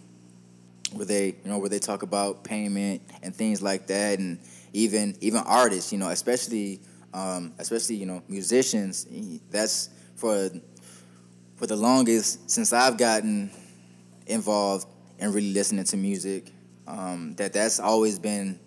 where 0.93 1.05
they 1.05 1.27
you 1.43 1.49
know 1.49 1.57
where 1.57 1.69
they 1.69 1.79
talk 1.79 2.03
about 2.03 2.43
payment 2.43 3.01
and 3.23 3.35
things 3.35 3.63
like 3.63 3.87
that. 3.87 4.19
And 4.19 4.39
even 4.73 5.17
even 5.21 5.41
artists 5.41 5.91
you 5.91 5.97
know 5.97 6.09
especially 6.09 6.81
um, 7.15 7.53
especially 7.57 7.95
you 7.95 8.05
know 8.05 8.21
musicians 8.27 9.07
that's 9.49 9.89
for 10.15 10.51
for 11.55 11.65
the 11.65 11.75
longest 11.75 12.47
since 12.47 12.73
I've 12.73 12.97
gotten 12.97 13.49
involved 14.27 14.87
in 15.17 15.33
really 15.33 15.51
listening 15.51 15.85
to 15.85 15.97
music 15.97 16.51
um, 16.87 17.33
that 17.37 17.53
that's 17.53 17.79
always 17.79 18.19
been 18.19 18.59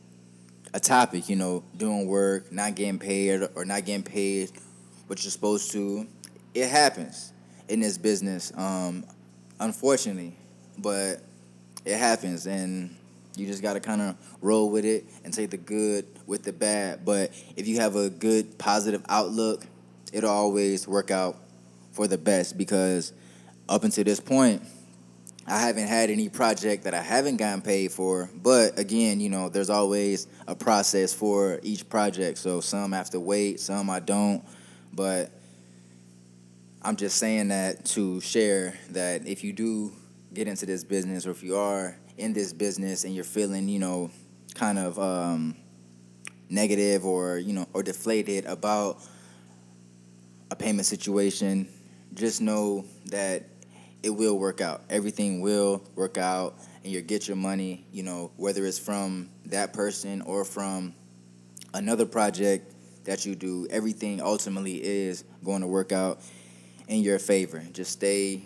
a 0.74 0.80
topic 0.80 1.28
you 1.28 1.36
know 1.36 1.62
doing 1.76 2.08
work 2.08 2.50
not 2.50 2.74
getting 2.74 2.98
paid 2.98 3.48
or 3.54 3.64
not 3.64 3.84
getting 3.84 4.02
paid 4.02 4.50
what 5.06 5.22
you're 5.22 5.30
supposed 5.30 5.70
to. 5.72 6.08
It 6.54 6.68
happens 6.68 7.32
in 7.70 7.80
this 7.80 7.96
business 7.96 8.52
um, 8.56 9.04
unfortunately 9.60 10.34
but 10.78 11.20
it 11.84 11.96
happens 11.96 12.46
and 12.46 12.94
you 13.36 13.46
just 13.46 13.62
got 13.62 13.74
to 13.74 13.80
kind 13.80 14.00
of 14.02 14.16
roll 14.40 14.70
with 14.70 14.84
it 14.84 15.04
and 15.24 15.32
take 15.32 15.50
the 15.50 15.56
good 15.56 16.06
with 16.26 16.42
the 16.42 16.52
bad. 16.52 17.04
But 17.04 17.30
if 17.56 17.66
you 17.66 17.80
have 17.80 17.96
a 17.96 18.10
good 18.10 18.58
positive 18.58 19.02
outlook, 19.08 19.64
it'll 20.12 20.30
always 20.30 20.86
work 20.86 21.10
out 21.10 21.36
for 21.92 22.06
the 22.06 22.18
best 22.18 22.58
because 22.58 23.12
up 23.68 23.84
until 23.84 24.04
this 24.04 24.20
point, 24.20 24.62
I 25.46 25.58
haven't 25.58 25.88
had 25.88 26.10
any 26.10 26.28
project 26.28 26.84
that 26.84 26.94
I 26.94 27.00
haven't 27.00 27.36
gotten 27.36 27.62
paid 27.62 27.92
for. 27.92 28.30
But 28.34 28.78
again, 28.78 29.20
you 29.20 29.30
know, 29.30 29.48
there's 29.48 29.70
always 29.70 30.26
a 30.46 30.54
process 30.54 31.12
for 31.12 31.60
each 31.62 31.88
project. 31.88 32.38
So 32.38 32.60
some 32.60 32.92
have 32.92 33.10
to 33.10 33.20
wait, 33.20 33.58
some 33.58 33.90
I 33.90 34.00
don't. 34.00 34.44
But 34.92 35.30
I'm 36.82 36.96
just 36.96 37.18
saying 37.18 37.48
that 37.48 37.84
to 37.86 38.22
share 38.22 38.72
that 38.92 39.26
if 39.26 39.44
you 39.44 39.52
do 39.52 39.92
get 40.32 40.48
into 40.48 40.64
this 40.64 40.82
business 40.82 41.26
or 41.26 41.30
if 41.30 41.42
you 41.42 41.56
are 41.56 41.94
in 42.16 42.32
this 42.32 42.54
business 42.54 43.04
and 43.04 43.14
you're 43.14 43.22
feeling, 43.22 43.68
you 43.68 43.78
know, 43.78 44.10
kind 44.54 44.78
of 44.78 44.98
um, 44.98 45.56
negative 46.48 47.04
or, 47.04 47.36
you 47.36 47.52
know, 47.52 47.68
or 47.74 47.82
deflated 47.82 48.46
about 48.46 48.96
a 50.50 50.56
payment 50.56 50.86
situation, 50.86 51.68
just 52.14 52.40
know 52.40 52.86
that 53.06 53.44
it 54.02 54.10
will 54.10 54.38
work 54.38 54.62
out. 54.62 54.80
Everything 54.88 55.42
will 55.42 55.84
work 55.96 56.16
out 56.16 56.54
and 56.82 56.90
you'll 56.90 57.04
get 57.04 57.28
your 57.28 57.36
money, 57.36 57.84
you 57.92 58.02
know, 58.02 58.30
whether 58.38 58.64
it's 58.64 58.78
from 58.78 59.28
that 59.44 59.74
person 59.74 60.22
or 60.22 60.46
from 60.46 60.94
another 61.74 62.06
project 62.06 62.72
that 63.04 63.26
you 63.26 63.34
do, 63.34 63.66
everything 63.68 64.22
ultimately 64.22 64.82
is 64.82 65.24
going 65.44 65.60
to 65.60 65.66
work 65.66 65.92
out 65.92 66.22
in 66.90 67.02
your 67.02 67.18
favor. 67.18 67.62
Just 67.72 67.92
stay 67.92 68.42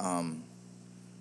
um, 0.00 0.42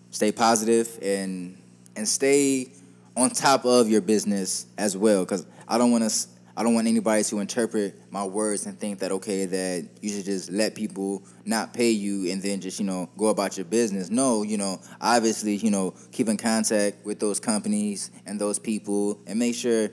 stay 0.09 0.31
positive 0.31 0.99
and 1.01 1.57
and 1.95 2.07
stay 2.07 2.71
on 3.15 3.29
top 3.29 3.65
of 3.65 3.87
your 3.87 4.01
business 4.01 4.65
as 4.77 4.97
well. 4.97 5.23
Because 5.23 5.45
i 5.67 5.77
don't 5.77 5.91
want 5.91 6.09
to 6.09 6.27
i 6.57 6.63
don't 6.63 6.73
want 6.73 6.87
anybody 6.87 7.23
to 7.23 7.39
interpret 7.39 7.95
my 8.11 8.23
words 8.23 8.65
and 8.65 8.79
think 8.79 8.99
that 8.99 9.11
okay 9.11 9.45
that 9.45 9.87
you 10.01 10.09
should 10.09 10.25
just 10.25 10.51
let 10.51 10.75
people 10.75 11.23
not 11.45 11.73
pay 11.73 11.91
you 11.91 12.31
and 12.31 12.41
then 12.41 12.59
just 12.59 12.79
you 12.79 12.85
know 12.85 13.09
go 13.17 13.27
about 13.27 13.57
your 13.57 13.65
business. 13.65 14.09
No 14.09 14.41
you 14.43 14.57
know 14.57 14.81
obviously 14.99 15.55
you 15.55 15.69
know 15.69 15.93
keep 16.11 16.27
in 16.27 16.37
contact 16.37 17.05
with 17.05 17.19
those 17.19 17.39
companies 17.39 18.09
and 18.25 18.41
those 18.41 18.57
people 18.57 19.19
and 19.27 19.37
make 19.37 19.55
sure 19.55 19.89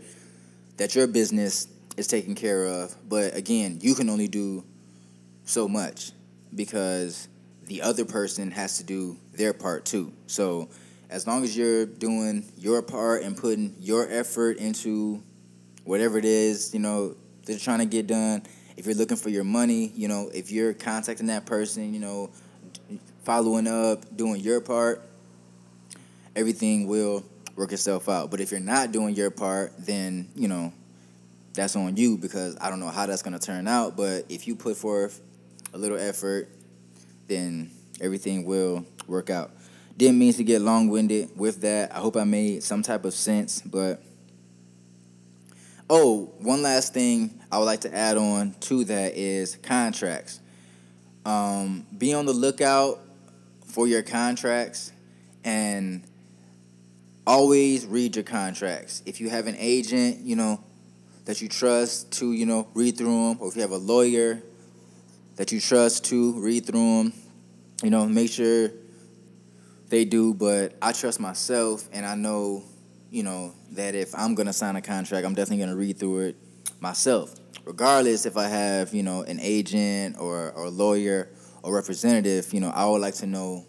that 0.79 0.95
your 0.95 1.07
business 1.07 1.69
is 1.99 2.07
taken 2.07 2.35
care 2.35 2.65
of. 2.65 2.97
But 3.09 3.37
again 3.37 3.79
you 3.83 3.95
can 3.95 4.09
only 4.09 4.29
do 4.29 4.65
so 5.45 5.69
much 5.69 6.13
because 6.55 7.29
the 7.67 7.83
other 7.83 8.05
person 8.05 8.51
has 8.51 8.79
to 8.79 8.85
do 8.85 9.17
their 9.33 9.53
part 9.53 9.85
too. 9.85 10.13
So 10.27 10.69
as 11.11 11.27
long 11.27 11.45
as 11.45 11.57
you're 11.57 11.87
doing 11.87 12.45
your 12.57 12.83
part 12.83 13.23
and 13.23 13.37
putting 13.37 13.75
your 13.79 14.11
effort 14.11 14.57
into 14.59 15.23
whatever 15.85 16.19
it 16.19 16.25
is, 16.25 16.73
you 16.75 16.81
know, 16.81 17.17
they're 17.45 17.59
trying 17.59 17.81
to 17.81 17.87
get 17.87 18.07
done, 18.07 18.43
if 18.77 18.87
you're 18.87 18.95
looking 18.95 19.17
for 19.17 19.29
your 19.29 19.45
money, 19.45 19.93
you 19.95 20.09
know, 20.09 20.31
if 20.33 20.51
you're 20.51 20.73
contacting 20.73 21.27
that 21.27 21.45
person, 21.47 21.93
you 21.93 22.01
know, 22.01 22.31
following 23.25 23.67
up, 23.67 24.17
doing 24.17 24.41
your 24.41 24.61
part, 24.61 25.03
everything 26.35 26.87
will 26.87 27.25
work 27.57 27.73
itself 27.73 28.09
out. 28.09 28.31
But 28.31 28.41
if 28.41 28.51
you're 28.51 28.61
not 28.61 28.93
doing 28.93 29.15
your 29.15 29.31
part, 29.31 29.73
then, 29.79 30.29
you 30.35 30.49
know, 30.49 30.73
that's 31.53 31.77
on 31.77 31.97
you 31.97 32.17
because 32.17 32.57
I 32.61 32.71
don't 32.71 32.81
know 32.81 32.89
how 32.89 33.07
that's 33.07 33.23
going 33.23 33.39
to 33.39 33.45
turn 33.45 33.69
out. 33.69 33.97
But 33.97 34.27
if 34.29 34.47
you 34.47 34.57
put 34.57 34.77
forth 34.77 35.21
a 35.73 35.79
little 35.79 35.99
effort, 35.99 36.49
then 37.29 37.71
everything 38.01 38.45
will 38.45 38.85
work 39.07 39.31
out. 39.31 39.51
Didn't 39.97 40.19
mean 40.19 40.33
to 40.35 40.45
get 40.45 40.63
long 40.63 40.89
winded 40.89 41.31
with 41.37 41.61
that. 41.63 41.95
I 41.95 41.99
hope 41.99 42.17
I 42.17 42.25
made 42.25 42.63
some 42.63 42.83
type 42.83 43.05
of 43.05 43.15
sense, 43.15 43.61
but 43.61 44.03
oh, 45.89 46.33
one 46.39 46.63
last 46.63 46.95
thing 46.95 47.41
I 47.51 47.59
would 47.59 47.65
like 47.65 47.83
to 47.83 47.95
add 47.95 48.17
on 48.17 48.55
to 48.61 48.85
that 48.85 49.15
is 49.15 49.57
contracts. 49.57 50.41
Um, 51.25 51.87
be 51.97 52.15
on 52.15 52.27
the 52.27 52.33
lookout 52.33 53.01
for 53.67 53.87
your 53.87 54.03
contracts 54.03 54.93
and 55.45 56.03
always 57.27 57.87
read 57.87 58.17
your 58.17 58.25
contracts. 58.25 59.03
If 59.07 59.21
you 59.21 59.29
have 59.31 59.47
an 59.47 59.57
agent, 59.59 60.21
you 60.21 60.37
know, 60.37 60.63
that 61.27 61.41
you 61.41 61.49
trust 61.49 62.11
to, 62.13 62.33
you 62.33 62.47
know, 62.47 62.67
read 62.75 62.97
through 62.97 63.29
them, 63.29 63.37
or 63.41 63.49
if 63.49 63.55
you 63.55 63.63
have 63.63 63.71
a 63.71 63.77
lawyer 63.77 64.43
that 65.37 65.53
you 65.53 65.61
trust 65.61 66.05
to 66.07 66.41
read 66.41 66.67
through 66.67 67.05
them, 67.05 67.13
you 67.83 67.91
know, 67.91 68.07
make 68.07 68.31
sure 68.31 68.71
they 69.89 70.05
do. 70.05 70.35
But 70.35 70.75
I 70.83 70.93
trust 70.93 71.21
myself, 71.21 71.89
and 71.93 72.05
I 72.05 72.15
know, 72.15 72.65
you 73.11 73.23
know, 73.23 73.53
that 73.73 73.95
if 73.95 74.15
I'm 74.15 74.35
gonna 74.35 74.53
sign 74.53 74.77
a 74.77 74.83
contract, 74.83 75.27
I'm 75.27 75.35
definitely 75.35 75.65
gonna 75.65 75.77
read 75.77 75.99
through 75.99 76.21
it 76.21 76.37
myself, 76.81 77.35
regardless 77.65 78.27
if 78.27 78.37
I 78.37 78.49
have, 78.49 78.95
you 78.95 79.03
know, 79.03 79.23
an 79.23 79.41
agent 79.41 80.17
or 80.19 80.53
or 80.53 80.69
lawyer 80.69 81.31
or 81.63 81.75
representative. 81.75 82.53
You 82.53 82.61
know, 82.61 82.71
I 82.71 82.87
would 82.87 83.01
like 83.01 83.15
to 83.17 83.27
know 83.27 83.67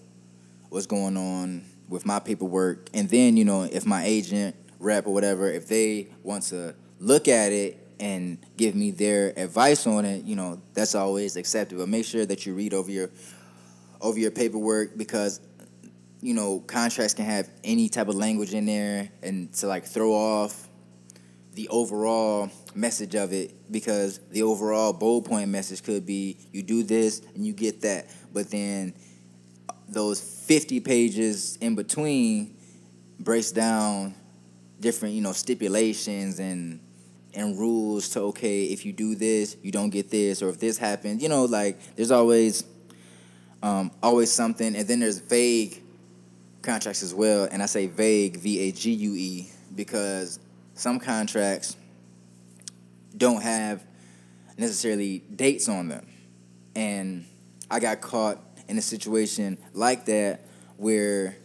what's 0.70 0.88
going 0.88 1.18
on 1.18 1.66
with 1.88 2.06
my 2.06 2.20
paperwork, 2.20 2.90
and 2.94 3.10
then 3.10 3.38
you 3.38 3.46
know, 3.46 3.64
if 3.64 3.86
my 3.86 4.04
agent, 4.06 4.56
rep, 4.80 5.08
or 5.08 5.14
whatever, 5.14 5.50
if 5.50 5.68
they 5.68 6.08
want 6.24 6.44
to 6.44 6.76
look 7.00 7.28
at 7.28 7.52
it 7.52 7.83
and 8.00 8.38
give 8.58 8.76
me 8.76 8.92
their 8.92 9.34
advice 9.38 9.88
on 9.88 10.06
it, 10.06 10.26
you 10.26 10.36
know, 10.36 10.62
that's 10.74 10.96
always 10.96 11.36
accepted. 11.36 11.78
But 11.78 11.90
make 11.90 12.06
sure 12.06 12.26
that 12.26 12.46
you 12.46 12.54
read 12.54 12.74
over 12.74 12.92
your 12.92 13.10
over 14.02 14.20
your 14.20 14.32
paperwork 14.32 14.98
because 14.98 15.40
you 16.22 16.34
know 16.34 16.60
contracts 16.60 17.14
can 17.14 17.26
have 17.26 17.50
any 17.64 17.90
type 17.90 18.08
of 18.08 18.16
language 18.16 18.54
in 18.54 18.66
there 18.66 19.10
and 19.22 19.54
to 19.54 19.68
like 19.68 19.86
throw 19.86 20.14
off 20.14 20.68
the 21.54 21.70
overall 21.70 22.50
message 22.76 23.16
of 23.16 23.32
it 23.32 23.72
because 23.72 24.20
the 24.32 24.44
overall 24.44 24.92
bold 24.92 25.26
point 25.26 25.50
message 25.50 25.84
could 25.84 26.06
be 26.06 26.38
you 26.52 26.64
do 26.64 26.84
this 26.84 27.22
and 27.36 27.46
you 27.46 27.54
get 27.54 27.82
that 27.82 28.08
but 28.34 28.50
then 28.50 28.94
those 29.88 30.20
50 30.20 30.80
pages 30.80 31.58
in 31.62 31.76
between 31.76 32.58
breaks 33.20 33.52
down 33.52 34.16
different 34.80 35.14
you 35.14 35.22
know 35.22 35.34
stipulations 35.34 36.40
and 36.40 36.80
and 37.36 37.58
rules 37.58 38.10
to 38.10 38.20
okay 38.22 38.66
if 38.66 38.86
you 38.86 38.94
do 38.94 39.16
this 39.16 39.58
you 39.64 39.72
don't 39.72 39.90
get 39.90 40.10
this 40.10 40.42
or 40.42 40.50
if 40.50 40.60
this 40.60 40.78
happens 40.78 41.22
you 41.22 41.30
know 41.30 41.46
like 41.46 41.78
there's 41.96 42.12
always 42.12 42.64
um, 43.64 43.92
always 44.04 44.32
something. 44.32 44.76
And 44.76 44.88
then 44.88 45.00
there's 45.00 45.18
vague 45.18 45.82
contracts 46.62 47.02
as 47.02 47.14
well. 47.14 47.48
And 47.52 47.64
i 47.64 47.66
say 47.66 47.88
vague 47.88 48.38
v-a-g-u-e 48.38 49.50
because 49.76 50.40
some 50.76 51.00
contracts 51.00 51.76
don't 53.18 53.42
have 53.42 53.84
necessarily 54.58 55.24
dates 55.36 55.68
on 55.68 55.88
them. 55.88 56.06
And 56.76 57.26
i 57.72 57.80
got 57.80 58.02
caught 58.02 58.40
in 58.68 58.78
a 58.78 58.82
situation 58.82 59.58
like 59.74 60.06
that 60.06 60.42
where 60.78 61.38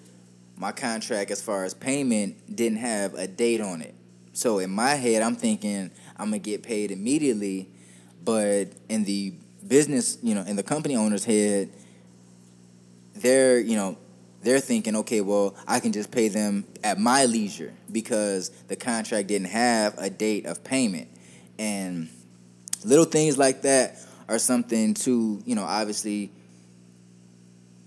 my 0.56 0.72
contract 0.72 1.30
as 1.30 1.40
far 1.40 1.64
as 1.64 1.72
payment 1.72 2.54
didn't 2.54 2.78
have 2.78 3.14
a 3.14 3.26
date 3.28 3.60
on 3.60 3.80
it. 3.80 3.94
So 4.38 4.60
in 4.60 4.70
my 4.70 4.94
head, 4.94 5.22
I'm 5.22 5.34
thinking 5.34 5.90
I'm 6.16 6.26
gonna 6.26 6.38
get 6.38 6.62
paid 6.62 6.92
immediately, 6.92 7.68
but 8.24 8.68
in 8.88 9.02
the 9.02 9.34
business, 9.66 10.16
you 10.22 10.32
know, 10.32 10.42
in 10.42 10.54
the 10.54 10.62
company 10.62 10.94
owner's 10.94 11.24
head, 11.24 11.70
they're, 13.16 13.58
you 13.58 13.74
know, 13.74 13.98
they're 14.42 14.60
thinking, 14.60 14.94
okay, 14.94 15.22
well, 15.22 15.56
I 15.66 15.80
can 15.80 15.90
just 15.90 16.12
pay 16.12 16.28
them 16.28 16.64
at 16.84 17.00
my 17.00 17.24
leisure 17.24 17.74
because 17.90 18.50
the 18.68 18.76
contract 18.76 19.26
didn't 19.26 19.48
have 19.48 19.98
a 19.98 20.08
date 20.08 20.46
of 20.46 20.62
payment. 20.62 21.08
And 21.58 22.08
little 22.84 23.06
things 23.06 23.38
like 23.38 23.62
that 23.62 23.98
are 24.28 24.38
something 24.38 24.94
to, 24.94 25.42
you 25.46 25.56
know, 25.56 25.64
obviously 25.64 26.30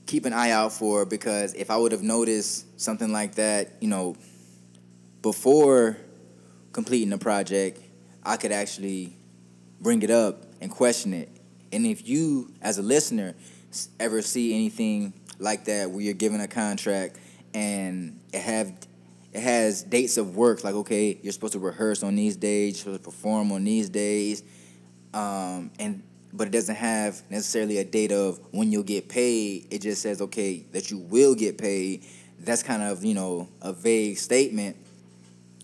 keep 0.06 0.26
an 0.26 0.34
eye 0.34 0.52
out 0.52 0.74
for 0.74 1.06
because 1.06 1.54
if 1.54 1.72
I 1.72 1.78
would 1.78 1.94
have 1.94 2.04
noticed 2.04 2.78
something 2.78 3.14
like 3.14 3.36
that, 3.36 3.72
you 3.80 3.88
know, 3.88 4.18
before 5.22 5.96
completing 6.72 7.10
the 7.10 7.18
project, 7.18 7.82
I 8.24 8.38
could 8.38 8.52
actually 8.52 9.16
bring 9.80 10.02
it 10.04 10.12
up 10.12 10.46
and 10.62 10.70
question 10.70 11.14
it. 11.14 11.30
And 11.72 11.86
if 11.86 12.08
you, 12.08 12.52
as 12.62 12.78
a 12.78 12.82
listener, 12.82 13.36
ever 14.00 14.22
see 14.22 14.54
anything 14.54 15.14
like 15.40 15.66
that 15.66 15.90
where 15.90 16.02
you're 16.02 16.14
given 16.14 16.42
a 16.42 16.48
contract 16.48 17.18
and 17.54 18.20
it 18.34 18.42
have 18.42 18.74
it 19.34 19.40
has 19.40 19.82
dates 19.82 20.18
of 20.18 20.36
work 20.36 20.64
like 20.64 20.76
okay 20.76 21.18
you're 21.22 21.34
supposed 21.34 21.54
to 21.54 21.60
rehearse 21.60 22.04
on 22.04 22.16
these 22.16 22.36
days 22.36 22.74
you're 22.74 22.94
supposed 22.94 23.04
to 23.04 23.10
perform 23.10 23.52
on 23.52 23.64
these 23.64 23.90
days 23.90 24.44
um, 25.14 25.72
and 25.80 26.04
but 26.34 26.48
it 26.48 26.52
doesn't 26.52 26.76
have 26.76 27.22
necessarily 27.30 27.78
a 27.78 27.84
date 27.84 28.12
of 28.12 28.40
when 28.52 28.72
you'll 28.72 28.84
get 28.84 29.10
paid 29.10 29.68
it 29.72 29.82
just 29.82 30.02
says 30.02 30.22
okay 30.22 30.66
that 30.72 30.92
you 30.92 30.98
will 30.98 31.34
get 31.34 31.58
paid 31.58 32.06
that's 32.40 32.62
kind 32.62 32.84
of 32.84 33.04
you 33.04 33.14
know 33.14 33.48
a 33.62 33.74
vague 33.74 34.18
statement 34.18 34.76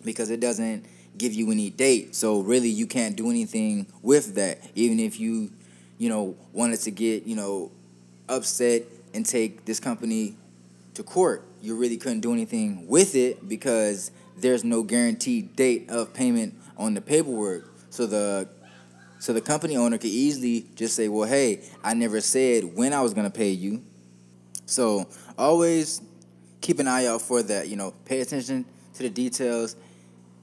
because 0.03 0.29
it 0.29 0.39
doesn't 0.39 0.85
give 1.17 1.33
you 1.33 1.51
any 1.51 1.69
date 1.69 2.15
so 2.15 2.39
really 2.41 2.69
you 2.69 2.87
can't 2.87 3.15
do 3.15 3.29
anything 3.29 3.85
with 4.01 4.35
that 4.35 4.59
even 4.75 4.99
if 4.99 5.19
you 5.19 5.51
you 5.97 6.09
know 6.09 6.35
wanted 6.53 6.79
to 6.79 6.91
get 6.91 7.25
you 7.25 7.35
know 7.35 7.71
upset 8.29 8.83
and 9.13 9.25
take 9.25 9.65
this 9.65 9.79
company 9.79 10.35
to 10.93 11.03
court. 11.03 11.43
You 11.61 11.75
really 11.75 11.97
couldn't 11.97 12.21
do 12.21 12.33
anything 12.33 12.87
with 12.87 13.15
it 13.15 13.47
because 13.47 14.11
there's 14.37 14.63
no 14.63 14.83
guaranteed 14.83 15.55
date 15.55 15.89
of 15.89 16.13
payment 16.13 16.53
on 16.77 16.93
the 16.93 17.01
paperwork. 17.01 17.71
So 17.89 18.05
the 18.05 18.49
so 19.19 19.33
the 19.33 19.41
company 19.41 19.75
owner 19.75 19.97
could 19.97 20.11
easily 20.11 20.67
just 20.75 20.95
say, 20.95 21.07
"Well, 21.07 21.27
hey, 21.27 21.63
I 21.83 21.95
never 21.95 22.21
said 22.21 22.75
when 22.75 22.93
I 22.93 23.01
was 23.01 23.13
going 23.13 23.29
to 23.29 23.35
pay 23.35 23.49
you." 23.49 23.83
So, 24.67 25.07
always 25.37 26.01
keep 26.61 26.79
an 26.79 26.87
eye 26.87 27.05
out 27.05 27.21
for 27.21 27.41
that, 27.41 27.69
you 27.69 27.77
know, 27.77 27.93
pay 28.05 28.19
attention 28.19 28.65
to 28.95 29.03
the 29.03 29.09
details 29.09 29.75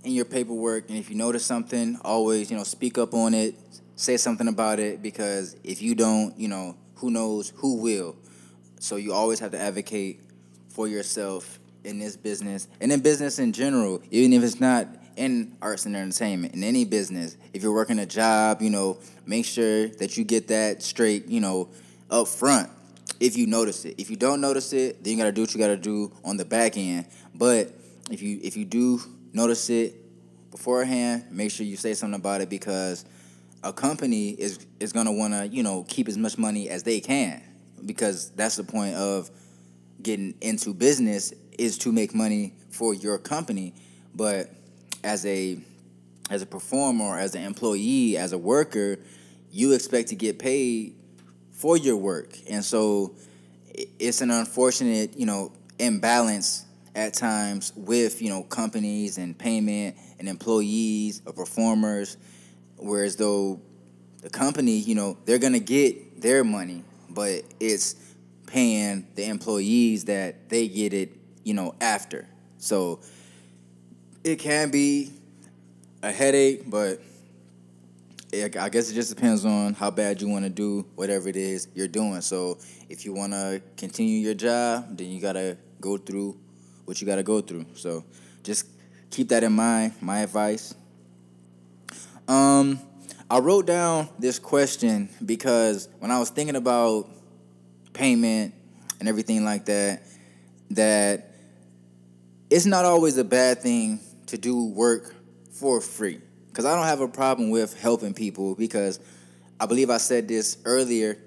in 0.05 0.13
your 0.13 0.25
paperwork 0.25 0.89
and 0.89 0.99
if 0.99 1.11
you 1.11 1.17
notice 1.17 1.45
something, 1.45 1.99
always, 2.05 2.51
you 2.51 2.57
know, 2.57 2.63
speak 2.63 2.99
up 2.99 3.15
on 3.15 3.35
it, 3.35 3.55
say 3.97 4.17
something 4.17 4.49
about 4.49 4.79
it 4.79 5.03
because 5.03 5.57
if 5.65 5.83
you 5.83 5.95
don't, 5.95 6.39
you 6.39 6.49
know, 6.49 6.77
who 6.97 7.11
knows 7.11 7.53
who 7.57 7.77
will. 7.77 8.17
So 8.79 8.97
you 8.97 9.13
always 9.13 9.41
have 9.41 9.51
to 9.53 9.61
advocate 9.61 10.21
for 10.69 10.87
yourself 10.89 11.59
in 11.85 11.99
this 11.99 12.17
business 12.17 12.69
and 12.81 12.93
in 12.93 13.01
business 13.01 13.39
in 13.39 13.53
general, 13.53 14.03
even 14.11 14.33
if 14.33 14.43
it's 14.43 14.61
not 14.61 14.89
in 15.17 15.57
arts 15.63 15.87
and 15.87 15.97
entertainment, 15.97 16.55
in 16.55 16.65
any 16.65 16.85
business. 16.85 17.37
If 17.53 17.63
you're 17.63 17.75
working 17.75 17.99
a 17.99 18.07
job, 18.07 18.61
you 18.63 18.71
know, 18.71 18.99
make 19.27 19.45
sure 19.45 19.89
that 19.89 20.17
you 20.17 20.25
get 20.25 20.49
that 20.49 20.83
straight, 20.83 21.29
you 21.29 21.41
know, 21.41 21.69
up 22.11 22.29
front 22.29 22.71
if 23.21 23.37
you 23.37 23.47
notice 23.47 23.85
it. 23.85 23.95
If 23.99 24.11
you 24.11 24.17
don't 24.17 24.41
notice 24.41 24.73
it, 24.73 25.03
then 25.03 25.13
you 25.13 25.19
gotta 25.19 25.33
do 25.33 25.43
what 25.43 25.55
you 25.55 25.61
gotta 25.61 25.77
do 25.77 26.13
on 26.25 26.37
the 26.37 26.45
back 26.45 26.77
end. 26.77 27.07
But 27.35 27.73
if 28.11 28.23
you 28.23 28.41
if 28.43 28.57
you 28.57 28.65
do 28.65 29.01
notice 29.35 29.69
it 29.69 29.95
beforehand, 30.51 31.27
make 31.31 31.51
sure 31.51 31.67
you 31.67 31.77
say 31.77 31.93
something 31.93 32.19
about 32.19 32.41
it 32.41 32.49
because 32.49 33.05
a 33.63 33.73
company 33.73 34.31
is 34.31 34.65
is 34.81 34.93
gonna 34.93 35.13
wanna, 35.13 35.45
you 35.47 35.63
know, 35.63 35.85
keep 35.89 36.09
as 36.09 36.17
much 36.17 36.39
money 36.39 36.71
as 36.71 36.85
they 36.85 37.01
can 37.01 37.43
because 37.85 38.31
that's 38.31 38.57
the 38.57 38.65
point 38.65 38.95
of 38.95 39.31
getting 40.03 40.35
into 40.41 40.73
business 40.73 41.35
is 41.59 41.77
to 41.79 41.93
make 41.93 42.15
money 42.15 42.55
for 42.71 42.95
your 42.95 43.19
company. 43.19 43.75
But 44.15 44.51
as 45.03 45.27
a 45.27 45.59
as 46.31 46.41
a 46.41 46.47
performer, 46.47 47.19
as 47.19 47.35
an 47.35 47.43
employee, 47.43 48.17
as 48.17 48.33
a 48.33 48.39
worker, 48.39 48.99
you 49.51 49.73
expect 49.73 50.09
to 50.09 50.15
get 50.15 50.39
paid 50.39 50.97
for 51.53 51.77
your 51.77 51.97
work. 51.97 52.37
And 52.49 52.65
so 52.65 53.15
it's 53.99 54.21
an 54.21 54.31
unfortunate, 54.31 55.19
you 55.19 55.27
know, 55.27 55.53
imbalance 55.79 56.64
at 56.95 57.15
times 57.15 57.73
with, 57.77 58.23
you 58.23 58.29
know, 58.29 58.43
companies 58.43 59.19
and 59.19 59.37
payment 59.37 59.97
and 60.19 60.29
employees 60.29 61.23
or 61.27 61.33
performers, 61.33 62.17
whereas 62.77 63.17
though 63.17 63.61
the 64.23 64.31
company, 64.31 64.79
you 64.79 64.95
know, 64.95 65.17
they're 65.25 65.39
gonna 65.39 65.59
get 65.59 66.21
their 66.21 66.45
money 66.45 66.85
but 67.15 67.43
it's 67.61 67.95
paying 68.47 69.07
the 69.15 69.25
employees 69.25 70.05
that 70.07 70.49
they 70.49 70.69
get 70.69 70.93
it, 70.93 71.17
you 71.45 71.55
know, 71.55 71.75
after. 71.81 72.29
So 72.59 73.01
it 74.23 74.37
can 74.37 74.71
be 74.71 75.13
a 76.03 76.11
headache, 76.11 76.69
but 76.69 77.01
I 78.33 78.69
guess 78.69 78.91
it 78.91 78.95
just 78.95 79.15
depends 79.15 79.45
on 79.45 79.75
how 79.75 79.91
bad 79.91 80.21
you 80.21 80.29
want 80.29 80.45
to 80.45 80.51
do 80.51 80.85
whatever 80.97 81.29
it 81.29 81.37
is 81.37 81.69
you're 81.75 81.89
doing. 81.89 82.21
So 82.21 82.59
if 82.89 83.05
you 83.05 83.15
want 83.15 83.33
to 83.33 83.63
continue 83.77 84.19
your 84.19 84.35
job, 84.35 84.97
then 84.97 85.09
you 85.09 85.21
got 85.21 85.35
to 85.35 85.57
go 85.81 85.97
through 85.97 86.37
what 86.85 87.01
you 87.01 87.07
got 87.07 87.17
to 87.17 87.23
go 87.23 87.41
through. 87.41 87.67
So 87.75 88.05
just 88.43 88.67
keep 89.11 89.29
that 89.29 89.43
in 89.43 89.53
mind. 89.53 89.95
My 90.01 90.21
advice. 90.21 90.75
Um, 92.29 92.81
I 93.31 93.39
wrote 93.39 93.67
down 93.67 94.09
this 94.19 94.39
question 94.39 95.09
because 95.25 95.89
when 95.99 96.11
I 96.11 96.19
was 96.19 96.31
thinking 96.31 96.57
about 96.57 97.09
payment 97.93 98.55
and 99.01 99.09
everything 99.09 99.45
like 99.45 99.65
that, 99.67 100.03
that 100.71 101.31
it's 102.51 102.67
not 102.67 102.85
always 102.85 103.17
a 103.19 103.25
bad 103.25 103.61
thing 103.61 104.01
to 104.27 104.39
do 104.39 104.67
work 104.67 105.15
for 105.53 105.81
free. 105.81 106.21
Because 106.49 106.65
I 106.65 106.77
don't 106.77 106.87
have 106.87 107.01
a 107.01 107.09
problem 107.09 107.51
with 107.51 107.79
helping 107.79 108.15
people 108.15 108.55
because 108.55 109.01
I 109.59 109.67
believe 109.67 109.91
I 109.91 109.97
said 109.97 110.29
this 110.29 110.59
earlier 110.65 111.19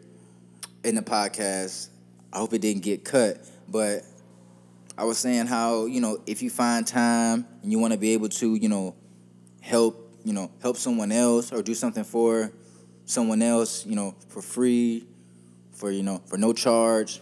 in 0.84 0.96
the 0.96 1.02
podcast. 1.02 1.90
I 2.32 2.38
hope 2.38 2.54
it 2.54 2.62
didn't 2.62 2.84
get 2.84 3.04
cut, 3.04 3.38
but 3.68 4.04
I 4.98 5.04
was 5.04 5.18
saying 5.18 5.48
how, 5.48 5.86
you 5.86 6.02
know, 6.02 6.22
if 6.26 6.42
you 6.42 6.50
find 6.50 6.86
time 6.86 7.48
and 7.62 7.72
you 7.72 7.80
want 7.80 7.94
to 7.94 8.00
be 8.00 8.14
able 8.14 8.30
to, 8.30 8.56
you 8.56 8.70
know, 8.70 8.96
help 9.62 10.08
you 10.28 10.34
know, 10.34 10.52
help 10.62 10.76
someone 10.76 11.14
else 11.14 11.54
or 11.54 11.64
do 11.64 11.74
something 11.74 12.04
for 12.04 12.52
someone 13.06 13.42
else, 13.42 13.86
you 13.86 13.96
know, 13.96 14.14
for 14.28 14.42
free, 14.42 15.08
for 15.72 15.90
you 15.90 16.04
know, 16.04 16.22
for 16.26 16.38
no 16.38 16.52
charge, 16.52 17.22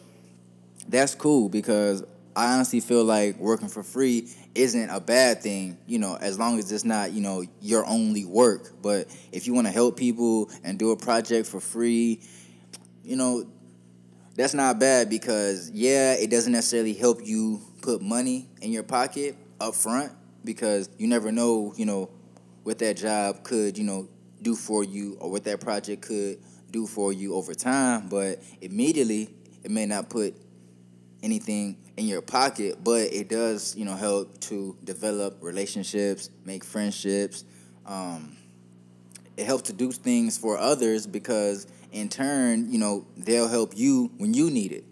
that's 0.88 1.14
cool 1.14 1.48
because 1.48 2.04
I 2.36 2.56
honestly 2.56 2.80
feel 2.80 3.04
like 3.04 3.38
working 3.38 3.68
for 3.68 3.84
free 3.84 4.28
isn't 4.56 4.90
a 4.90 5.00
bad 5.00 5.44
thing, 5.44 5.78
you 5.86 6.00
know, 6.00 6.18
as 6.20 6.40
long 6.40 6.58
as 6.58 6.72
it's 6.72 6.84
not, 6.84 7.12
you 7.12 7.22
know, 7.22 7.44
your 7.62 7.86
only 7.86 8.26
work. 8.26 8.72
But 8.82 9.08
if 9.32 9.46
you 9.46 9.54
want 9.54 9.68
to 9.68 9.74
help 9.74 9.98
people 9.98 10.50
and 10.64 10.80
do 10.80 10.90
a 10.90 10.98
project 10.98 11.48
for 11.48 11.60
free, 11.60 12.22
you 13.04 13.18
know, 13.18 13.46
that's 14.36 14.54
not 14.54 14.80
bad 14.80 15.10
because 15.10 15.72
yeah, 15.72 16.14
it 16.14 16.30
doesn't 16.30 16.52
necessarily 16.52 16.94
help 16.94 17.20
you 17.26 17.62
put 17.82 18.02
money 18.02 18.50
in 18.62 18.72
your 18.72 18.84
pocket 18.84 19.38
up 19.60 19.76
front 19.76 20.12
because 20.44 20.90
you 20.98 21.08
never 21.08 21.32
know, 21.32 21.74
you 21.78 21.86
know, 21.86 22.10
what 22.64 22.80
that 22.80 22.98
job 22.98 23.44
could, 23.44 23.78
you 23.78 23.84
know, 23.84 24.08
do 24.42 24.56
for 24.56 24.84
you 24.84 25.18
or 25.20 25.32
what 25.32 25.44
that 25.46 25.62
project 25.62 26.02
could 26.02 26.40
do 26.72 26.86
for 26.86 27.14
you 27.14 27.36
over 27.36 27.54
time, 27.54 28.10
but 28.10 28.42
immediately 28.62 29.30
it 29.64 29.72
may 29.72 29.86
not 29.86 30.10
put 30.10 30.36
anything 31.24 31.78
in 31.98 32.06
your 32.06 32.22
pocket, 32.22 32.84
but 32.84 33.14
it 33.14 33.30
does, 33.30 33.76
you 33.76 33.86
know, 33.86 33.96
help 33.96 34.40
to 34.42 34.76
develop 34.84 35.38
relationships, 35.42 36.30
make 36.44 36.64
friendships. 36.64 37.46
Um, 37.86 38.36
it 39.38 39.46
helps 39.46 39.64
to 39.64 39.74
do 39.74 39.92
things 39.92 40.38
for 40.38 40.58
others 40.58 41.08
because 41.08 41.68
in 41.96 42.10
turn, 42.10 42.72
you 42.72 42.78
know, 42.78 43.06
they'll 43.18 43.48
help 43.48 43.76
you 43.76 44.12
when 44.18 44.34
you 44.34 44.52
need 44.52 44.72
it. 44.72 44.84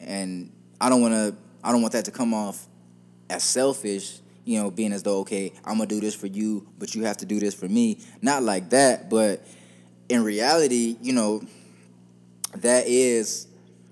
And 0.00 0.52
I 0.80 0.88
don't 0.88 1.00
want 1.00 1.14
to 1.14 1.36
I 1.62 1.72
don't 1.72 1.82
want 1.82 1.92
that 1.92 2.04
to 2.06 2.10
come 2.10 2.32
off 2.32 2.66
as 3.28 3.44
selfish 3.44 4.20
you 4.46 4.62
know, 4.62 4.70
being 4.70 4.92
as 4.92 5.02
though, 5.02 5.18
okay, 5.18 5.52
I'm 5.64 5.76
gonna 5.76 5.88
do 5.88 6.00
this 6.00 6.14
for 6.14 6.28
you, 6.28 6.68
but 6.78 6.94
you 6.94 7.04
have 7.04 7.16
to 7.18 7.26
do 7.26 7.40
this 7.40 7.52
for 7.52 7.66
me. 7.66 7.98
Not 8.22 8.44
like 8.44 8.70
that, 8.70 9.10
but 9.10 9.44
in 10.08 10.22
reality, 10.22 10.96
you 11.02 11.12
know, 11.12 11.42
that 12.54 12.86
is 12.86 13.48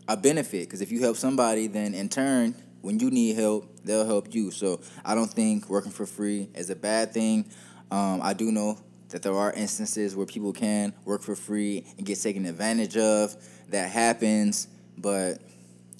a 0.06 0.16
benefit 0.16 0.68
because 0.68 0.80
if 0.80 0.92
you 0.92 1.00
help 1.00 1.16
somebody, 1.16 1.66
then 1.66 1.92
in 1.92 2.08
turn, 2.08 2.54
when 2.82 3.00
you 3.00 3.10
need 3.10 3.34
help, 3.34 3.68
they'll 3.84 4.06
help 4.06 4.32
you. 4.32 4.52
So 4.52 4.80
I 5.04 5.16
don't 5.16 5.30
think 5.30 5.68
working 5.68 5.90
for 5.90 6.06
free 6.06 6.48
is 6.54 6.70
a 6.70 6.76
bad 6.76 7.12
thing. 7.12 7.46
Um, 7.90 8.20
I 8.22 8.32
do 8.32 8.52
know 8.52 8.78
that 9.14 9.22
there 9.22 9.38
are 9.38 9.52
instances 9.52 10.16
where 10.16 10.26
people 10.26 10.52
can 10.52 10.92
work 11.04 11.22
for 11.22 11.36
free 11.36 11.86
and 11.96 12.04
get 12.04 12.20
taken 12.20 12.44
advantage 12.46 12.96
of. 12.96 13.36
That 13.68 13.88
happens, 13.88 14.66
but 14.98 15.40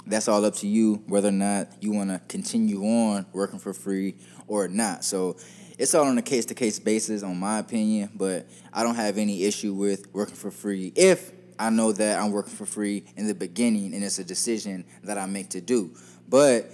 that's 0.05 0.27
all 0.27 0.45
up 0.45 0.57
to 0.57 0.67
you 0.67 0.97
whether 1.07 1.29
or 1.29 1.31
not 1.31 1.69
you 1.81 1.93
want 1.93 2.11
to 2.11 2.21
continue 2.27 2.83
on 2.83 3.25
working 3.33 3.61
for 3.61 3.73
free 3.73 4.17
or 4.49 4.67
not. 4.67 5.05
So 5.05 5.37
it's 5.79 5.95
all 5.95 6.07
on 6.07 6.19
a 6.19 6.23
case 6.23 6.47
to 6.47 6.55
case 6.55 6.81
basis, 6.81 7.23
on 7.23 7.39
my 7.39 7.61
opinion. 7.61 8.11
But 8.17 8.49
I 8.73 8.83
don't 8.83 8.97
have 8.97 9.17
any 9.17 9.45
issue 9.45 9.75
with 9.75 10.13
working 10.13 10.35
for 10.35 10.51
free 10.51 10.93
if 10.97 11.31
I 11.57 11.71
know 11.71 11.93
that 11.93 12.19
I'm 12.19 12.33
working 12.33 12.55
for 12.55 12.67
free 12.67 13.05
in 13.17 13.29
the 13.29 13.35
beginning 13.35 13.95
and 13.95 14.03
it's 14.03 14.19
a 14.19 14.25
decision 14.25 14.85
that 15.05 15.19
I 15.19 15.27
make 15.27 15.51
to 15.51 15.61
do. 15.61 15.95
But 16.29 16.69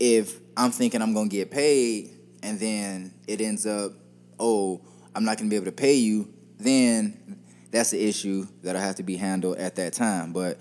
if 0.00 0.40
I'm 0.56 0.72
thinking 0.72 1.02
I'm 1.02 1.14
gonna 1.14 1.28
get 1.28 1.52
paid 1.52 2.10
and 2.42 2.58
then 2.58 3.14
it 3.28 3.40
ends 3.40 3.64
up, 3.64 3.92
oh, 4.40 4.80
I'm 5.16 5.24
not 5.24 5.38
gonna 5.38 5.48
be 5.48 5.56
able 5.56 5.66
to 5.66 5.72
pay 5.72 5.94
you, 5.94 6.28
then 6.58 7.40
that's 7.70 7.90
the 7.90 8.06
issue 8.06 8.46
that'll 8.62 8.80
have 8.80 8.96
to 8.96 9.02
be 9.02 9.16
handled 9.16 9.56
at 9.56 9.76
that 9.76 9.94
time. 9.94 10.32
But 10.32 10.60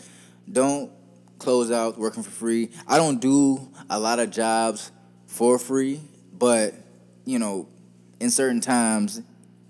don't 0.52 0.92
close 1.40 1.72
out 1.72 1.98
working 1.98 2.24
for 2.24 2.32
free. 2.32 2.70
I 2.88 2.98
don't 2.98 3.20
do 3.20 3.70
a 3.90 4.00
lot 4.00 4.20
of 4.20 4.32
jobs 4.32 4.92
for 5.28 5.60
free, 5.60 6.00
but 6.34 6.74
you 7.26 7.38
know, 7.38 7.68
in 8.20 8.30
certain 8.30 8.62
times, 8.62 9.22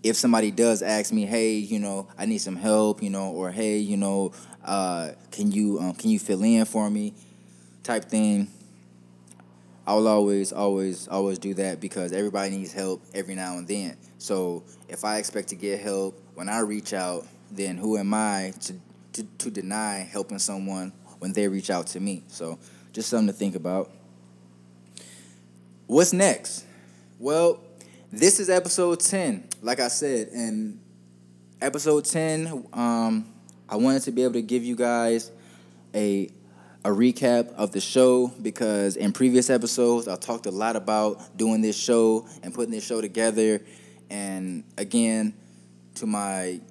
if 0.03 0.15
somebody 0.15 0.51
does 0.51 0.83
ask 0.83 1.11
me, 1.11 1.25
hey, 1.25 1.53
you 1.53 1.79
know, 1.79 2.07
I 2.15 2.27
need 2.27 2.38
some 2.38 2.55
help, 2.55 3.01
you 3.01 3.09
know, 3.09 3.31
or 3.31 3.51
hey, 3.51 3.79
you 3.79 3.97
know, 3.97 4.33
uh, 4.63 5.11
can 5.31 5.51
you 5.51 5.79
um, 5.79 5.93
can 5.93 6.11
you 6.11 6.19
fill 6.19 6.43
in 6.43 6.65
for 6.65 6.89
me, 6.89 7.13
type 7.83 8.05
thing. 8.05 8.49
I 9.88 9.93
will 9.93 10.07
always, 10.07 10.51
always, 10.51 11.07
always 11.07 11.38
do 11.38 11.53
that 11.55 11.79
because 11.79 12.11
everybody 12.11 12.57
needs 12.57 12.73
help 12.73 13.03
every 13.13 13.36
now 13.36 13.57
and 13.57 13.67
then. 13.67 13.97
So 14.26 14.63
if 14.89 15.05
I 15.05 15.19
expect 15.19 15.49
to 15.49 15.55
get 15.55 15.80
help 15.80 16.19
when 16.34 16.49
I 16.49 16.61
reach 16.61 16.93
out, 16.93 17.28
then 17.51 17.78
who 17.78 17.95
am 17.95 18.11
I 18.11 18.53
to, 18.61 18.73
to, 19.13 19.23
to 19.23 19.51
deny 19.51 19.99
helping 19.99 20.39
someone 20.39 20.93
when 21.19 21.32
they 21.32 21.47
reach 21.47 21.69
out 21.69 21.86
to 21.88 21.99
me? 21.99 22.23
So 22.26 22.57
just 22.91 23.09
something 23.09 23.28
to 23.28 23.34
think 23.34 23.53
about. 23.53 23.91
What's 25.86 26.11
next? 26.11 26.65
Well, 27.19 27.61
this 28.11 28.39
is 28.39 28.49
episode 28.49 28.99
10, 28.99 29.47
like 29.61 29.80
I 29.80 29.89
said. 29.89 30.30
And 30.30 30.80
episode 31.61 32.05
10, 32.05 32.65
um, 32.73 33.32
I 33.69 33.76
wanted 33.76 34.01
to 34.03 34.11
be 34.11 34.23
able 34.23 34.34
to 34.34 34.41
give 34.41 34.63
you 34.63 34.76
guys 34.76 35.32
a 35.93 36.32
a 36.84 36.89
recap 36.89 37.51
of 37.55 37.71
the 37.71 37.82
show 37.82 38.28
because 38.43 38.95
in 38.95 39.11
previous 39.11 39.49
episodes 39.49 40.07
I 40.07 40.15
talked 40.17 40.45
a 40.45 40.51
lot 40.51 40.76
about 40.76 41.36
doing 41.36 41.61
this 41.63 41.76
show 41.76 42.28
and 42.43 42.53
putting 42.53 42.69
this 42.69 42.86
show 42.86 43.01
together. 43.01 43.59
And 44.16 44.63
again, 44.78 45.34
to 45.95 46.05
my 46.05 46.61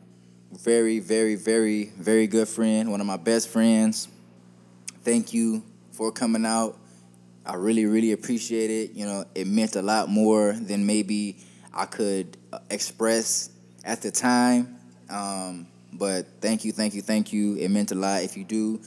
very, 0.51 0.99
very, 0.99 1.35
very, 1.35 1.93
very 1.99 2.27
good 2.27 2.49
friend, 2.49 2.91
one 2.91 3.03
of 3.03 3.07
my 3.07 3.19
best 3.19 3.51
friends, 3.51 4.09
thank 5.03 5.35
you 5.35 5.63
for 5.93 6.11
coming 6.11 6.47
out. 6.47 6.79
I 7.45 7.57
really, 7.57 7.85
really 7.85 8.13
appreciate 8.13 8.71
it. 8.71 8.93
You 8.93 9.05
know, 9.05 9.25
it 9.35 9.47
meant 9.47 9.77
a 9.77 9.83
lot 9.83 10.09
more 10.09 10.53
than 10.53 10.87
maybe 10.87 11.37
I 11.75 11.85
could 11.85 12.39
uh, 12.51 12.61
express 12.71 13.51
at 13.85 14.01
the 14.01 14.11
time. 14.11 14.79
Um, 15.11 15.67
but 15.93 16.27
thank 16.41 16.65
you, 16.65 16.73
thank 16.73 16.95
you, 16.95 17.03
thank 17.03 17.31
you. 17.31 17.57
It 17.57 17.69
meant 17.69 17.93
a 17.93 17.95
lot. 17.95 18.23
If 18.23 18.39
you 18.39 18.45
do 18.45 18.81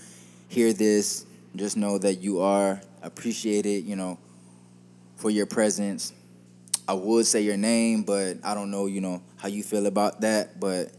hear 0.47 0.74
this, 0.74 1.28
just 1.55 1.78
know 1.78 1.99
that 1.99 2.16
you 2.16 2.41
are 2.41 2.82
appreciated, 3.03 3.86
you 3.86 3.95
know, 3.95 4.18
for 5.16 5.30
your 5.30 5.45
presence. 5.45 6.12
I 6.88 6.93
would 6.93 7.25
say 7.25 7.41
your 7.41 7.57
name, 7.57 8.03
but 8.03 8.38
I 8.43 8.53
don't 8.53 8.71
know, 8.71 8.85
you 8.85 9.01
know, 9.01 9.21
how 9.35 9.49
you 9.49 9.61
feel 9.61 9.88
about 9.88 10.21
that, 10.21 10.59
but 10.59 10.91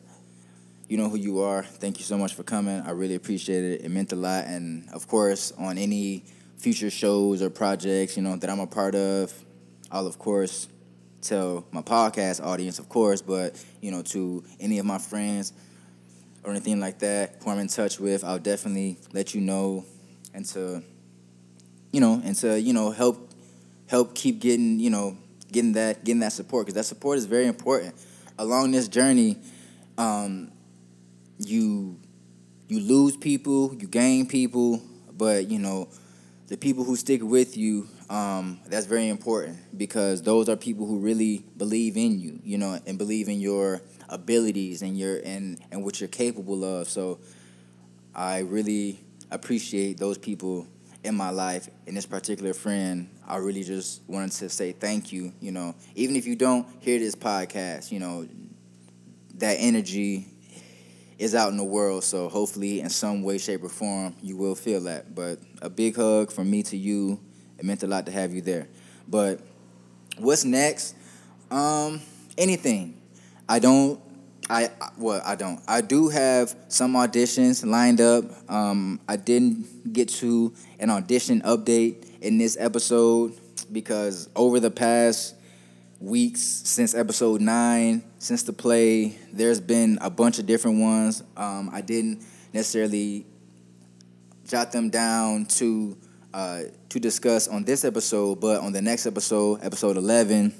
you 0.88 0.96
know 0.96 1.08
who 1.08 1.16
you 1.16 1.40
are. 1.40 1.62
Thank 1.62 1.98
you 1.98 2.04
so 2.04 2.18
much 2.18 2.34
for 2.34 2.42
coming. 2.42 2.80
I 2.80 2.90
really 2.90 3.14
appreciate 3.14 3.64
it. 3.64 3.84
It 3.84 3.90
meant 3.90 4.12
a 4.12 4.16
lot. 4.16 4.46
And 4.46 4.88
of 4.90 5.06
course, 5.06 5.52
on 5.58 5.78
any 5.78 6.24
future 6.58 6.90
shows 6.90 7.42
or 7.42 7.50
projects, 7.50 8.16
you 8.16 8.22
know, 8.22 8.36
that 8.36 8.50
I'm 8.50 8.60
a 8.60 8.66
part 8.66 8.94
of, 8.94 9.32
I'll 9.90 10.06
of 10.06 10.18
course 10.18 10.68
tell 11.22 11.66
my 11.72 11.82
podcast 11.82 12.44
audience, 12.44 12.78
of 12.78 12.88
course, 12.88 13.22
but 13.22 13.62
you 13.80 13.90
know, 13.90 14.02
to 14.02 14.44
any 14.60 14.78
of 14.78 14.86
my 14.86 14.98
friends 14.98 15.52
or 16.44 16.50
anything 16.50 16.80
like 16.80 16.98
that 17.00 17.36
who 17.42 17.50
I'm 17.50 17.58
in 17.58 17.68
touch 17.68 17.98
with, 17.98 18.24
I'll 18.24 18.38
definitely 18.38 18.98
let 19.12 19.34
you 19.34 19.40
know 19.40 19.84
and 20.34 20.44
to 20.46 20.82
you 21.92 22.00
know, 22.00 22.20
and 22.22 22.36
to, 22.36 22.60
you 22.60 22.72
know, 22.72 22.90
help 22.90 23.32
help 23.86 24.14
keep 24.14 24.40
getting, 24.40 24.78
you 24.78 24.90
know, 24.90 25.16
getting 25.52 25.72
that 25.72 26.04
getting 26.04 26.20
that 26.20 26.32
support 26.32 26.66
because 26.66 26.74
that 26.74 26.84
support 26.84 27.18
is 27.18 27.26
very 27.26 27.46
important. 27.46 27.94
Along 28.38 28.70
this 28.70 28.88
journey, 28.88 29.38
um, 29.96 30.52
you 31.38 31.98
you 32.68 32.80
lose 32.80 33.16
people, 33.16 33.74
you 33.74 33.88
gain 33.88 34.26
people, 34.26 34.82
but 35.12 35.48
you 35.48 35.58
know, 35.58 35.88
the 36.48 36.56
people 36.56 36.84
who 36.84 36.96
stick 36.96 37.22
with 37.22 37.56
you, 37.56 37.88
um, 38.10 38.60
that's 38.66 38.86
very 38.86 39.08
important 39.08 39.58
because 39.76 40.22
those 40.22 40.48
are 40.48 40.56
people 40.56 40.86
who 40.86 40.98
really 40.98 41.44
believe 41.56 41.96
in 41.96 42.18
you, 42.18 42.40
you 42.42 42.58
know, 42.58 42.78
and 42.86 42.98
believe 42.98 43.28
in 43.28 43.40
your 43.40 43.82
abilities 44.08 44.82
and 44.82 44.98
your 44.98 45.20
and 45.24 45.58
and 45.70 45.84
what 45.84 46.00
you're 46.00 46.08
capable 46.08 46.64
of. 46.64 46.88
So 46.88 47.18
I 48.14 48.38
really 48.40 49.00
appreciate 49.30 49.98
those 49.98 50.18
people 50.18 50.66
in 51.04 51.14
my 51.14 51.30
life 51.30 51.68
and 51.86 51.96
this 51.96 52.06
particular 52.06 52.54
friend 52.54 53.08
i 53.28 53.36
really 53.36 53.62
just 53.62 54.02
wanted 54.08 54.32
to 54.32 54.48
say 54.48 54.72
thank 54.72 55.12
you 55.12 55.32
you 55.40 55.52
know. 55.52 55.74
Even 55.94 56.16
if 56.16 56.26
you 56.26 56.34
don't 56.34 56.66
hear 56.80 56.98
this 56.98 57.14
podcast 57.14 57.92
you 57.92 58.00
know 58.00 58.26
that 59.34 59.56
energy 59.58 60.26
is 61.18 61.34
out 61.34 61.50
in 61.50 61.56
the 61.56 61.64
world 61.64 62.02
so 62.04 62.28
hopefully 62.28 62.80
in 62.80 62.88
some 62.88 63.22
way 63.22 63.38
shape 63.38 63.62
or 63.62 63.68
form 63.68 64.14
you 64.22 64.36
will 64.36 64.54
feel 64.54 64.80
that. 64.82 65.14
But 65.14 65.38
a 65.60 65.68
big 65.68 65.96
hug 65.96 66.32
from 66.32 66.50
me 66.50 66.62
to 66.64 66.76
you. 66.76 67.20
It 67.58 67.64
meant 67.64 67.82
a 67.82 67.86
lot 67.86 68.06
to 68.06 68.12
have 68.12 68.32
you 68.32 68.40
there. 68.40 68.68
But 69.06 69.40
what's 70.16 70.44
next? 70.44 70.94
Um 71.50 72.00
anything. 72.36 73.00
I 73.48 73.58
don't 73.58 74.00
I 74.50 74.70
well, 74.96 75.20
I 75.26 75.34
don't. 75.34 75.60
I 75.68 75.82
do 75.82 76.08
have 76.08 76.56
some 76.68 76.94
auditions 76.94 77.66
lined 77.66 78.00
up. 78.00 78.24
Um, 78.50 78.98
I 79.06 79.16
didn't 79.16 79.92
get 79.92 80.08
to 80.20 80.54
an 80.78 80.88
audition 80.88 81.42
update 81.42 82.07
in 82.20 82.38
this 82.38 82.56
episode 82.58 83.38
because 83.70 84.28
over 84.34 84.60
the 84.60 84.70
past 84.70 85.34
weeks 86.00 86.40
since 86.40 86.94
episode 86.94 87.40
nine, 87.40 88.02
since 88.18 88.42
the 88.42 88.52
play, 88.52 89.16
there's 89.32 89.60
been 89.60 89.98
a 90.00 90.10
bunch 90.10 90.38
of 90.38 90.46
different 90.46 90.80
ones. 90.80 91.22
Um, 91.36 91.70
I 91.72 91.80
didn't 91.80 92.24
necessarily 92.52 93.26
jot 94.46 94.72
them 94.72 94.90
down 94.90 95.46
to 95.46 95.96
uh, 96.34 96.62
to 96.90 97.00
discuss 97.00 97.48
on 97.48 97.64
this 97.64 97.84
episode, 97.84 98.40
but 98.40 98.60
on 98.60 98.72
the 98.72 98.82
next 98.82 99.06
episode, 99.06 99.60
episode 99.62 99.96
eleven 99.96 100.54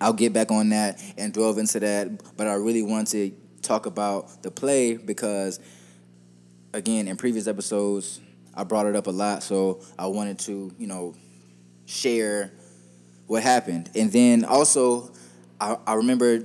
I'll 0.00 0.12
get 0.12 0.32
back 0.32 0.50
on 0.50 0.68
that 0.70 1.02
and 1.16 1.32
delve 1.32 1.58
into 1.58 1.80
that. 1.80 2.36
But 2.36 2.46
I 2.46 2.54
really 2.54 2.82
want 2.82 3.08
to 3.08 3.32
talk 3.62 3.86
about 3.86 4.42
the 4.42 4.50
play 4.50 4.96
because, 4.96 5.58
again, 6.72 7.08
in 7.08 7.16
previous 7.16 7.46
episodes, 7.46 8.20
I 8.58 8.64
brought 8.64 8.86
it 8.86 8.96
up 8.96 9.06
a 9.06 9.12
lot. 9.12 9.44
So 9.44 9.80
I 9.96 10.08
wanted 10.08 10.40
to, 10.40 10.72
you 10.78 10.88
know, 10.88 11.14
share 11.86 12.50
what 13.28 13.44
happened. 13.44 13.88
And 13.94 14.10
then 14.10 14.44
also, 14.44 15.12
I, 15.60 15.76
I 15.86 15.94
remember 15.94 16.44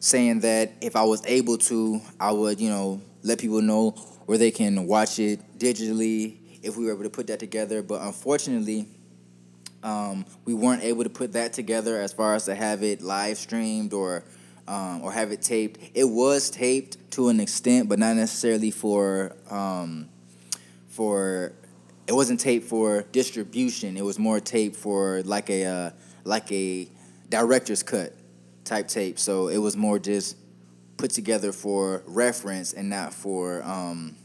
saying 0.00 0.40
that 0.40 0.72
if 0.80 0.96
I 0.96 1.02
was 1.02 1.24
able 1.26 1.58
to, 1.58 2.00
I 2.18 2.32
would, 2.32 2.58
you 2.58 2.70
know, 2.70 3.02
let 3.22 3.38
people 3.38 3.60
know 3.60 3.90
where 4.24 4.38
they 4.38 4.50
can 4.50 4.86
watch 4.86 5.18
it 5.18 5.40
digitally 5.58 6.36
if 6.62 6.78
we 6.78 6.86
were 6.86 6.92
able 6.92 7.02
to 7.02 7.10
put 7.10 7.26
that 7.26 7.38
together. 7.38 7.82
But 7.82 8.00
unfortunately, 8.00 8.88
um, 9.82 10.24
we 10.46 10.54
weren't 10.54 10.82
able 10.82 11.04
to 11.04 11.10
put 11.10 11.34
that 11.34 11.52
together 11.52 12.00
as 12.00 12.14
far 12.14 12.34
as 12.34 12.46
to 12.46 12.54
have 12.54 12.82
it 12.82 13.02
live 13.02 13.36
streamed 13.36 13.92
or 13.92 14.24
um, 14.66 15.02
or 15.02 15.12
have 15.12 15.32
it 15.32 15.42
taped. 15.42 15.80
It 15.94 16.04
was 16.04 16.50
taped 16.50 17.10
to 17.12 17.28
an 17.28 17.40
extent, 17.40 17.88
but 17.88 17.98
not 17.98 18.16
necessarily 18.16 18.70
for 18.70 19.34
um, 19.50 20.08
for. 20.98 21.52
It 22.08 22.12
wasn't 22.12 22.40
taped 22.40 22.66
for 22.66 23.02
distribution. 23.12 23.96
It 23.96 24.04
was 24.04 24.18
more 24.18 24.40
taped 24.40 24.76
for 24.76 25.22
like 25.24 25.48
a 25.50 25.64
uh, 25.64 25.90
like 26.24 26.50
a 26.50 26.88
director's 27.28 27.84
cut 27.84 28.14
type 28.64 28.88
tape. 28.88 29.18
So 29.18 29.48
it 29.48 29.58
was 29.58 29.76
more 29.76 29.98
just 29.98 30.36
put 30.96 31.12
together 31.12 31.52
for 31.52 32.02
reference 32.06 32.72
and 32.72 32.90
not 32.90 33.14
for 33.14 33.62
um, 33.62 34.16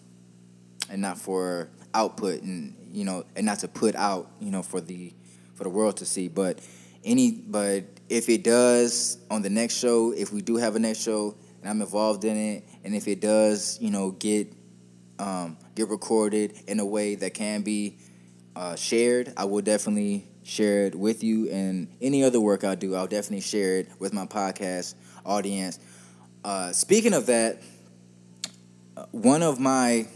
and 0.89 1.01
not 1.01 1.19
for 1.19 1.69
output 1.93 2.41
and 2.41 2.75
you 2.91 3.05
know 3.05 3.23
and 3.35 3.45
not 3.45 3.59
to 3.59 3.67
put 3.67 3.95
out 3.95 4.31
you 4.39 4.49
know 4.49 4.63
for 4.63 4.81
the 4.81 5.13
for 5.53 5.63
the 5.63 5.69
world 5.69 5.97
to 5.97 6.05
see. 6.05 6.27
But 6.27 6.59
any 7.03 7.31
but 7.31 7.83
if 8.09 8.29
it 8.29 8.43
does 8.43 9.19
on 9.29 9.43
the 9.43 9.49
next 9.49 9.77
show, 9.77 10.11
if 10.11 10.33
we 10.33 10.41
do 10.41 10.55
have 10.57 10.75
a 10.75 10.79
next 10.79 11.03
show 11.03 11.35
and 11.61 11.69
I'm 11.69 11.81
involved 11.81 12.25
in 12.25 12.35
it, 12.35 12.63
and 12.83 12.95
if 12.95 13.07
it 13.07 13.21
does, 13.21 13.77
you 13.79 13.91
know, 13.91 14.11
get 14.11 14.51
um, 15.19 15.57
get 15.75 15.89
recorded 15.89 16.53
in 16.67 16.79
a 16.79 16.85
way 16.85 17.15
that 17.15 17.33
can 17.33 17.61
be 17.61 17.97
uh, 18.55 18.75
shared, 18.75 19.33
I 19.35 19.45
will 19.45 19.61
definitely 19.61 20.27
share 20.43 20.85
it 20.85 20.95
with 20.95 21.23
you. 21.23 21.49
And 21.49 21.87
any 22.01 22.23
other 22.23 22.39
work 22.39 22.63
I 22.63 22.75
do, 22.75 22.95
I'll 22.95 23.07
definitely 23.07 23.41
share 23.41 23.77
it 23.77 23.89
with 23.99 24.13
my 24.13 24.25
podcast 24.25 24.95
audience. 25.25 25.79
Uh, 26.43 26.71
speaking 26.71 27.13
of 27.13 27.25
that, 27.27 27.61
uh, 28.95 29.05
one 29.11 29.41
of 29.41 29.59
my 29.59 30.07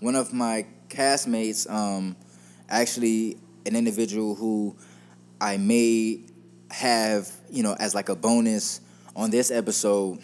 one 0.00 0.14
of 0.14 0.32
my 0.32 0.66
castmates, 0.88 1.70
um, 1.70 2.16
actually 2.68 3.38
an 3.64 3.76
individual 3.76 4.34
who 4.34 4.76
I 5.40 5.56
may 5.56 6.20
have, 6.70 7.30
you 7.50 7.62
know, 7.62 7.74
as 7.78 7.94
like 7.94 8.08
a 8.08 8.16
bonus 8.16 8.80
on 9.14 9.30
this 9.30 9.50
episode. 9.50 10.18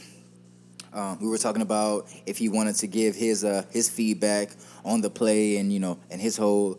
Um, 0.93 1.19
we 1.21 1.29
were 1.29 1.39
talking 1.39 1.63
about 1.63 2.07
if 2.27 2.39
he 2.39 2.49
wanted 2.49 2.77
to 2.77 2.87
give 2.87 3.15
his 3.15 3.45
uh, 3.45 3.65
his 3.71 3.89
feedback 3.89 4.51
on 4.85 5.01
the 5.01 5.11
play 5.11 5.57
and 5.57 5.73
you 5.73 5.81
know 5.81 5.99
and 6.11 6.21
his 6.21 6.37
whole 6.37 6.79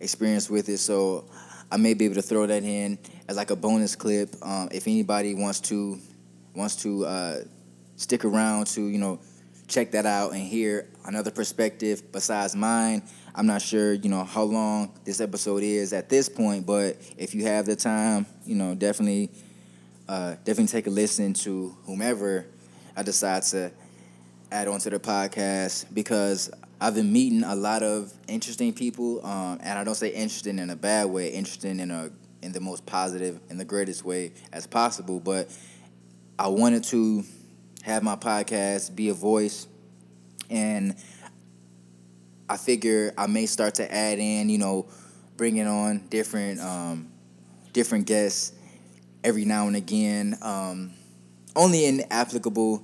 experience 0.00 0.50
with 0.50 0.68
it. 0.68 0.78
So 0.78 1.24
I 1.70 1.76
may 1.76 1.94
be 1.94 2.04
able 2.04 2.16
to 2.16 2.22
throw 2.22 2.46
that 2.46 2.62
in 2.62 2.98
as 3.28 3.36
like 3.36 3.50
a 3.50 3.56
bonus 3.56 3.96
clip. 3.96 4.34
Um, 4.42 4.68
if 4.72 4.86
anybody 4.86 5.34
wants 5.34 5.60
to 5.62 5.98
wants 6.54 6.76
to 6.82 7.06
uh, 7.06 7.36
stick 7.96 8.24
around 8.24 8.66
to 8.68 8.82
you 8.82 8.98
know 8.98 9.20
check 9.68 9.90
that 9.92 10.06
out 10.06 10.32
and 10.32 10.42
hear 10.42 10.88
another 11.04 11.30
perspective 11.30 12.12
besides 12.12 12.54
mine. 12.54 13.02
I'm 13.34 13.46
not 13.46 13.60
sure, 13.60 13.92
you 13.92 14.08
know, 14.08 14.24
how 14.24 14.44
long 14.44 14.92
this 15.04 15.20
episode 15.20 15.62
is 15.62 15.92
at 15.92 16.08
this 16.08 16.28
point, 16.28 16.64
but 16.64 16.96
if 17.18 17.34
you 17.34 17.44
have 17.44 17.66
the 17.66 17.76
time, 17.76 18.26
you 18.46 18.54
know, 18.54 18.74
definitely, 18.74 19.30
uh, 20.08 20.36
definitely 20.44 20.68
take 20.68 20.86
a 20.86 20.90
listen 20.90 21.34
to 21.34 21.76
whomever 21.84 22.46
I 22.96 23.02
decided 23.02 23.48
to 23.50 23.72
add 24.50 24.68
on 24.68 24.80
to 24.80 24.90
the 24.90 24.98
podcast 24.98 25.92
because 25.92 26.50
I've 26.80 26.94
been 26.94 27.12
meeting 27.12 27.42
a 27.42 27.54
lot 27.54 27.82
of 27.82 28.12
interesting 28.28 28.72
people, 28.72 29.24
um, 29.24 29.58
and 29.62 29.78
I 29.78 29.84
don't 29.84 29.94
say 29.94 30.08
interesting 30.08 30.58
in 30.58 30.70
a 30.70 30.76
bad 30.76 31.06
way, 31.06 31.28
interesting 31.28 31.80
in 31.80 31.90
a 31.90 32.10
in 32.42 32.52
the 32.52 32.60
most 32.60 32.86
positive 32.86 33.40
in 33.50 33.58
the 33.58 33.64
greatest 33.64 34.04
way 34.04 34.32
as 34.52 34.66
possible. 34.66 35.20
But 35.20 35.48
I 36.38 36.48
wanted 36.48 36.84
to 36.84 37.24
have 37.82 38.02
my 38.02 38.16
podcast 38.16 38.94
be 38.94 39.08
a 39.08 39.14
voice, 39.14 39.68
and 40.50 40.96
I 42.48 42.56
figure 42.56 43.12
I 43.18 43.26
may 43.26 43.46
start 43.46 43.76
to 43.76 43.92
add 43.92 44.18
in, 44.18 44.48
you 44.48 44.58
know, 44.58 44.86
bringing 45.36 45.66
on 45.66 46.06
different 46.08 46.60
um, 46.60 47.10
different 47.72 48.06
guests 48.06 48.52
every 49.24 49.44
now 49.44 49.66
and 49.66 49.76
again, 49.76 50.38
um, 50.42 50.92
only 51.56 51.86
in 51.86 52.04
applicable 52.10 52.82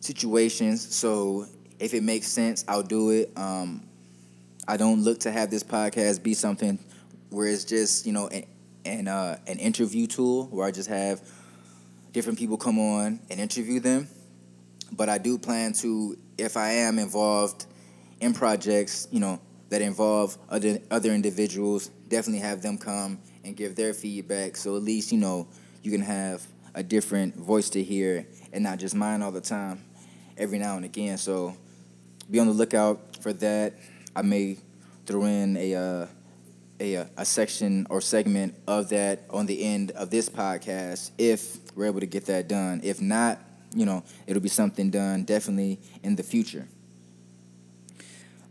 situations. 0.00 0.94
So 0.94 1.46
if 1.78 1.92
it 1.94 2.02
makes 2.02 2.28
sense, 2.28 2.64
I'll 2.68 2.82
do 2.82 3.10
it. 3.10 3.32
Um, 3.36 3.82
I 4.66 4.76
don't 4.76 5.02
look 5.02 5.20
to 5.20 5.32
have 5.32 5.50
this 5.50 5.62
podcast 5.62 6.22
be 6.22 6.34
something 6.34 6.78
where 7.30 7.48
it's 7.48 7.64
just 7.64 8.06
you 8.06 8.12
know 8.12 8.28
an 8.28 8.44
an, 8.84 9.08
uh, 9.08 9.38
an 9.46 9.58
interview 9.58 10.06
tool 10.06 10.46
where 10.46 10.66
I 10.66 10.70
just 10.70 10.88
have 10.88 11.20
different 12.12 12.38
people 12.38 12.56
come 12.56 12.78
on 12.78 13.20
and 13.30 13.40
interview 13.40 13.80
them. 13.80 14.08
But 14.90 15.08
I 15.08 15.18
do 15.18 15.38
plan 15.38 15.72
to, 15.74 16.18
if 16.36 16.56
I 16.56 16.70
am 16.72 16.98
involved 16.98 17.66
in 18.20 18.34
projects, 18.34 19.08
you 19.10 19.20
know, 19.20 19.40
that 19.70 19.80
involve 19.80 20.36
other 20.50 20.78
other 20.90 21.12
individuals, 21.12 21.88
definitely 22.08 22.40
have 22.40 22.60
them 22.60 22.76
come 22.76 23.18
and 23.42 23.56
give 23.56 23.74
their 23.74 23.94
feedback. 23.94 24.56
So 24.56 24.76
at 24.76 24.82
least 24.82 25.12
you 25.12 25.18
know 25.18 25.48
you 25.82 25.90
can 25.90 26.02
have 26.02 26.46
a 26.74 26.82
different 26.82 27.36
voice 27.36 27.70
to 27.70 27.82
hear 27.82 28.26
and 28.52 28.64
not 28.64 28.78
just 28.78 28.94
mine 28.94 29.22
all 29.22 29.32
the 29.32 29.40
time, 29.40 29.82
every 30.36 30.58
now 30.58 30.76
and 30.76 30.84
again. 30.84 31.18
So 31.18 31.56
be 32.30 32.38
on 32.38 32.46
the 32.46 32.52
lookout 32.52 33.16
for 33.20 33.32
that. 33.34 33.74
I 34.14 34.22
may 34.22 34.58
throw 35.06 35.24
in 35.24 35.56
a. 35.56 35.74
Uh, 35.74 36.06
a, 36.82 37.06
a 37.16 37.24
section 37.24 37.86
or 37.90 38.00
segment 38.00 38.54
of 38.66 38.88
that 38.88 39.24
on 39.30 39.46
the 39.46 39.62
end 39.62 39.92
of 39.92 40.10
this 40.10 40.28
podcast 40.28 41.12
if 41.16 41.58
we're 41.76 41.86
able 41.86 42.00
to 42.00 42.06
get 42.06 42.26
that 42.26 42.48
done. 42.48 42.80
If 42.82 43.00
not, 43.00 43.38
you 43.74 43.86
know, 43.86 44.02
it'll 44.26 44.42
be 44.42 44.48
something 44.48 44.90
done 44.90 45.22
definitely 45.22 45.78
in 46.02 46.16
the 46.16 46.22
future. 46.22 46.66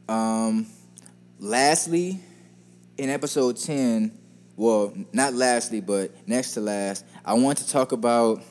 Um, 0.07 0.65
lastly, 1.39 2.19
in 2.97 3.09
episode 3.09 3.57
10, 3.57 4.17
well, 4.55 4.93
not 5.11 5.33
lastly, 5.33 5.81
but 5.81 6.11
next 6.27 6.53
to 6.53 6.61
last, 6.61 7.05
I 7.23 7.33
want 7.35 7.59
to 7.59 7.69
talk 7.69 7.91
about 7.91 8.41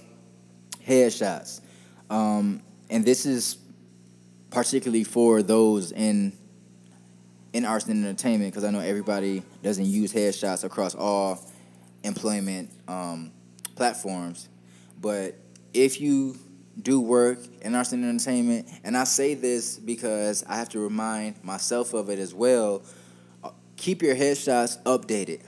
headshots. 0.86 1.60
Um, 2.08 2.62
and 2.88 3.04
this 3.04 3.26
is 3.26 3.58
particularly 4.50 5.04
for 5.04 5.42
those 5.42 5.92
in 5.92 6.32
in 7.52 7.64
arts 7.64 7.86
and 7.86 8.04
entertainment 8.04 8.52
because 8.52 8.64
I 8.64 8.70
know 8.70 8.78
everybody 8.78 9.42
doesn't 9.62 9.86
use 9.86 10.12
headshots 10.12 10.62
across 10.62 10.94
all 10.94 11.40
employment 12.04 12.70
um, 12.86 13.32
platforms. 13.74 14.48
But 15.00 15.34
if 15.74 16.00
you 16.00 16.36
do 16.80 17.00
work 17.00 17.40
in 17.62 17.74
arts 17.74 17.90
and 17.92 18.04
entertainment, 18.04 18.68
and 18.84 18.96
I 18.96 19.02
say 19.02 19.34
this 19.34 19.78
because 19.78 20.44
I 20.44 20.54
have 20.56 20.68
to 20.70 20.78
remind 20.78 21.42
myself 21.42 21.92
of 21.92 22.08
it 22.08 22.20
as 22.20 22.32
well, 22.32 22.82
uh, 23.42 23.50
keep 23.76 24.00
your 24.00 24.14
headshots 24.14 24.80
updated. 24.84 25.40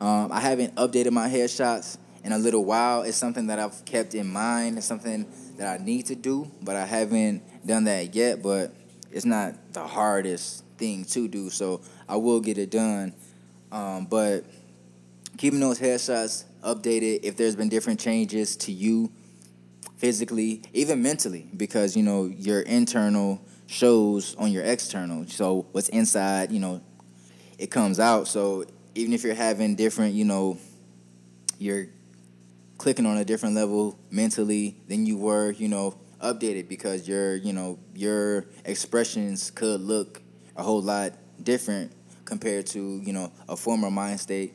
Um, 0.00 0.30
I 0.30 0.38
haven't 0.38 0.76
updated 0.76 1.10
my 1.10 1.28
headshots 1.28 1.98
in 2.28 2.32
a 2.34 2.38
little 2.38 2.62
while. 2.62 3.02
It's 3.04 3.16
something 3.16 3.46
that 3.46 3.58
I've 3.58 3.86
kept 3.86 4.14
in 4.14 4.30
mind. 4.30 4.76
It's 4.76 4.86
something 4.86 5.24
that 5.56 5.80
I 5.80 5.82
need 5.82 6.04
to 6.06 6.14
do, 6.14 6.50
but 6.60 6.76
I 6.76 6.84
haven't 6.84 7.66
done 7.66 7.84
that 7.84 8.14
yet. 8.14 8.42
But 8.42 8.74
it's 9.10 9.24
not 9.24 9.72
the 9.72 9.86
hardest 9.86 10.62
thing 10.76 11.06
to 11.06 11.26
do, 11.26 11.48
so 11.48 11.80
I 12.06 12.16
will 12.16 12.40
get 12.40 12.58
it 12.58 12.70
done. 12.70 13.14
Um, 13.72 14.04
but 14.04 14.44
keeping 15.38 15.58
those 15.58 15.80
headshots 15.80 16.44
updated, 16.62 17.20
if 17.22 17.38
there's 17.38 17.56
been 17.56 17.70
different 17.70 17.98
changes 17.98 18.56
to 18.58 18.72
you 18.72 19.10
physically, 19.96 20.60
even 20.74 21.00
mentally, 21.00 21.48
because 21.56 21.96
you 21.96 22.02
know 22.02 22.26
your 22.26 22.60
internal 22.60 23.40
shows 23.68 24.36
on 24.36 24.52
your 24.52 24.64
external. 24.64 25.26
So 25.28 25.66
what's 25.72 25.88
inside, 25.88 26.52
you 26.52 26.60
know, 26.60 26.82
it 27.58 27.70
comes 27.70 27.98
out. 27.98 28.28
So 28.28 28.66
even 28.94 29.14
if 29.14 29.24
you're 29.24 29.34
having 29.34 29.76
different, 29.76 30.12
you 30.12 30.26
know, 30.26 30.58
you're 31.58 31.88
clicking 32.78 33.06
on 33.06 33.18
a 33.18 33.24
different 33.24 33.54
level 33.54 33.98
mentally 34.10 34.76
than 34.88 35.04
you 35.04 35.16
were, 35.16 35.50
you 35.52 35.68
know, 35.68 35.94
updated 36.22 36.68
because 36.68 37.06
your, 37.06 37.36
you 37.36 37.52
know, 37.52 37.78
your 37.94 38.46
expressions 38.64 39.50
could 39.50 39.80
look 39.80 40.22
a 40.56 40.62
whole 40.62 40.82
lot 40.82 41.12
different 41.42 41.92
compared 42.28 42.66
to 42.66 43.00
you 43.04 43.12
know 43.12 43.32
a 43.48 43.56
former 43.56 43.90
mind 43.90 44.20
state 44.20 44.52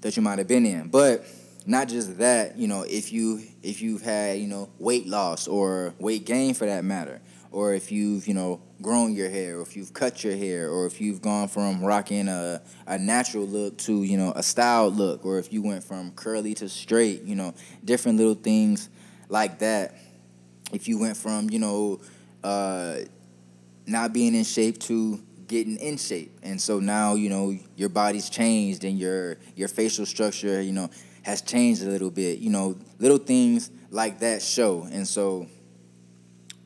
that 0.00 0.16
you 0.16 0.22
might 0.22 0.38
have 0.38 0.48
been 0.48 0.66
in. 0.66 0.88
But 0.88 1.24
not 1.64 1.88
just 1.88 2.18
that, 2.18 2.58
you 2.58 2.66
know, 2.66 2.82
if 2.82 3.12
you 3.12 3.40
if 3.62 3.80
you've 3.80 4.02
had 4.02 4.38
you 4.38 4.48
know 4.48 4.68
weight 4.78 5.06
loss 5.06 5.46
or 5.46 5.94
weight 5.98 6.26
gain 6.26 6.54
for 6.54 6.66
that 6.66 6.84
matter, 6.84 7.20
or 7.52 7.74
if 7.74 7.92
you've 7.92 8.26
you 8.26 8.34
know 8.34 8.60
grown 8.82 9.14
your 9.14 9.30
hair, 9.30 9.58
or 9.58 9.62
if 9.62 9.76
you've 9.76 9.94
cut 9.94 10.24
your 10.24 10.36
hair, 10.36 10.68
or 10.68 10.86
if 10.86 11.00
you've 11.00 11.22
gone 11.22 11.48
from 11.48 11.84
rocking 11.84 12.28
a 12.28 12.60
a 12.86 12.98
natural 12.98 13.46
look 13.46 13.78
to 13.78 14.02
you 14.02 14.18
know 14.18 14.32
a 14.36 14.42
styled 14.42 14.96
look, 14.96 15.24
or 15.24 15.38
if 15.38 15.52
you 15.52 15.62
went 15.62 15.84
from 15.84 16.10
curly 16.12 16.54
to 16.54 16.68
straight, 16.68 17.22
you 17.22 17.34
know, 17.34 17.54
different 17.84 18.18
little 18.18 18.34
things 18.34 18.88
like 19.28 19.60
that. 19.60 19.94
If 20.72 20.88
you 20.88 20.98
went 20.98 21.16
from 21.16 21.48
you 21.50 21.58
know. 21.58 22.00
Uh, 22.44 22.98
not 23.86 24.12
being 24.12 24.34
in 24.34 24.44
shape 24.44 24.78
to 24.78 25.20
getting 25.46 25.76
in 25.76 25.96
shape. 25.96 26.38
And 26.42 26.60
so 26.60 26.80
now, 26.80 27.14
you 27.14 27.28
know, 27.28 27.56
your 27.76 27.88
body's 27.88 28.30
changed 28.30 28.84
and 28.84 28.98
your 28.98 29.38
your 29.54 29.68
facial 29.68 30.06
structure, 30.06 30.60
you 30.60 30.72
know, 30.72 30.90
has 31.22 31.42
changed 31.42 31.82
a 31.82 31.86
little 31.86 32.10
bit. 32.10 32.38
You 32.38 32.50
know, 32.50 32.76
little 32.98 33.18
things 33.18 33.70
like 33.90 34.20
that 34.20 34.42
show. 34.42 34.88
And 34.90 35.06
so 35.06 35.46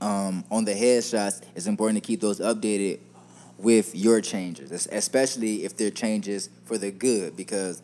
um, 0.01 0.44
on 0.51 0.64
the 0.64 0.72
headshots, 0.72 1.42
it's 1.55 1.66
important 1.66 2.03
to 2.03 2.07
keep 2.07 2.20
those 2.20 2.40
updated 2.40 3.01
with 3.59 3.94
your 3.94 4.20
changes, 4.20 4.86
especially 4.86 5.64
if 5.64 5.76
they're 5.76 5.90
changes 5.90 6.51
for 6.64 6.76
the 6.76 6.90
good, 6.90 7.36
because 7.36 7.82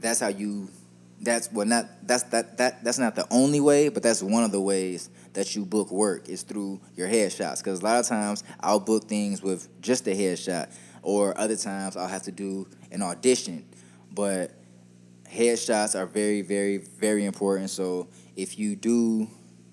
that's 0.00 0.20
how 0.20 0.28
you 0.28 0.68
that's 1.20 1.50
well 1.52 1.66
not 1.66 1.86
that's 2.06 2.22
that 2.24 2.56
that 2.58 2.84
that's 2.84 2.98
not 2.98 3.16
the 3.16 3.26
only 3.30 3.60
way, 3.60 3.88
but 3.88 4.02
that's 4.02 4.22
one 4.22 4.44
of 4.44 4.52
the 4.52 4.60
ways 4.60 5.10
that 5.32 5.54
you 5.56 5.64
book 5.64 5.90
work 5.90 6.28
is 6.28 6.42
through 6.42 6.80
your 6.96 7.08
headshots. 7.08 7.58
Because 7.58 7.80
a 7.80 7.84
lot 7.84 7.98
of 7.98 8.06
times 8.06 8.44
I'll 8.60 8.80
book 8.80 9.08
things 9.08 9.42
with 9.42 9.68
just 9.80 10.06
a 10.06 10.12
headshot, 10.12 10.72
or 11.02 11.36
other 11.38 11.56
times 11.56 11.96
I'll 11.96 12.08
have 12.08 12.22
to 12.24 12.32
do 12.32 12.68
an 12.92 13.02
audition. 13.02 13.64
But 14.12 14.52
headshots 15.28 15.98
are 15.98 16.06
very, 16.06 16.42
very, 16.42 16.78
very 16.78 17.24
important. 17.24 17.70
So 17.70 18.08
if 18.36 18.58
you 18.58 18.76
do, 18.76 19.28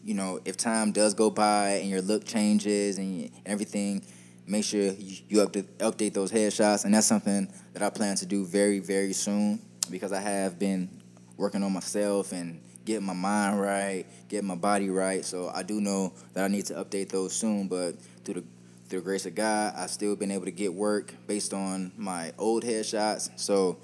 you 0.06 0.14
know, 0.14 0.39
if 0.45 0.56
time 0.56 0.91
does 0.91 1.16
go 1.16 1.32
by 1.32 1.70
and 1.82 1.89
your 1.89 2.01
look 2.01 2.26
changes 2.26 2.99
and 2.99 3.32
everything, 3.43 4.06
make 4.45 4.64
sure 4.64 4.91
you 4.91 5.38
update, 5.38 5.66
update 5.80 6.14
those 6.14 6.32
headshots. 6.32 6.86
And 6.86 6.93
that's 6.93 7.08
something 7.08 7.51
that 7.74 7.82
I 7.82 7.89
plan 7.89 8.16
to 8.18 8.26
do 8.28 8.45
very, 8.45 8.78
very 8.78 9.14
soon 9.14 9.60
because 9.89 10.14
I 10.14 10.22
have 10.22 10.60
been 10.60 11.01
working 11.38 11.64
on 11.64 11.74
myself 11.74 12.34
and 12.34 12.62
getting 12.86 13.06
my 13.06 13.14
mind 13.14 13.60
right, 13.60 14.06
getting 14.30 14.47
my 14.47 14.56
body 14.56 14.91
right. 14.91 15.26
So 15.26 15.51
I 15.53 15.64
do 15.64 15.82
know 15.82 16.14
that 16.34 16.45
I 16.45 16.47
need 16.49 16.68
to 16.68 16.76
update 16.76 17.10
those 17.10 17.34
soon, 17.34 17.68
but 17.68 17.95
through 18.24 18.36
the 18.36 18.43
through 18.88 18.99
the 18.99 19.03
grace 19.03 19.26
of 19.26 19.34
God, 19.34 19.74
I've 19.76 19.89
still 19.89 20.16
been 20.16 20.30
able 20.30 20.45
to 20.45 20.51
get 20.51 20.72
work 20.72 21.12
based 21.26 21.56
on 21.56 21.91
my 21.97 22.34
old 22.38 22.64
headshots. 22.64 23.32
So 23.36 23.80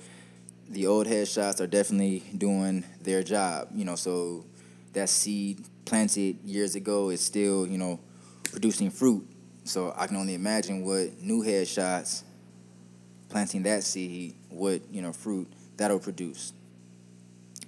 the 0.69 0.85
old 0.85 1.07
headshots 1.07 1.59
are 1.59 1.65
definitely 1.65 2.19
doing 2.37 2.83
their 3.01 3.23
job. 3.23 3.69
You 3.73 3.85
know, 3.85 3.95
so 3.95 4.45
that 4.93 5.09
seed 5.09 5.65
planted 5.91 6.37
years 6.45 6.75
ago 6.75 7.09
is 7.09 7.19
still, 7.19 7.67
you 7.67 7.77
know, 7.77 7.99
producing 8.49 8.89
fruit 8.89 9.27
So 9.65 9.93
I 9.97 10.07
can 10.07 10.15
only 10.15 10.35
imagine 10.35 10.85
what 10.85 11.19
new 11.19 11.43
headshots 11.43 12.23
planting 13.27 13.63
that 13.63 13.83
seed, 13.83 14.35
what 14.47 14.81
you 14.89 15.01
know 15.01 15.11
fruit 15.11 15.51
that'll 15.75 15.99
produce. 15.99 16.53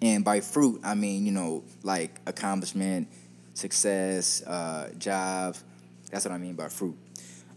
And 0.01 0.23
by 0.23 0.39
fruit, 0.39 0.79
I 0.85 0.95
mean 0.95 1.25
you 1.25 1.33
know 1.33 1.65
like 1.83 2.21
accomplishment, 2.25 3.09
success, 3.55 4.41
uh, 4.47 4.91
jobs. 4.97 5.61
That's 6.09 6.23
what 6.23 6.31
I 6.33 6.37
mean 6.37 6.55
by 6.55 6.69
fruit. 6.69 6.95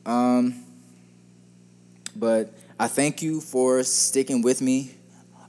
Um, 0.05 0.65
but 2.17 2.53
I 2.77 2.89
thank 2.89 3.23
you 3.23 3.41
for 3.41 3.85
sticking 3.85 4.43
with 4.43 4.61
me 4.61 4.97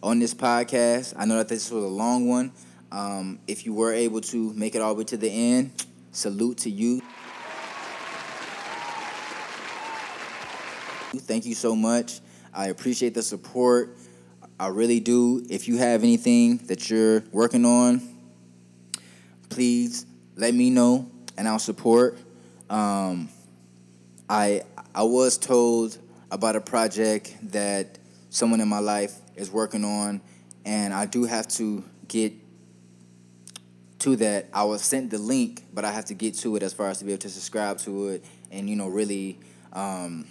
on 0.03 0.19
this 0.19 0.35
podcast. 0.35 1.15
I 1.17 1.25
know 1.25 1.37
that 1.37 1.47
this 1.49 1.71
was 1.71 1.83
a 1.83 1.87
long 1.87 2.29
one. 2.29 2.51
Um, 2.91 3.39
if 3.47 3.65
you 3.65 3.73
were 3.73 3.93
able 3.93 4.21
to 4.21 4.53
make 4.53 4.75
it 4.75 4.81
all 4.81 4.93
the 4.93 4.99
way 4.99 5.03
to 5.05 5.17
the 5.17 5.29
end, 5.29 5.85
salute 6.11 6.59
to 6.59 6.69
you. 6.69 7.01
Thank 11.15 11.45
you 11.45 11.55
so 11.55 11.75
much. 11.75 12.19
I 12.53 12.67
appreciate 12.67 13.13
the 13.13 13.23
support. 13.23 13.97
I 14.59 14.67
really 14.67 14.99
do. 14.99 15.45
If 15.49 15.67
you 15.67 15.77
have 15.77 16.03
anything 16.03 16.57
that 16.67 16.89
you're 16.89 17.23
working 17.31 17.65
on, 17.65 18.01
please 19.49 20.05
let 20.35 20.53
me 20.53 20.69
know 20.69 21.09
and 21.37 21.47
I'll 21.47 21.59
support. 21.59 22.17
Um, 22.69 23.29
I 24.29 24.63
I 24.93 25.03
was 25.03 25.37
told 25.37 25.97
about 26.31 26.55
a 26.55 26.61
project 26.61 27.35
that 27.51 27.99
someone 28.29 28.61
in 28.61 28.67
my 28.67 28.79
life 28.79 29.13
is 29.35 29.51
working 29.51 29.85
on, 29.85 30.21
and 30.65 30.93
I 30.93 31.05
do 31.05 31.23
have 31.25 31.47
to 31.49 31.83
get 32.07 32.33
to 33.99 34.15
that. 34.17 34.47
I 34.53 34.63
was 34.63 34.81
sent 34.81 35.11
the 35.11 35.17
link, 35.17 35.63
but 35.73 35.85
I 35.85 35.91
have 35.91 36.05
to 36.05 36.13
get 36.13 36.35
to 36.35 36.55
it 36.55 36.63
as 36.63 36.73
far 36.73 36.89
as 36.89 36.99
to 36.99 37.05
be 37.05 37.11
able 37.11 37.21
to 37.21 37.29
subscribe 37.29 37.79
to 37.79 38.09
it 38.09 38.25
and 38.51 38.69
you 38.69 38.75
know 38.75 38.87
really, 38.87 39.39
um, 39.73 40.25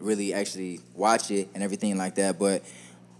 really 0.00 0.34
actually 0.34 0.80
watch 0.94 1.30
it 1.30 1.48
and 1.54 1.62
everything 1.62 1.96
like 1.96 2.14
that. 2.16 2.38
But 2.38 2.62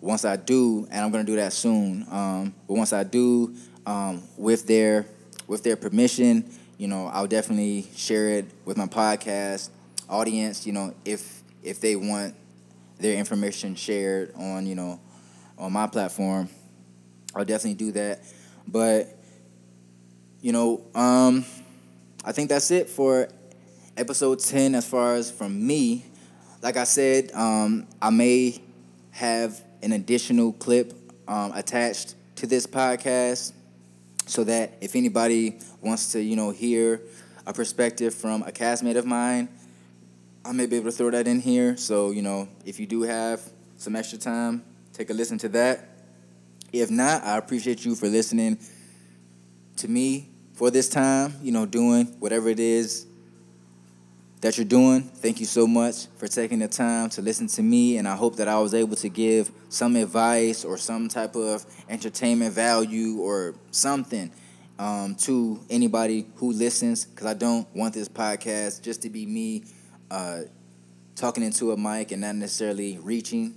once 0.01 0.25
I 0.25 0.37
do, 0.37 0.87
and 0.91 1.05
I'm 1.05 1.11
gonna 1.11 1.25
do 1.25 1.37
that 1.37 1.53
soon. 1.53 2.07
Um, 2.11 2.55
but 2.67 2.75
once 2.75 2.93
I 2.93 3.05
do, 3.05 3.55
um, 3.87 4.23
with 4.37 4.67
their 4.67 5.07
with 5.47 5.63
their 5.63 5.77
permission, 5.77 6.51
you 6.79 6.89
know, 6.89 7.07
I'll 7.07 7.27
definitely 7.27 7.87
share 7.95 8.31
it 8.31 8.47
with 8.65 8.77
my 8.77 8.87
podcast 8.87 9.71
audience. 10.09 10.67
You 10.67 10.73
know, 10.73 10.95
if 11.05 11.43
if 11.63 11.81
they 11.81 11.97
want 11.97 12.35
their 12.99 13.17
information 13.17 13.75
shared 13.75 14.35
on 14.37 14.67
you 14.67 14.75
know 14.75 15.01
on 15.59 15.73
my 15.73 15.87
platform, 15.87 16.49
I'll 17.35 17.45
definitely 17.45 17.75
do 17.75 17.93
that. 17.93 18.25
But 18.67 19.22
you 20.43 20.51
know, 20.51 20.85
um, 20.95 21.47
I 22.25 22.33
think 22.33 22.49
that's 22.49 22.71
it 22.73 22.91
for 22.91 23.29
episode 23.97 24.41
ten. 24.41 24.75
As 24.75 24.87
far 24.87 25.15
as 25.15 25.31
from 25.31 25.65
me, 25.65 26.05
like 26.63 26.77
I 26.77 26.85
said, 26.85 27.31
um, 27.33 27.87
I 28.03 28.11
may 28.11 28.61
have 29.13 29.63
an 29.83 29.93
additional 29.93 30.53
clip 30.53 30.95
um, 31.29 31.53
attached 31.55 32.17
to 32.37 32.47
this 32.49 32.67
podcast 32.67 33.53
so 34.27 34.43
that 34.45 34.79
if 34.81 34.97
anybody 34.97 35.59
wants 35.81 36.13
to, 36.13 36.21
you 36.21 36.35
know, 36.35 36.51
hear 36.51 37.01
a 37.47 37.53
perspective 37.53 38.13
from 38.13 38.43
a 38.43 38.51
castmate 38.51 38.97
of 38.97 39.07
mine, 39.07 39.49
I 40.45 40.51
may 40.51 40.67
be 40.67 40.77
able 40.77 40.91
to 40.91 40.97
throw 40.97 41.11
that 41.11 41.29
in 41.29 41.41
here. 41.41 41.77
So, 41.77 42.11
you 42.11 42.23
know, 42.23 42.49
if 42.65 42.81
you 42.81 42.87
do 42.87 43.03
have 43.03 43.41
some 43.77 43.95
extra 43.95 44.19
time, 44.19 44.65
take 44.93 45.11
a 45.11 45.15
listen 45.15 45.39
to 45.39 45.49
that. 45.51 45.89
If 46.73 46.91
not, 46.91 47.23
I 47.23 47.39
appreciate 47.39 47.85
you 47.85 47.95
for 47.95 48.09
listening 48.09 48.59
to 49.77 49.89
me 49.89 50.29
for 50.55 50.71
this 50.71 50.89
time, 50.89 51.35
you 51.43 51.53
know, 51.53 51.67
doing 51.67 52.07
whatever 52.19 52.49
it 52.49 52.61
is 52.61 53.07
that 54.41 54.59
you're 54.59 54.65
doing. 54.67 55.03
Thank 55.03 55.39
you 55.39 55.47
so 55.47 55.67
much 55.67 56.09
for 56.17 56.27
taking 56.27 56.59
the 56.59 56.69
time 56.69 57.09
to 57.11 57.23
listen 57.23 57.47
to 57.47 57.63
me, 57.63 57.97
and 57.97 58.09
I 58.09 58.17
hope 58.17 58.37
that 58.37 58.49
I 58.49 58.59
was 58.59 58.75
able 58.75 58.97
to 58.97 59.09
give 59.09 59.51
some 59.69 59.97
advice 59.97 60.65
or 60.65 60.77
some 60.77 61.09
type 61.09 61.37
of 61.37 61.65
entertainment 61.89 62.53
value 62.53 63.19
or 63.21 63.55
something 63.71 64.33
um, 64.79 65.15
to 65.17 65.61
anybody 65.71 66.27
who 66.37 66.53
listens, 66.53 67.05
because 67.05 67.27
I 67.27 67.35
don't 67.35 67.67
want 67.75 67.95
this 67.95 68.09
podcast 68.09 68.83
just 68.83 69.03
to 69.03 69.11
be 69.11 69.27
me 69.27 69.65
uh, 70.11 70.41
talking 71.15 71.45
into 71.45 71.73
a 71.73 71.77
mic 71.77 72.11
and 72.11 72.23
not 72.23 72.35
necessarily 72.35 72.99
reaching 72.99 73.55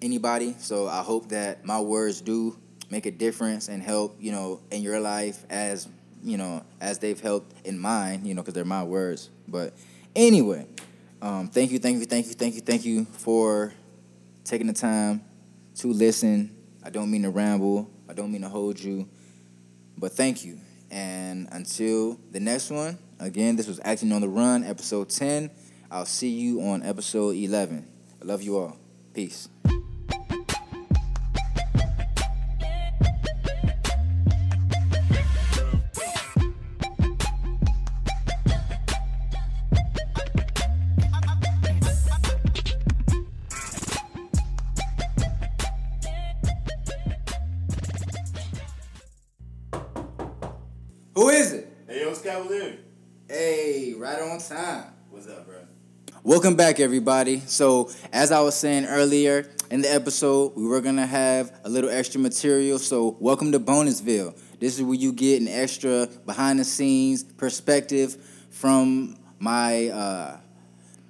anybody. 0.00 0.54
So 0.58 0.88
I 0.88 1.02
hope 1.02 1.28
that 1.28 1.64
my 1.64 1.80
words 1.80 2.20
do 2.22 2.56
make 2.90 3.04
a 3.04 3.10
difference 3.10 3.68
and 3.68 3.82
help, 3.82 4.16
you 4.18 4.32
know, 4.32 4.60
in 4.70 4.80
your 4.80 5.00
life 5.00 5.44
as 5.50 5.86
you 6.22 6.36
know, 6.36 6.64
as 6.80 6.98
they've 6.98 7.20
helped 7.20 7.66
in 7.66 7.78
mine, 7.78 8.24
you 8.24 8.34
know, 8.34 8.42
because 8.42 8.54
they're 8.54 8.64
my 8.64 8.84
words. 8.84 9.30
But 9.46 9.74
Anyway, 10.18 10.66
um, 11.22 11.46
thank 11.48 11.70
you, 11.70 11.78
thank 11.78 12.00
you, 12.00 12.04
thank 12.04 12.26
you, 12.26 12.32
thank 12.32 12.56
you, 12.56 12.60
thank 12.60 12.84
you 12.84 13.04
for 13.04 13.72
taking 14.44 14.66
the 14.66 14.72
time 14.72 15.22
to 15.76 15.92
listen. 15.92 16.50
I 16.82 16.90
don't 16.90 17.08
mean 17.08 17.22
to 17.22 17.30
ramble, 17.30 17.88
I 18.08 18.14
don't 18.14 18.32
mean 18.32 18.42
to 18.42 18.48
hold 18.48 18.80
you, 18.80 19.08
but 19.96 20.10
thank 20.10 20.44
you. 20.44 20.58
And 20.90 21.46
until 21.52 22.18
the 22.32 22.40
next 22.40 22.70
one, 22.70 22.98
again, 23.20 23.54
this 23.54 23.68
was 23.68 23.78
Acting 23.84 24.10
on 24.10 24.22
the 24.22 24.28
Run, 24.28 24.64
episode 24.64 25.08
10. 25.10 25.50
I'll 25.88 26.04
see 26.04 26.30
you 26.30 26.62
on 26.62 26.82
episode 26.82 27.36
11. 27.36 27.86
I 28.20 28.24
love 28.24 28.42
you 28.42 28.58
all. 28.58 28.76
Peace. 29.14 29.48
Welcome 56.28 56.56
back, 56.56 56.78
everybody. 56.78 57.40
So, 57.46 57.90
as 58.12 58.32
I 58.32 58.42
was 58.42 58.54
saying 58.54 58.84
earlier 58.84 59.48
in 59.70 59.80
the 59.80 59.90
episode, 59.90 60.52
we 60.56 60.66
were 60.66 60.82
gonna 60.82 61.06
have 61.06 61.58
a 61.64 61.70
little 61.70 61.88
extra 61.88 62.20
material. 62.20 62.78
So, 62.78 63.16
welcome 63.18 63.50
to 63.52 63.58
Bonusville. 63.58 64.38
This 64.60 64.76
is 64.76 64.82
where 64.82 64.94
you 64.94 65.14
get 65.14 65.40
an 65.40 65.48
extra 65.48 66.06
behind 66.26 66.60
the 66.60 66.66
scenes 66.66 67.22
perspective 67.22 68.18
from 68.50 69.16
my 69.38 69.88
uh, 69.88 70.36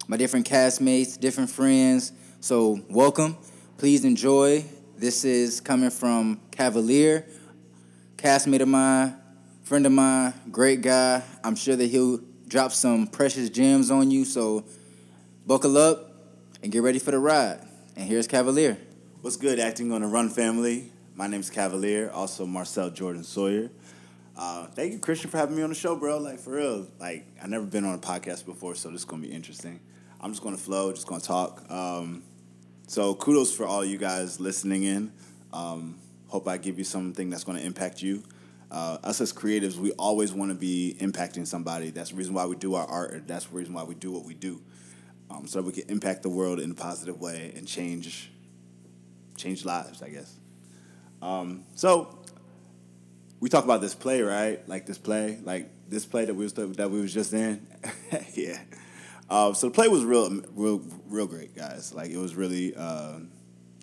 my 0.06 0.16
different 0.16 0.48
castmates, 0.48 1.18
different 1.18 1.50
friends. 1.50 2.12
So, 2.38 2.80
welcome. 2.88 3.36
Please 3.76 4.04
enjoy. 4.04 4.64
This 4.96 5.24
is 5.24 5.60
coming 5.60 5.90
from 5.90 6.40
Cavalier, 6.52 7.26
castmate 8.16 8.60
of 8.60 8.68
mine, 8.68 9.16
friend 9.64 9.84
of 9.84 9.90
mine, 9.90 10.32
great 10.52 10.80
guy. 10.80 11.24
I'm 11.42 11.56
sure 11.56 11.74
that 11.74 11.86
he'll 11.86 12.20
drop 12.48 12.72
some 12.72 13.06
precious 13.06 13.50
gems 13.50 13.90
on 13.90 14.10
you. 14.10 14.24
So 14.24 14.64
buckle 15.48 15.78
up 15.78 16.12
and 16.62 16.70
get 16.70 16.82
ready 16.82 16.98
for 16.98 17.10
the 17.10 17.18
ride. 17.18 17.58
And 17.96 18.06
here's 18.06 18.26
Cavalier. 18.26 18.76
What's 19.22 19.38
good, 19.38 19.58
acting 19.58 19.90
on 19.92 20.02
the 20.02 20.06
Run 20.06 20.28
family? 20.28 20.92
My 21.14 21.26
name's 21.26 21.48
Cavalier, 21.48 22.10
also 22.10 22.44
Marcel 22.44 22.90
Jordan 22.90 23.24
Sawyer. 23.24 23.70
Uh, 24.36 24.66
thank 24.66 24.92
you, 24.92 24.98
Christian, 24.98 25.30
for 25.30 25.38
having 25.38 25.56
me 25.56 25.62
on 25.62 25.70
the 25.70 25.74
show, 25.74 25.96
bro. 25.96 26.18
Like 26.18 26.38
for 26.38 26.50
real, 26.50 26.86
like 27.00 27.24
I 27.42 27.46
never 27.46 27.64
been 27.64 27.86
on 27.86 27.94
a 27.94 27.98
podcast 27.98 28.44
before, 28.44 28.74
so 28.74 28.90
this 28.90 29.00
is 29.00 29.04
gonna 29.06 29.22
be 29.22 29.32
interesting. 29.32 29.80
I'm 30.20 30.32
just 30.32 30.42
gonna 30.42 30.58
flow, 30.58 30.92
just 30.92 31.06
gonna 31.06 31.22
talk. 31.22 31.64
Um, 31.70 32.24
so 32.86 33.14
kudos 33.14 33.50
for 33.56 33.64
all 33.64 33.82
you 33.82 33.96
guys 33.96 34.40
listening 34.40 34.82
in. 34.82 35.10
Um, 35.54 35.98
hope 36.26 36.46
I 36.46 36.58
give 36.58 36.76
you 36.76 36.84
something 36.84 37.30
that's 37.30 37.44
gonna 37.44 37.60
impact 37.60 38.02
you. 38.02 38.22
Uh, 38.70 38.98
us 39.02 39.22
as 39.22 39.32
creatives, 39.32 39.76
we 39.76 39.92
always 39.92 40.30
want 40.30 40.50
to 40.50 40.54
be 40.54 40.94
impacting 41.00 41.46
somebody. 41.46 41.88
That's 41.88 42.10
the 42.10 42.16
reason 42.16 42.34
why 42.34 42.44
we 42.44 42.56
do 42.56 42.74
our 42.74 42.86
art. 42.86 43.26
That's 43.26 43.46
the 43.46 43.56
reason 43.56 43.72
why 43.72 43.84
we 43.84 43.94
do 43.94 44.12
what 44.12 44.26
we 44.26 44.34
do, 44.34 44.60
um, 45.30 45.46
so 45.46 45.62
we 45.62 45.72
can 45.72 45.88
impact 45.88 46.22
the 46.22 46.28
world 46.28 46.60
in 46.60 46.70
a 46.70 46.74
positive 46.74 47.20
way 47.20 47.52
and 47.56 47.66
change, 47.66 48.30
change 49.36 49.64
lives. 49.64 50.02
I 50.02 50.08
guess. 50.08 50.34
Um, 51.20 51.64
so 51.74 52.18
we 53.40 53.48
talk 53.48 53.64
about 53.64 53.80
this 53.80 53.94
play, 53.94 54.22
right? 54.22 54.66
Like 54.68 54.86
this 54.86 54.98
play, 54.98 55.38
like 55.42 55.70
this 55.88 56.06
play 56.06 56.24
that 56.24 56.34
we 56.34 56.44
was 56.44 56.52
that 56.54 56.90
we 56.90 57.00
was 57.00 57.12
just 57.12 57.32
in. 57.32 57.66
yeah. 58.34 58.58
Uh, 59.30 59.52
so 59.52 59.68
the 59.68 59.74
play 59.74 59.88
was 59.88 60.04
real, 60.04 60.42
real, 60.54 60.82
real 61.06 61.26
great, 61.26 61.54
guys. 61.54 61.92
Like 61.92 62.10
it 62.10 62.16
was 62.16 62.34
really, 62.34 62.74
uh, 62.74 63.18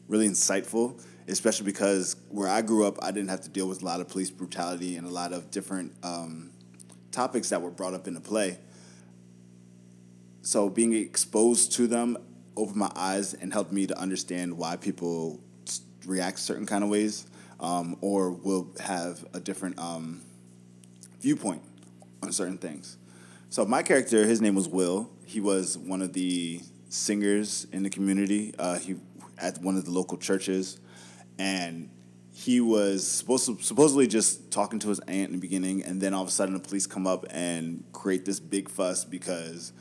really 0.08 0.28
insightful 0.28 1.00
especially 1.28 1.66
because 1.66 2.16
where 2.30 2.48
I 2.48 2.62
grew 2.62 2.86
up, 2.86 2.98
I 3.04 3.12
didn't 3.12 3.30
have 3.30 3.41
to 3.41 3.50
deal 3.50 3.68
with 3.68 3.82
a 3.82 3.86
lot 3.86 4.00
of 4.00 4.08
police 4.08 4.30
brutality 4.30 4.96
and 4.96 5.08
a 5.08 5.10
lot 5.10 5.34
of 5.34 5.52
different 5.52 5.93
um, 6.04 6.52
topics 7.12 7.50
that 7.50 7.62
were 7.62 7.72
brought 7.72 7.93
up 7.93 8.08
in 8.08 8.14
the 8.14 8.22
play. 8.22 8.60
So 10.46 10.70
being 10.70 10.93
exposed 10.93 11.72
to 11.74 11.88
them 11.88 12.20
opened 12.56 12.76
my 12.76 12.91
eyes 12.96 13.34
and 13.34 13.52
helped 13.52 13.72
me 13.72 13.88
to 13.88 13.98
understand 13.98 14.56
why 14.56 14.76
people 14.76 15.39
react 16.06 16.38
certain 16.38 16.68
kind 16.68 16.84
of 16.84 16.89
ways 16.91 17.26
um, 17.60 17.98
or 18.00 18.30
will 18.30 18.72
have 18.80 19.26
a 19.34 19.39
different 19.39 19.80
um, 19.80 20.22
viewpoint 21.20 21.64
on 22.22 22.32
certain 22.32 22.60
things. 22.60 23.00
So 23.50 23.66
my 23.66 23.82
character, 23.82 24.24
his 24.24 24.39
name 24.39 24.54
was 24.54 24.68
Will. 24.68 25.10
He 25.26 25.41
was 25.41 25.80
one 25.80 26.04
of 26.04 26.14
the 26.14 26.62
singers 26.89 27.66
in 27.72 27.82
the 27.82 27.89
community. 27.89 28.54
Uh, 28.60 28.78
he 28.78 28.98
at 29.39 29.60
one 29.64 29.78
of 29.78 29.86
the 29.86 29.91
local 29.91 30.16
churches, 30.16 30.80
and 31.39 31.89
he 32.32 32.62
was 32.62 33.06
supposed 33.08 33.48
to, 33.48 33.58
supposedly 33.64 34.06
just 34.06 34.52
talking 34.52 34.78
to 34.78 34.89
his 34.89 35.00
aunt 35.00 35.30
in 35.30 35.32
the 35.32 35.38
beginning, 35.39 35.84
and 35.84 36.00
then 36.00 36.14
all 36.14 36.22
of 36.22 36.28
a 36.28 36.32
sudden 36.32 36.54
the 36.54 36.60
police 36.60 36.86
come 36.86 37.08
up 37.08 37.26
and 37.32 37.84
create 37.93 38.26
this 38.26 38.39
big 38.39 38.70
fuss 38.70 39.04
because 39.04 39.74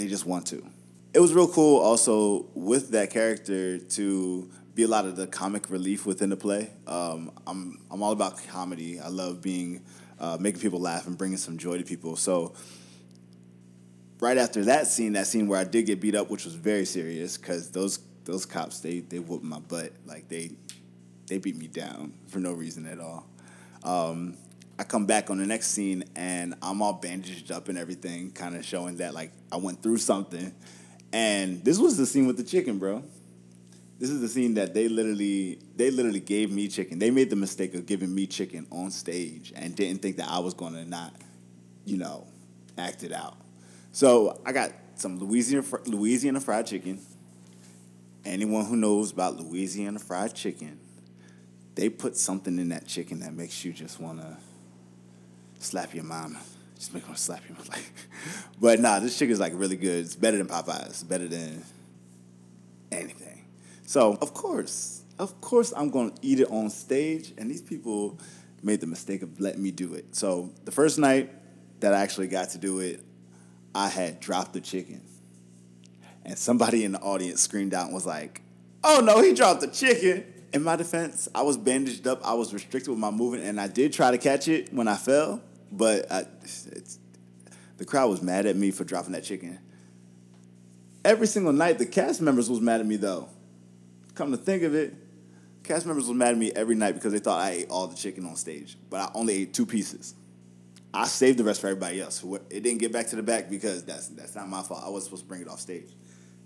they 0.00 0.08
just 0.08 0.26
want 0.26 0.46
to. 0.46 0.64
It 1.12 1.20
was 1.20 1.34
real 1.34 1.48
cool 1.48 1.80
also 1.80 2.46
with 2.54 2.90
that 2.90 3.10
character 3.10 3.78
to 3.78 4.50
be 4.74 4.84
a 4.84 4.88
lot 4.88 5.04
of 5.04 5.16
the 5.16 5.26
comic 5.26 5.68
relief 5.68 6.06
within 6.06 6.30
the 6.30 6.36
play. 6.36 6.70
Um, 6.86 7.32
I'm 7.46 7.80
I'm 7.90 8.02
all 8.02 8.12
about 8.12 8.42
comedy. 8.48 8.98
I 8.98 9.08
love 9.08 9.42
being 9.42 9.82
uh, 10.18 10.38
making 10.40 10.60
people 10.60 10.80
laugh 10.80 11.06
and 11.06 11.18
bringing 11.18 11.36
some 11.36 11.58
joy 11.58 11.78
to 11.78 11.84
people. 11.84 12.16
So 12.16 12.54
right 14.20 14.38
after 14.38 14.64
that 14.64 14.86
scene, 14.86 15.12
that 15.14 15.26
scene 15.26 15.48
where 15.48 15.58
I 15.58 15.64
did 15.64 15.86
get 15.86 16.00
beat 16.00 16.14
up, 16.14 16.30
which 16.30 16.44
was 16.44 16.54
very 16.54 16.84
serious 16.84 17.36
because 17.36 17.70
those 17.70 17.98
those 18.24 18.46
cops 18.46 18.80
they 18.80 19.00
they 19.00 19.18
whooped 19.18 19.44
my 19.44 19.58
butt 19.58 19.92
like 20.06 20.28
they 20.28 20.52
they 21.26 21.38
beat 21.38 21.56
me 21.56 21.66
down 21.66 22.12
for 22.28 22.38
no 22.38 22.52
reason 22.52 22.86
at 22.86 23.00
all. 23.00 23.26
Um, 23.82 24.36
I 24.80 24.82
come 24.82 25.04
back 25.04 25.28
on 25.28 25.36
the 25.36 25.46
next 25.46 25.66
scene 25.72 26.04
and 26.16 26.54
I'm 26.62 26.80
all 26.80 26.94
bandaged 26.94 27.52
up 27.52 27.68
and 27.68 27.76
everything, 27.76 28.30
kind 28.30 28.56
of 28.56 28.64
showing 28.64 28.96
that 28.96 29.12
like 29.12 29.30
I 29.52 29.58
went 29.58 29.82
through 29.82 29.98
something. 29.98 30.54
And 31.12 31.62
this 31.62 31.78
was 31.78 31.98
the 31.98 32.06
scene 32.06 32.26
with 32.26 32.38
the 32.38 32.42
chicken, 32.42 32.78
bro. 32.78 33.04
This 33.98 34.08
is 34.08 34.22
the 34.22 34.28
scene 34.28 34.54
that 34.54 34.72
they 34.72 34.88
literally 34.88 35.58
they 35.76 35.90
literally 35.90 36.20
gave 36.20 36.50
me 36.50 36.66
chicken. 36.66 36.98
They 36.98 37.10
made 37.10 37.28
the 37.28 37.36
mistake 37.36 37.74
of 37.74 37.84
giving 37.84 38.14
me 38.14 38.26
chicken 38.26 38.66
on 38.72 38.90
stage 38.90 39.52
and 39.54 39.76
didn't 39.76 40.00
think 40.00 40.16
that 40.16 40.30
I 40.30 40.38
was 40.38 40.54
going 40.54 40.72
to 40.72 40.86
not, 40.86 41.12
you 41.84 41.98
know, 41.98 42.26
act 42.78 43.04
it 43.04 43.12
out. 43.12 43.36
So 43.92 44.40
I 44.46 44.52
got 44.52 44.72
some 44.94 45.18
Louisiana 45.18 45.62
Louisiana 45.84 46.40
fried 46.40 46.66
chicken. 46.66 47.02
Anyone 48.24 48.64
who 48.64 48.76
knows 48.76 49.12
about 49.12 49.36
Louisiana 49.36 49.98
fried 49.98 50.34
chicken, 50.34 50.80
they 51.74 51.90
put 51.90 52.16
something 52.16 52.58
in 52.58 52.70
that 52.70 52.86
chicken 52.86 53.20
that 53.20 53.34
makes 53.34 53.62
you 53.62 53.74
just 53.74 54.00
want 54.00 54.22
to 54.22 54.38
slap 55.62 55.94
your 55.94 56.04
mom. 56.04 56.36
Just 56.76 56.94
make 56.94 57.04
her 57.04 57.14
slap 57.14 57.42
you. 57.48 57.54
Like, 57.68 57.84
but 58.60 58.80
nah, 58.80 58.98
this 58.98 59.18
chicken's 59.18 59.40
like 59.40 59.52
really 59.54 59.76
good. 59.76 60.04
It's 60.04 60.16
better 60.16 60.38
than 60.38 60.46
Popeyes. 60.46 60.86
It's 60.86 61.02
better 61.02 61.28
than 61.28 61.62
anything. 62.90 63.44
So 63.86 64.16
of 64.20 64.34
course, 64.34 65.02
of 65.18 65.40
course, 65.40 65.72
I'm 65.76 65.90
gonna 65.90 66.12
eat 66.22 66.40
it 66.40 66.50
on 66.50 66.70
stage. 66.70 67.32
And 67.36 67.50
these 67.50 67.62
people 67.62 68.18
made 68.62 68.80
the 68.80 68.86
mistake 68.86 69.22
of 69.22 69.40
letting 69.40 69.62
me 69.62 69.70
do 69.70 69.94
it. 69.94 70.14
So 70.14 70.50
the 70.64 70.72
first 70.72 70.98
night 70.98 71.30
that 71.80 71.94
I 71.94 72.00
actually 72.00 72.28
got 72.28 72.50
to 72.50 72.58
do 72.58 72.80
it, 72.80 73.04
I 73.74 73.88
had 73.88 74.20
dropped 74.20 74.52
the 74.52 74.60
chicken. 74.60 75.02
And 76.24 76.38
somebody 76.38 76.84
in 76.84 76.92
the 76.92 77.00
audience 77.00 77.40
screamed 77.40 77.74
out 77.74 77.86
and 77.86 77.94
was 77.94 78.06
like, 78.06 78.42
oh 78.84 79.00
no, 79.04 79.22
he 79.22 79.32
dropped 79.34 79.60
the 79.60 79.68
chicken. 79.68 80.24
In 80.52 80.62
my 80.62 80.76
defense, 80.76 81.28
I 81.34 81.42
was 81.42 81.56
bandaged 81.56 82.06
up, 82.06 82.20
I 82.24 82.34
was 82.34 82.52
restricted 82.52 82.90
with 82.90 82.98
my 82.98 83.10
movement, 83.10 83.44
and 83.44 83.60
I 83.60 83.68
did 83.68 83.92
try 83.92 84.10
to 84.10 84.18
catch 84.18 84.48
it 84.48 84.72
when 84.72 84.88
I 84.88 84.96
fell, 84.96 85.40
but 85.70 86.10
I, 86.10 86.24
the 87.76 87.84
crowd 87.84 88.10
was 88.10 88.22
mad 88.22 88.46
at 88.46 88.56
me 88.56 88.70
for 88.70 88.84
dropping 88.84 89.12
that 89.12 89.24
chicken. 89.24 89.58
Every 91.04 91.26
single 91.26 91.52
night, 91.52 91.78
the 91.78 91.86
cast 91.86 92.20
members 92.20 92.50
was 92.50 92.60
mad 92.60 92.80
at 92.80 92.86
me 92.86 92.96
though. 92.96 93.28
Come 94.14 94.32
to 94.32 94.36
think 94.36 94.62
of 94.64 94.74
it, 94.74 94.94
cast 95.62 95.86
members 95.86 96.06
was 96.06 96.16
mad 96.16 96.32
at 96.32 96.38
me 96.38 96.52
every 96.54 96.74
night 96.74 96.94
because 96.94 97.12
they 97.12 97.18
thought 97.18 97.40
I 97.40 97.50
ate 97.50 97.70
all 97.70 97.86
the 97.86 97.96
chicken 97.96 98.26
on 98.26 98.36
stage, 98.36 98.76
but 98.90 99.00
I 99.00 99.10
only 99.14 99.42
ate 99.42 99.54
two 99.54 99.64
pieces. 99.64 100.14
I 100.92 101.06
saved 101.06 101.38
the 101.38 101.44
rest 101.44 101.60
for 101.60 101.68
everybody 101.68 102.00
else. 102.00 102.24
It 102.50 102.62
didn't 102.62 102.78
get 102.78 102.92
back 102.92 103.06
to 103.08 103.16
the 103.16 103.22
back 103.22 103.48
because 103.48 103.84
that's 103.84 104.08
that's 104.08 104.34
not 104.34 104.48
my 104.48 104.62
fault. 104.62 104.82
I 104.84 104.88
wasn't 104.88 105.04
supposed 105.04 105.22
to 105.22 105.28
bring 105.28 105.42
it 105.42 105.48
off 105.48 105.60
stage. 105.60 105.90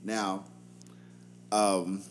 Now, 0.03 0.45
um, 1.51 2.03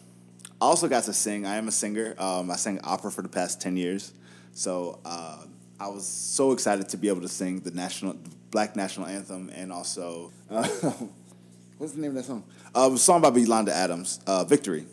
I 0.60 0.66
also 0.66 0.88
got 0.88 1.04
to 1.04 1.14
sing. 1.14 1.46
I 1.46 1.58
am 1.58 1.68
a 1.68 1.72
singer. 1.72 2.16
Um, 2.18 2.50
I 2.50 2.56
sang 2.56 2.80
opera 2.84 3.12
for 3.12 3.22
the 3.22 3.30
past 3.30 3.62
ten 3.62 3.78
years, 3.78 4.14
so 4.54 5.00
uh, 5.06 5.46
I 5.84 5.88
was 5.88 6.08
so 6.08 6.54
excited 6.54 6.88
to 6.90 6.98
be 6.98 7.10
able 7.10 7.20
to 7.22 7.28
sing 7.28 7.60
the 7.60 7.72
national 7.72 8.16
Black 8.52 8.78
national 8.78 9.06
anthem 9.08 9.52
and 9.54 9.70
also 9.70 10.32
uh, 10.50 10.64
what's 11.78 11.92
the 11.92 12.00
name 12.00 12.12
of 12.12 12.16
that 12.16 12.24
song? 12.24 12.46
Uh, 12.74 12.92
a 12.94 12.98
song 12.98 13.22
by 13.22 13.28
Yolanda 13.32 13.76
Adams, 13.76 14.22
uh, 14.26 14.46
"Victory." 14.46 14.86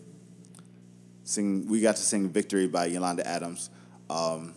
Sing. 1.22 1.68
We 1.68 1.80
got 1.80 1.94
to 1.94 2.02
sing 2.02 2.28
"Victory" 2.30 2.66
by 2.66 2.86
Yolanda 2.86 3.24
Adams, 3.24 3.70
um, 4.08 4.52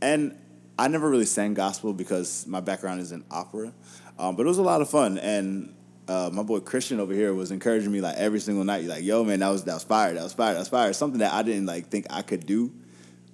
and 0.00 0.34
I 0.78 0.88
never 0.88 1.10
really 1.10 1.26
sang 1.26 1.52
gospel 1.52 1.92
because 1.92 2.46
my 2.46 2.60
background 2.60 3.02
is 3.02 3.12
in 3.12 3.22
opera, 3.30 3.74
um, 4.18 4.36
but 4.36 4.46
it 4.46 4.48
was 4.48 4.56
a 4.56 4.62
lot 4.62 4.80
of 4.80 4.88
fun. 4.88 5.18
And 5.18 5.74
uh, 6.08 6.30
my 6.32 6.42
boy 6.42 6.60
Christian 6.60 7.00
over 7.00 7.12
here 7.12 7.34
was 7.34 7.50
encouraging 7.50 7.92
me 7.92 8.00
like 8.00 8.16
every 8.16 8.40
single 8.40 8.64
night. 8.64 8.84
Like, 8.84 9.04
yo, 9.04 9.24
man, 9.24 9.40
that 9.40 9.50
was 9.50 9.64
that 9.64 9.74
was 9.74 9.84
fire, 9.84 10.14
that 10.14 10.22
was 10.22 10.32
fire, 10.32 10.54
that 10.54 10.60
was 10.60 10.68
fire. 10.68 10.94
Something 10.94 11.18
that 11.18 11.34
I 11.34 11.42
didn't 11.42 11.66
like 11.66 11.88
think 11.88 12.06
I 12.08 12.22
could 12.22 12.46
do, 12.46 12.72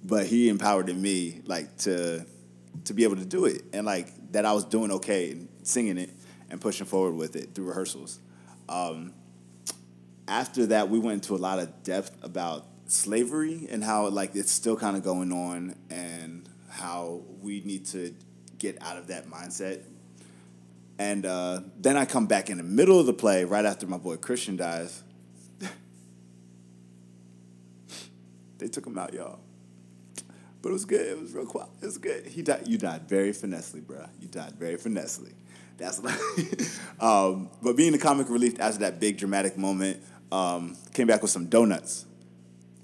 but 0.07 0.25
he 0.25 0.47
empowered 0.49 0.95
me 0.95 1.41
like 1.45 1.77
to 1.79 2.25
to 2.85 2.93
be 2.93 3.03
able 3.03 3.17
to 3.17 3.25
do 3.25 3.45
it, 3.45 3.63
and 3.73 3.85
like 3.85 4.31
that 4.31 4.45
I 4.45 4.53
was 4.53 4.63
doing 4.63 4.91
okay 4.93 5.31
and 5.31 5.49
singing 5.63 5.97
it 5.97 6.09
and 6.49 6.61
pushing 6.61 6.85
forward 6.85 7.15
with 7.15 7.35
it 7.35 7.53
through 7.53 7.65
rehearsals. 7.65 8.19
Um, 8.69 9.13
after 10.27 10.67
that, 10.67 10.89
we 10.89 10.99
went 10.99 11.23
into 11.23 11.35
a 11.35 11.41
lot 11.41 11.59
of 11.59 11.83
depth 11.83 12.15
about 12.23 12.65
slavery 12.85 13.67
and 13.69 13.83
how 13.83 14.07
like 14.07 14.35
it's 14.35 14.51
still 14.51 14.77
kind 14.77 14.95
of 14.95 15.03
going 15.03 15.31
on 15.31 15.75
and 15.89 16.47
how 16.69 17.23
we 17.41 17.61
need 17.61 17.85
to 17.87 18.13
get 18.57 18.81
out 18.81 18.97
of 18.97 19.07
that 19.07 19.27
mindset. 19.29 19.81
And 20.99 21.25
uh, 21.25 21.61
then 21.79 21.95
I 21.97 22.05
come 22.05 22.25
back 22.25 22.49
in 22.49 22.57
the 22.57 22.63
middle 22.63 22.99
of 22.99 23.05
the 23.05 23.13
play, 23.13 23.43
right 23.43 23.65
after 23.65 23.85
my 23.85 23.97
boy 23.97 24.17
Christian 24.17 24.55
dies. 24.55 25.03
they 28.57 28.67
took 28.67 28.85
him 28.85 28.97
out, 28.97 29.13
y'all. 29.13 29.39
But 30.67 30.71
it 30.71 30.73
was 30.73 30.83
good. 30.85 31.07
It 31.07 31.21
was 31.21 31.33
real 31.33 31.45
quiet. 31.45 31.69
It 31.81 31.85
was 31.85 31.97
good. 31.97 32.25
He 32.25 32.41
died. 32.41 32.67
You 32.67 32.77
died 32.77 33.07
very 33.07 33.31
finessely, 33.31 33.79
bro. 33.79 34.05
You 34.19 34.27
died 34.27 34.51
very 34.59 34.75
finessely. 34.75 35.31
That's 35.77 36.03
like, 36.03 36.19
um, 36.99 37.49
but 37.61 37.77
being 37.77 37.93
the 37.93 37.97
comic 37.97 38.29
relief 38.29 38.59
after 38.59 38.79
that 38.79 38.99
big 38.99 39.17
dramatic 39.17 39.57
moment, 39.57 40.03
um, 40.29 40.75
came 40.93 41.07
back 41.07 41.21
with 41.21 41.31
some 41.31 41.45
donuts. 41.45 42.05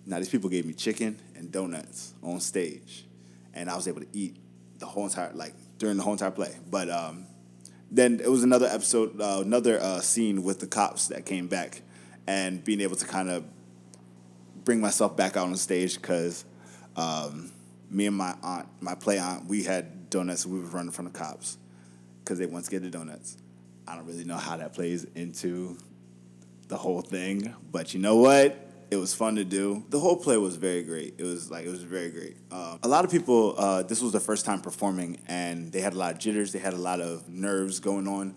Now 0.06 0.20
these 0.20 0.30
people 0.30 0.50
gave 0.50 0.66
me 0.66 0.72
chicken 0.72 1.20
and 1.36 1.52
donuts 1.52 2.14
on 2.24 2.40
stage 2.40 3.04
and 3.54 3.70
I 3.70 3.76
was 3.76 3.90
able 3.90 4.00
to 4.00 4.08
eat 4.14 4.38
the 4.80 4.86
whole 4.86 5.04
entire 5.04 5.34
like 5.34 5.54
during 5.78 5.98
the 5.98 6.04
whole 6.04 6.14
entire 6.14 6.32
play. 6.32 6.56
But 6.72 6.90
um, 6.90 7.26
then 7.92 8.22
it 8.24 8.30
was 8.32 8.44
another 8.44 8.68
episode, 8.68 9.20
uh, 9.20 9.42
another 9.42 9.78
uh, 9.82 10.00
scene 10.00 10.44
with 10.44 10.62
the 10.62 10.68
cops 10.68 11.08
that 11.08 11.26
came 11.26 11.48
back, 11.48 11.82
and 12.28 12.64
being 12.64 12.80
able 12.80 12.96
to 12.96 13.06
kind 13.06 13.30
of 13.30 13.44
bring 14.64 14.80
myself 14.80 15.18
back 15.18 15.36
out 15.36 15.48
on 15.48 15.58
stage 15.58 15.96
because 15.96 16.46
um, 16.96 17.52
me 17.94 18.08
and 18.08 18.16
my 18.16 18.36
aunt, 18.44 18.68
my 18.82 18.96
play 18.96 19.20
aunt, 19.20 19.48
we 19.48 19.64
had 19.64 20.10
donuts. 20.10 20.46
we 20.46 20.60
were 20.60 20.66
running 20.66 20.92
from 20.92 21.06
the 21.06 21.12
cops 21.12 21.58
because 22.24 22.40
they 22.40 22.46
once 22.46 22.70
get 22.70 22.82
the 22.82 22.90
donuts. 22.90 23.38
I 23.88 23.96
don't 23.96 24.06
really 24.06 24.24
know 24.24 24.38
how 24.38 24.58
that 24.58 24.74
plays 24.74 25.06
into 25.16 25.78
the 26.68 26.78
whole 26.78 27.02
thing, 27.02 27.54
but 27.72 27.94
you 27.94 28.00
know 28.00 28.16
what? 28.18 28.58
It 28.90 28.98
was 28.98 29.14
fun 29.14 29.36
to 29.36 29.44
do. 29.44 29.84
The 29.90 30.00
whole 30.00 30.16
play 30.16 30.38
was 30.38 30.56
very 30.56 30.84
great. 30.84 31.16
It 31.18 31.24
was 31.24 31.50
like 31.50 31.66
it 31.66 31.70
was 31.70 31.82
very 31.82 32.12
great. 32.12 32.38
Um, 32.52 32.80
a 32.84 32.88
lot 32.88 33.04
of 33.04 33.12
people. 33.12 33.56
Uh, 33.58 33.82
this 33.82 34.02
was 34.02 34.12
their 34.12 34.22
first 34.22 34.46
time 34.46 34.62
performing, 34.62 35.20
and 35.28 35.72
they 35.72 35.82
had 35.82 35.94
a 35.94 35.98
lot 35.98 36.14
of 36.14 36.20
jitters. 36.20 36.52
They 36.52 36.60
had 36.60 36.74
a 36.74 36.78
lot 36.78 37.02
of 37.02 37.28
nerves 37.28 37.80
going 37.80 38.08
on. 38.08 38.36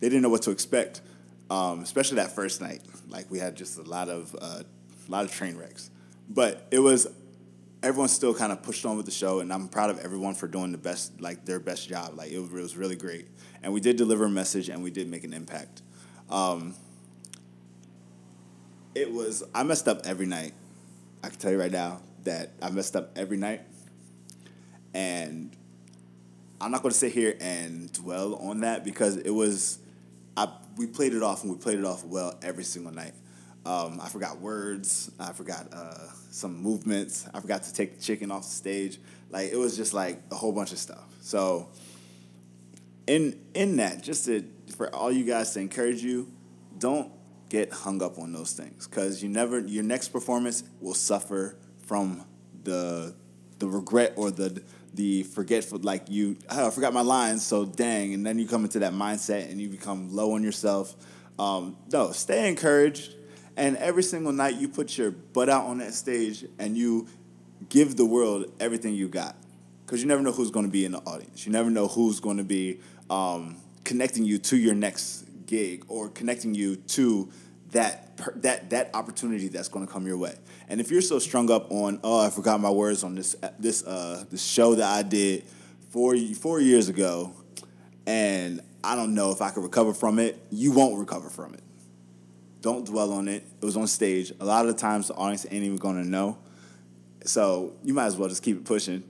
They 0.00 0.08
didn't 0.08 0.22
know 0.22 0.30
what 0.30 0.42
to 0.42 0.50
expect, 0.50 1.02
um, 1.50 1.82
especially 1.82 2.16
that 2.16 2.34
first 2.34 2.62
night. 2.62 2.80
Like 3.08 3.30
we 3.30 3.38
had 3.38 3.54
just 3.54 3.78
a 3.78 3.82
lot 3.82 4.08
of 4.08 4.34
uh, 4.40 4.62
a 4.62 5.10
lot 5.10 5.24
of 5.26 5.30
train 5.30 5.58
wrecks, 5.58 5.90
but 6.30 6.66
it 6.70 6.78
was 6.78 7.06
everyone 7.82 8.08
still 8.08 8.34
kind 8.34 8.52
of 8.52 8.62
pushed 8.62 8.86
on 8.86 8.96
with 8.96 9.06
the 9.06 9.12
show, 9.12 9.40
and 9.40 9.52
I'm 9.52 9.68
proud 9.68 9.90
of 9.90 9.98
everyone 9.98 10.34
for 10.34 10.46
doing 10.46 10.72
the 10.72 10.78
best, 10.78 11.20
like 11.20 11.44
their 11.44 11.58
best 11.58 11.88
job. 11.88 12.14
Like 12.16 12.30
it 12.30 12.38
was, 12.38 12.76
really 12.76 12.96
great, 12.96 13.26
and 13.62 13.72
we 13.72 13.80
did 13.80 13.96
deliver 13.96 14.24
a 14.24 14.30
message, 14.30 14.68
and 14.68 14.82
we 14.82 14.90
did 14.90 15.08
make 15.08 15.24
an 15.24 15.32
impact. 15.32 15.82
Um, 16.30 16.74
it 18.94 19.10
was 19.10 19.42
I 19.54 19.62
messed 19.62 19.88
up 19.88 20.02
every 20.04 20.26
night. 20.26 20.52
I 21.22 21.28
can 21.28 21.38
tell 21.38 21.52
you 21.52 21.60
right 21.60 21.72
now 21.72 22.00
that 22.24 22.52
I 22.62 22.70
messed 22.70 22.96
up 22.96 23.10
every 23.16 23.36
night, 23.36 23.62
and 24.94 25.54
I'm 26.60 26.70
not 26.70 26.82
going 26.82 26.92
to 26.92 26.98
sit 26.98 27.12
here 27.12 27.36
and 27.40 27.92
dwell 27.92 28.36
on 28.36 28.60
that 28.60 28.84
because 28.84 29.16
it 29.16 29.30
was 29.30 29.78
I 30.36 30.48
we 30.76 30.86
played 30.86 31.14
it 31.14 31.22
off 31.22 31.42
and 31.42 31.52
we 31.52 31.58
played 31.58 31.78
it 31.78 31.84
off 31.84 32.04
well 32.04 32.38
every 32.42 32.64
single 32.64 32.92
night. 32.92 33.14
Um, 33.64 34.00
I 34.02 34.08
forgot 34.08 34.40
words. 34.40 35.10
I 35.20 35.32
forgot 35.32 35.68
uh, 35.72 36.08
some 36.32 36.60
movements. 36.60 37.28
I 37.32 37.40
forgot 37.40 37.62
to 37.64 37.74
take 37.74 37.98
the 37.98 38.02
chicken 38.02 38.30
off 38.30 38.42
the 38.42 38.50
stage. 38.50 38.98
Like 39.30 39.52
it 39.52 39.56
was 39.56 39.76
just 39.76 39.94
like 39.94 40.20
a 40.30 40.34
whole 40.34 40.52
bunch 40.52 40.72
of 40.72 40.78
stuff. 40.78 41.04
So 41.20 41.68
in 43.06 43.38
in 43.54 43.76
that, 43.76 44.02
just 44.02 44.24
to 44.26 44.44
for 44.76 44.94
all 44.94 45.12
you 45.12 45.24
guys 45.24 45.52
to 45.54 45.60
encourage 45.60 46.02
you, 46.02 46.32
don't 46.78 47.12
get 47.48 47.72
hung 47.72 48.02
up 48.02 48.18
on 48.18 48.32
those 48.32 48.52
things 48.52 48.86
because 48.88 49.22
you 49.22 49.28
never 49.28 49.60
your 49.60 49.84
next 49.84 50.08
performance 50.08 50.64
will 50.80 50.94
suffer 50.94 51.56
from 51.86 52.24
the 52.64 53.14
the 53.58 53.68
regret 53.68 54.14
or 54.16 54.30
the 54.30 54.62
the 54.94 55.22
forgetful, 55.22 55.78
like 55.78 56.10
you, 56.10 56.36
oh, 56.50 56.66
I 56.66 56.70
forgot 56.70 56.92
my 56.92 57.00
lines, 57.00 57.44
so 57.44 57.64
dang, 57.64 58.12
and 58.14 58.26
then 58.26 58.38
you 58.38 58.46
come 58.46 58.64
into 58.64 58.80
that 58.80 58.92
mindset 58.92 59.50
and 59.50 59.60
you 59.60 59.68
become 59.68 60.14
low 60.14 60.34
on 60.34 60.42
yourself. 60.42 60.94
Um, 61.38 61.76
no, 61.90 62.12
stay 62.12 62.48
encouraged, 62.48 63.14
and 63.56 63.76
every 63.76 64.02
single 64.02 64.32
night 64.32 64.56
you 64.56 64.68
put 64.68 64.96
your 64.96 65.10
butt 65.10 65.48
out 65.48 65.66
on 65.66 65.78
that 65.78 65.94
stage 65.94 66.44
and 66.58 66.76
you 66.76 67.06
give 67.68 67.96
the 67.96 68.04
world 68.04 68.52
everything 68.60 68.94
you 68.94 69.08
got, 69.08 69.36
because 69.84 70.00
you 70.00 70.08
never 70.08 70.22
know 70.22 70.32
who's 70.32 70.50
going 70.50 70.66
to 70.66 70.72
be 70.72 70.84
in 70.84 70.92
the 70.92 70.98
audience. 71.00 71.46
You 71.46 71.52
never 71.52 71.70
know 71.70 71.86
who's 71.86 72.20
going 72.20 72.38
to 72.38 72.44
be 72.44 72.80
um, 73.10 73.56
connecting 73.84 74.24
you 74.24 74.38
to 74.38 74.56
your 74.56 74.74
next 74.74 75.24
gig 75.46 75.84
or 75.88 76.08
connecting 76.08 76.54
you 76.54 76.76
to 76.76 77.30
that 77.72 78.16
that 78.42 78.70
that 78.70 78.90
opportunity 78.94 79.48
that's 79.48 79.68
going 79.68 79.86
to 79.86 79.92
come 79.92 80.06
your 80.06 80.18
way. 80.18 80.34
And 80.68 80.80
if 80.80 80.90
you're 80.90 81.02
so 81.02 81.18
strung 81.18 81.50
up 81.50 81.70
on, 81.70 82.00
oh, 82.04 82.24
I 82.24 82.30
forgot 82.30 82.60
my 82.60 82.70
words 82.70 83.04
on 83.04 83.14
this 83.14 83.36
this 83.58 83.84
uh 83.86 84.24
this 84.30 84.44
show 84.44 84.74
that 84.74 84.88
I 84.88 85.02
did 85.02 85.44
four 85.90 86.16
four 86.34 86.60
years 86.60 86.88
ago, 86.88 87.32
and 88.06 88.60
I 88.84 88.96
don't 88.96 89.14
know 89.14 89.30
if 89.30 89.42
I 89.42 89.50
could 89.50 89.62
recover 89.62 89.94
from 89.94 90.18
it, 90.18 90.38
you 90.50 90.72
won't 90.72 90.98
recover 90.98 91.28
from 91.28 91.54
it. 91.54 91.62
Don't 92.62 92.86
dwell 92.86 93.12
on 93.12 93.28
it. 93.28 93.44
It 93.60 93.64
was 93.64 93.76
on 93.76 93.88
stage. 93.88 94.32
A 94.40 94.44
lot 94.44 94.66
of 94.66 94.74
the 94.74 94.80
times, 94.80 95.08
the 95.08 95.14
audience 95.14 95.44
ain't 95.50 95.64
even 95.64 95.78
to 95.78 96.08
know. 96.08 96.38
So 97.24 97.74
you 97.82 97.92
might 97.92 98.06
as 98.06 98.16
well 98.16 98.28
just 98.28 98.42
keep 98.42 98.56
it 98.56 98.64
pushing. 98.64 99.02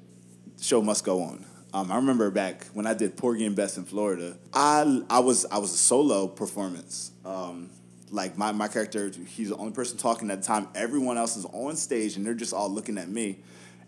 The 0.57 0.65
show 0.65 0.83
must 0.83 1.05
go 1.05 1.23
on. 1.23 1.45
Um, 1.75 1.93
I 1.93 1.97
remember 1.97 2.31
back 2.31 2.67
when 2.73 2.87
I 2.87 2.95
did 2.95 3.17
Porgy 3.17 3.45
and 3.45 3.55
Bess 3.55 3.77
in 3.77 3.85
Florida. 3.85 4.37
I 4.53 5.03
I 5.09 5.21
was 5.21 5.47
I 5.47 5.59
was 5.59 5.73
a 5.73 5.77
solo 5.77 6.27
performance. 6.27 7.13
Um, 7.25 7.71
like 8.11 8.37
my, 8.37 8.53
my 8.53 8.69
character, 8.69 9.11
he's 9.27 9.49
the 9.49 9.57
only 9.57 9.73
person 9.73 9.97
talking 9.97 10.31
at 10.31 10.43
the 10.43 10.47
time. 10.47 10.69
Everyone 10.75 11.17
else 11.17 11.37
is 11.37 11.47
on 11.47 11.77
stage 11.77 12.17
and 12.17 12.27
they're 12.27 12.35
just 12.35 12.53
all 12.53 12.71
looking 12.71 12.99
at 12.99 13.09
me. 13.09 13.39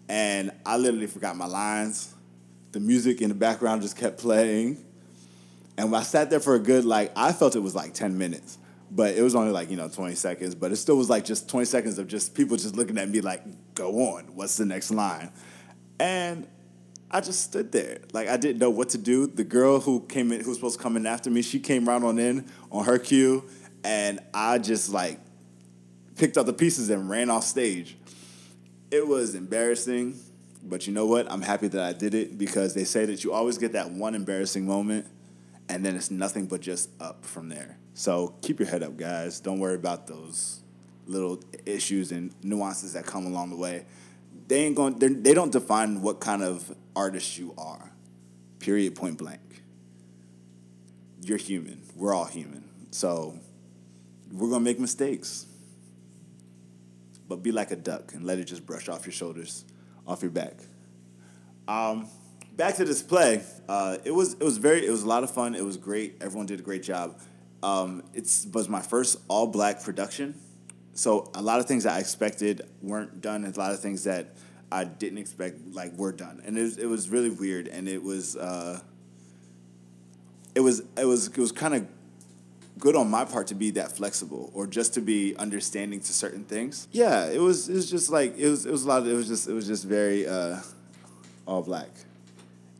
And 0.09 0.51
I 0.65 0.79
literally 0.79 1.07
forgot 1.07 1.37
my 1.37 1.47
lines. 1.47 2.15
The 2.73 2.81
music 2.81 3.21
in 3.21 3.29
the 3.29 3.35
background 3.35 3.83
just 3.83 3.97
kept 3.97 4.19
playing. 4.19 4.83
And 5.77 5.93
when 5.93 6.01
I 6.01 6.05
sat 6.05 6.31
there 6.31 6.41
for 6.41 6.55
a 6.55 6.59
good, 6.59 6.85
like, 6.85 7.13
I 7.17 7.33
felt 7.33 7.55
it 7.55 7.61
was 7.61 7.75
like 7.75 7.93
10 7.93 8.17
minutes. 8.17 8.59
But 8.95 9.17
it 9.17 9.23
was 9.23 9.35
only 9.35 9.51
like, 9.51 9.71
you 9.71 9.77
know, 9.77 9.89
20 9.89 10.15
seconds. 10.15 10.55
But 10.55 10.71
it 10.71 10.77
still 10.77 10.97
was 10.97 11.11
like 11.11 11.25
just 11.25 11.49
20 11.49 11.67
seconds 11.67 11.99
of 11.99 12.07
just 12.07 12.35
people 12.35 12.57
just 12.57 12.77
looking 12.77 12.97
at 12.97 13.09
me 13.09 13.21
like, 13.21 13.43
go 13.75 14.15
on, 14.15 14.37
what's 14.37 14.57
the 14.57 14.65
next 14.65 14.93
line? 14.93 15.33
And 15.99 16.47
I 17.11 17.21
just 17.21 17.43
stood 17.43 17.73
there. 17.73 17.99
Like 18.13 18.29
I 18.29 18.37
didn't 18.37 18.59
know 18.59 18.71
what 18.71 18.91
to 18.91 18.99
do. 18.99 19.27
The 19.27 19.45
girl 19.45 19.81
who 19.81 20.01
came 20.01 20.31
in, 20.33 20.41
who 20.41 20.49
was 20.49 20.59
supposed 20.59 20.79
to 20.79 20.83
come 20.83 20.97
in 20.97 21.07
after 21.07 21.29
me, 21.29 21.43
she 21.43 21.59
came 21.61 21.89
right 21.89 22.03
on 22.03 22.19
in 22.19 22.45
on 22.71 22.85
her 22.85 22.99
cue 22.99 23.45
and 23.85 24.21
I 24.33 24.59
just 24.59 24.91
like 24.91 25.21
picked 26.17 26.37
up 26.37 26.47
the 26.47 26.53
pieces 26.53 26.91
and 26.91 27.11
ran 27.11 27.31
off 27.31 27.45
stage. 27.45 27.97
It 28.91 29.07
was 29.07 29.35
embarrassing, 29.35 30.19
but 30.63 30.87
you 30.87 30.93
know 30.93 31.07
what? 31.07 31.31
I'm 31.31 31.43
happy 31.43 31.69
that 31.69 31.83
I 31.83 31.93
did 31.93 32.15
it 32.15 32.39
because 32.39 32.75
they 32.75 32.85
say 32.85 33.05
that 33.07 33.25
you 33.25 33.33
always 33.33 33.59
get 33.59 33.73
that 33.73 33.91
one 33.91 34.15
embarrassing 34.15 34.67
moment 34.67 35.07
and 35.69 35.85
then 35.85 35.97
it's 35.97 36.11
nothing 36.11 36.47
but 36.47 36.61
just 36.61 36.91
up 37.01 37.25
from 37.25 37.49
there. 37.49 37.77
So 37.95 38.35
keep 38.43 38.59
your 38.59 38.69
head 38.69 38.83
up, 38.83 38.97
guys. 38.97 39.41
Don't 39.41 39.61
worry 39.61 39.77
about 39.77 40.09
those 40.09 40.61
little 41.07 41.41
issues 41.65 42.11
and 42.13 42.35
nuances 42.43 42.93
that 42.95 43.07
come 43.07 43.27
along 43.27 43.51
the 43.51 43.57
way. 43.57 43.87
They 44.49 44.65
ain't 44.65 44.75
going. 44.75 44.99
They 44.99 45.33
don't 45.33 45.53
define 45.53 46.03
what 46.03 46.21
kind 46.21 46.43
of 46.43 46.75
artist 46.95 47.39
you 47.39 47.55
are. 47.57 47.93
Period. 48.59 48.97
Point 48.97 49.19
blank. 49.19 49.41
You're 51.23 51.39
human. 51.39 51.83
We're 51.95 52.13
all 52.13 52.27
human. 52.27 52.65
So 52.91 53.39
we're 54.33 54.51
gonna 54.51 54.65
make 54.65 54.81
mistakes. 54.81 55.47
But 57.29 57.43
be 57.43 57.53
like 57.53 57.71
a 57.71 57.77
duck 57.77 58.13
and 58.13 58.25
let 58.25 58.39
it 58.39 58.45
just 58.45 58.67
brush 58.67 58.89
off 58.89 59.07
your 59.07 59.13
shoulders, 59.13 59.65
off 60.07 60.21
your 60.21 60.31
back. 60.31 60.55
Um, 61.67 62.09
back 62.55 62.77
to 62.77 62.85
this 62.85 63.03
play. 63.03 63.43
Uh, 63.69 63.99
it 64.05 64.11
was 64.11 64.35
it 64.35 64.43
was 64.43 64.59
very 64.59 64.85
it 64.85 64.91
was 64.91 65.05
a 65.05 65.09
lot 65.09 65.23
of 65.23 65.31
fun. 65.31 65.55
It 65.55 65.65
was 65.65 65.77
great. 65.77 66.17
Everyone 66.21 66.47
did 66.47 66.59
a 66.61 66.63
great 66.63 66.83
job. 66.83 67.19
Um, 67.65 68.03
it 68.13 68.31
was 68.53 68.69
my 68.69 68.83
first 68.83 69.17
all 69.27 69.47
black 69.47 69.83
production, 69.83 70.35
so 70.93 71.31
a 71.35 71.41
lot 71.41 71.61
of 71.61 71.67
things 71.67 71.85
that 71.85 71.95
I 71.95 71.99
expected 71.99 72.61
weren't 72.83 73.23
done, 73.23 73.45
and 73.45 73.57
a 73.57 73.59
lot 73.59 73.73
of 73.73 73.81
things 73.81 74.05
that 74.05 74.35
I 74.71 74.85
didn't 74.85 75.19
expect 75.19 75.73
like 75.73 75.97
were 75.97 76.13
done, 76.13 76.43
and 76.45 76.59
it 76.59 76.63
was, 76.63 76.77
it 76.77 76.87
was 76.87 77.09
really 77.09 77.31
weird, 77.31 77.67
and 77.69 77.89
it 77.89 78.03
was 78.03 78.37
uh, 78.37 78.81
it 80.55 80.61
was 80.61 80.83
it 80.99 81.07
was 81.07 81.29
it 81.29 81.39
was 81.39 81.53
kind 81.53 81.75
of 81.75 81.87
good 82.79 82.97
on 82.97 83.09
my 83.09 83.25
part 83.25 83.47
to 83.47 83.55
be 83.55 83.71
that 83.71 83.97
flexible 83.97 84.51
or 84.53 84.67
just 84.67 84.93
to 84.95 85.01
be 85.01 85.35
understanding 85.37 86.01
to 86.01 86.13
certain 86.13 86.45
things. 86.45 86.87
Yeah, 86.93 87.27
it 87.31 87.41
was 87.41 87.71
it 87.71 87.75
was 87.75 87.91
just 87.91 88.11
like 88.11 88.37
it 88.37 88.49
was 88.49 88.67
it 88.67 88.73
was 88.73 88.85
a 88.85 88.89
lot 88.89 88.99
of 89.03 89.09
it 89.09 89.15
was 89.15 89.29
just 89.29 89.49
it 89.49 89.55
was 89.55 89.67
just 89.67 89.85
very 89.85 90.27
uh, 90.27 90.59
all 91.47 91.63
black. 91.63 91.89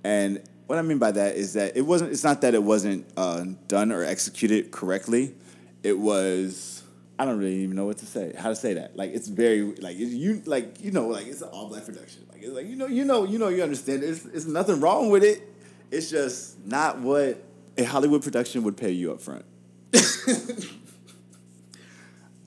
And 0.03 0.43
what 0.67 0.79
I 0.79 0.83
mean 0.83 0.99
by 0.99 1.13
that 1.13 1.37
is 1.37 1.53
that 1.55 1.77
it 1.77 1.83
wasn't 1.83 2.13
it's 2.13 2.25
not 2.25 2.41
that 2.41 2.55
it 2.55 2.63
wasn't 2.63 3.07
uh, 3.17 3.45
done 3.69 3.93
or 3.93 4.03
executed 4.03 4.71
correctly. 4.71 5.35
It 5.83 5.99
was 5.99 6.83
I 7.19 7.25
don't 7.25 7.39
really 7.39 7.57
even 7.57 7.77
know 7.77 7.85
what 7.85 7.99
to 7.99 8.07
say. 8.07 8.33
How 8.37 8.49
to 8.49 8.57
say 8.57 8.75
that? 8.75 8.97
Like 8.97 9.13
it's 9.13 9.29
very 9.29 9.63
like 9.63 9.97
it's, 9.99 10.13
you 10.13 10.43
like 10.47 10.83
you 10.83 10.91
know 10.91 11.09
like 11.09 11.27
it's 11.27 11.43
an 11.43 11.49
all 11.51 11.69
black 11.69 11.85
production. 11.85 12.27
Like 12.33 12.43
it's 12.43 12.53
like 12.53 12.67
you 12.67 12.77
know 12.77 12.87
you 12.87 13.05
know 13.05 13.25
you 13.25 13.39
know 13.39 13.49
you 13.49 13.63
understand. 13.63 14.03
It's 14.03 14.25
it's 14.25 14.47
nothing 14.47 14.81
wrong 14.81 15.11
with 15.11 15.23
it. 15.23 15.43
It's 15.91 16.11
just 16.11 16.65
not 16.67 16.99
what 16.99 17.43
a 17.77 17.85
Hollywood 17.85 18.23
production 18.23 18.63
would 18.65 18.77
pay 18.77 18.91
you 18.91 19.13
up 19.13 19.21
front. 19.21 19.45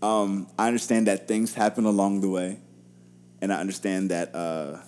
um, 0.01 0.47
I 0.57 0.67
understand 0.67 1.07
that 1.07 1.27
things 1.27 1.53
happen 1.53 1.85
along 1.85 2.21
the 2.21 2.29
way, 2.29 2.59
and 3.41 3.53
I 3.53 3.59
understand 3.59 4.11
that 4.11 4.35
uh, 4.35 4.79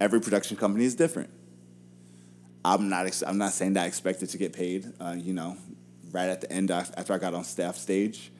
every 0.00 0.20
production 0.20 0.56
company 0.56 0.84
is 0.84 0.94
different. 0.94 1.30
I'm 2.64 2.88
not. 2.88 3.06
Ex- 3.06 3.22
I'm 3.22 3.38
not 3.38 3.52
saying 3.52 3.74
that 3.74 3.84
I 3.84 3.86
expected 3.86 4.28
to 4.30 4.38
get 4.38 4.52
paid. 4.52 4.92
Uh, 5.00 5.14
you 5.16 5.32
know, 5.32 5.56
right 6.10 6.28
at 6.28 6.40
the 6.40 6.52
end 6.52 6.70
after 6.70 7.12
I 7.12 7.18
got 7.18 7.34
on 7.34 7.44
staff 7.44 7.76
stage, 7.76 8.32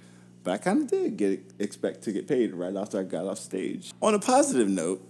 but 0.45 0.53
I 0.53 0.59
kind 0.59 0.83
of 0.83 0.89
did 0.89 1.17
get 1.17 1.41
expect 1.59 2.03
to 2.05 2.13
get 2.13 2.29
paid 2.29 2.55
right 2.55 2.75
after 2.75 3.01
I 3.01 3.03
got 3.03 3.27
off 3.27 3.39
stage. 3.39 3.93
On 4.01 4.15
a 4.15 4.19
positive 4.19 4.69
note, 4.69 5.07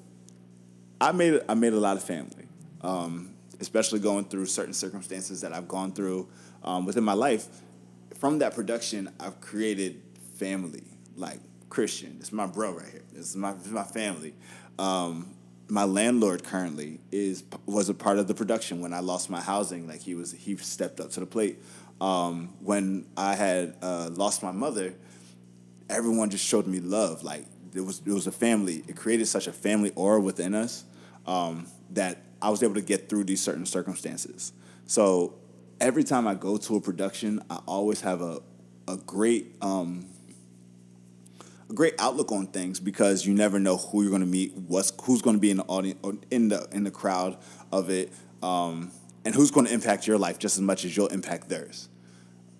I 1.01 1.13
made 1.13 1.41
I 1.49 1.55
made 1.55 1.73
a 1.73 1.81
lot 1.81 1.97
of 1.97 2.03
family, 2.03 2.47
um, 2.81 3.35
especially 3.61 4.01
going 4.01 4.25
through 4.27 4.47
certain 4.47 4.75
circumstances 4.75 5.41
that 5.43 5.53
I've 5.53 5.69
gone 5.69 5.93
through 5.93 6.29
um, 6.63 6.87
within 6.87 7.05
my 7.05 7.15
life 7.15 7.49
from 8.23 8.39
that 8.39 8.55
production, 8.55 9.11
I've 9.19 9.41
created 9.41 10.01
family. 10.37 10.85
Like 11.17 11.41
Christian, 11.69 12.19
it's 12.21 12.31
my 12.31 12.47
bro 12.47 12.71
right 12.71 12.89
here. 12.89 13.03
This 13.13 13.31
is 13.31 13.37
my 13.37 13.53
this 13.53 13.67
is 13.67 13.73
my 13.73 13.83
family. 13.83 14.33
Um, 14.79 15.35
my 15.73 15.85
landlord 15.85 16.45
currently 16.45 17.01
is 17.11 17.45
was 17.65 17.89
a 17.89 17.95
part 17.95 18.19
of 18.19 18.29
the 18.29 18.35
production 18.35 18.83
when 18.83 18.93
I 18.93 19.01
lost 19.01 19.31
my 19.31 19.41
housing. 19.41 19.89
Like 19.89 20.01
he 20.03 20.15
was, 20.15 20.31
he 20.31 20.55
stepped 20.59 21.01
up 21.01 21.11
to 21.13 21.21
the 21.21 21.25
plate. 21.27 21.61
Um, 21.99 22.53
when 22.61 23.07
I 23.17 23.35
had 23.35 23.77
uh, 23.81 24.11
lost 24.13 24.43
my 24.43 24.53
mother, 24.53 24.93
everyone 25.89 26.29
just 26.29 26.45
showed 26.45 26.67
me 26.67 26.79
love. 26.79 27.23
Like 27.23 27.47
it 27.75 27.81
was, 27.81 28.03
it 28.05 28.13
was 28.13 28.27
a 28.27 28.33
family. 28.33 28.85
It 28.87 28.97
created 28.97 29.29
such 29.29 29.47
a 29.47 29.53
family 29.53 29.93
aura 29.95 30.21
within 30.21 30.55
us 30.55 30.85
um, 31.27 31.67
that 31.93 32.19
I 32.43 32.51
was 32.51 32.63
able 32.63 32.75
to 32.75 32.83
get 32.83 33.09
through 33.09 33.25
these 33.25 33.41
certain 33.41 33.65
circumstances. 33.65 34.53
So 34.85 35.39
every 35.81 36.05
time 36.05 36.27
I 36.27 36.35
go 36.35 36.59
to 36.59 36.77
a 36.77 36.83
production, 36.83 37.41
I 37.49 37.61
always 37.67 38.03
have 38.03 38.21
a 38.21 38.43
a 38.89 38.97
great 38.99 39.55
um, 39.63 40.07
great 41.75 41.95
outlook 41.99 42.33
on 42.33 42.47
things 42.47 42.81
because 42.81 43.27
you 43.27 43.35
never 43.35 43.59
know 43.59 43.77
who 43.77 44.03
you're 44.03 44.11
going 44.11 44.23
to 44.23 44.27
meet, 44.27 44.55
what's 44.55 44.93
who's 45.03 45.23
going 45.23 45.37
to 45.37 45.41
be 45.41 45.51
in 45.51 45.59
the 45.59 45.65
audience 45.65 45.99
in 46.31 46.49
the 46.49 46.69
in 46.73 46.85
the 46.85 46.91
crowd 46.91 47.39
of 47.71 47.91
it, 47.91 48.13
um, 48.43 48.91
and 49.25 49.35
who's 49.35 49.51
going 49.51 49.67
to 49.67 49.73
impact 49.73 50.07
your 50.07 50.19
life 50.19 50.39
just 50.39 50.57
as 50.57 50.63
much 50.63 50.85
as 50.85 50.97
you'll 50.97 51.09
impact 51.09 51.49
theirs. 51.49 51.89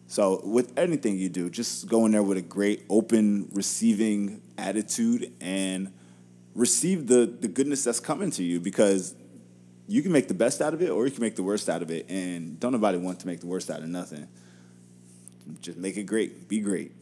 So 0.07 0.43
with 0.45 0.79
anything 0.79 1.19
you 1.19 1.29
do, 1.29 1.49
just 1.49 1.89
go 1.89 2.05
in 2.05 2.13
there 2.13 2.23
with 2.23 2.37
a 2.37 2.43
great, 2.43 2.85
open, 2.91 3.49
receiving 3.53 4.43
attitude 4.59 5.33
and 5.41 5.93
receive 6.55 7.07
the 7.07 7.27
the 7.27 7.49
goodness 7.49 7.85
that's 7.85 8.01
coming 8.01 8.31
to 8.33 8.43
you 8.43 8.61
because 8.61 9.15
you 9.89 10.03
can 10.03 10.13
make 10.13 10.29
the 10.29 10.35
best 10.35 10.61
out 10.61 10.75
of 10.75 10.83
it 10.83 10.91
or 10.91 11.07
you 11.07 11.11
can 11.11 11.23
make 11.23 11.37
the 11.37 11.43
worst 11.43 11.69
out 11.69 11.83
of 11.83 11.91
it. 11.91 12.11
And 12.11 12.59
don't 12.61 12.73
nobody 12.73 12.99
want 12.99 13.21
to 13.21 13.27
make 13.27 13.41
the 13.41 13.47
worst 13.47 13.71
out 13.71 13.81
of 13.81 13.89
nothing. 13.89 14.29
Just 15.61 15.79
make 15.79 15.97
it 15.97 16.05
great. 16.05 16.49
Be 16.49 16.61
great. 16.61 16.93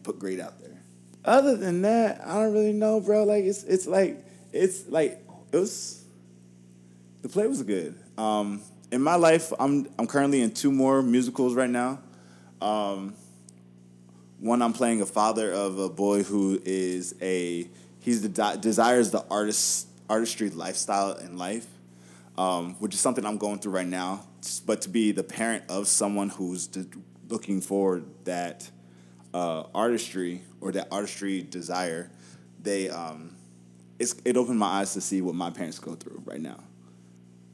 And 0.00 0.04
put 0.04 0.18
great 0.18 0.40
out 0.40 0.58
there. 0.60 0.82
Other 1.26 1.56
than 1.56 1.82
that, 1.82 2.26
I 2.26 2.34
don't 2.34 2.54
really 2.54 2.72
know, 2.72 3.00
bro. 3.00 3.24
Like 3.24 3.44
it's 3.44 3.64
it's 3.64 3.86
like 3.86 4.24
it's 4.50 4.88
like 4.88 5.22
it 5.52 5.56
was 5.58 6.02
the 7.20 7.28
play 7.28 7.46
was 7.46 7.62
good. 7.62 7.98
Um, 8.16 8.62
in 8.90 9.02
my 9.02 9.16
life, 9.16 9.52
I'm 9.58 9.86
I'm 9.98 10.06
currently 10.06 10.40
in 10.40 10.52
two 10.52 10.72
more 10.72 11.02
musicals 11.02 11.54
right 11.54 11.68
now. 11.68 12.00
Um, 12.62 13.14
one, 14.38 14.62
I'm 14.62 14.72
playing 14.72 15.02
a 15.02 15.06
father 15.06 15.52
of 15.52 15.78
a 15.78 15.90
boy 15.90 16.22
who 16.22 16.58
is 16.64 17.14
a 17.20 17.68
he's 17.98 18.22
the 18.22 18.56
desires 18.58 19.10
the 19.10 19.24
artist 19.30 19.86
artistry 20.08 20.48
lifestyle 20.48 21.12
in 21.18 21.36
life, 21.36 21.66
um, 22.38 22.74
which 22.76 22.94
is 22.94 23.00
something 23.00 23.26
I'm 23.26 23.36
going 23.36 23.58
through 23.58 23.72
right 23.72 23.86
now. 23.86 24.24
But 24.64 24.80
to 24.82 24.88
be 24.88 25.12
the 25.12 25.24
parent 25.24 25.64
of 25.68 25.88
someone 25.88 26.30
who's 26.30 26.70
looking 27.28 27.60
for 27.60 28.00
that 28.24 28.70
uh, 29.34 29.64
artistry 29.74 30.42
or 30.60 30.72
that 30.72 30.88
artistry 30.90 31.42
desire, 31.42 32.10
they 32.62 32.88
um, 32.90 33.36
it's 33.98 34.14
it 34.24 34.36
opened 34.36 34.58
my 34.58 34.66
eyes 34.66 34.94
to 34.94 35.00
see 35.00 35.20
what 35.20 35.34
my 35.34 35.50
parents 35.50 35.78
go 35.78 35.94
through 35.94 36.22
right 36.24 36.40
now. 36.40 36.62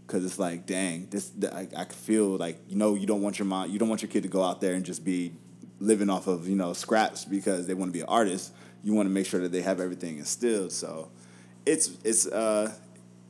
Cause 0.06 0.24
it's 0.24 0.38
like, 0.38 0.66
dang, 0.66 1.08
this 1.10 1.32
I, 1.52 1.66
I 1.76 1.84
feel 1.86 2.36
like 2.36 2.58
you 2.68 2.76
know 2.76 2.94
you 2.94 3.06
don't 3.06 3.22
want 3.22 3.38
your 3.38 3.46
mom, 3.46 3.70
you 3.70 3.78
don't 3.78 3.88
want 3.88 4.02
your 4.02 4.10
kid 4.10 4.22
to 4.22 4.28
go 4.28 4.42
out 4.42 4.60
there 4.60 4.74
and 4.74 4.84
just 4.84 5.04
be 5.04 5.32
living 5.80 6.08
off 6.08 6.26
of 6.26 6.48
you 6.48 6.56
know 6.56 6.72
scraps 6.72 7.24
because 7.24 7.66
they 7.66 7.74
want 7.74 7.88
to 7.88 7.92
be 7.92 8.00
an 8.00 8.08
artist. 8.08 8.52
You 8.84 8.94
want 8.94 9.06
to 9.06 9.10
make 9.10 9.26
sure 9.26 9.40
that 9.40 9.50
they 9.50 9.62
have 9.62 9.80
everything 9.80 10.18
instilled. 10.18 10.70
So 10.70 11.10
it's 11.66 11.98
it's 12.04 12.26
uh 12.26 12.72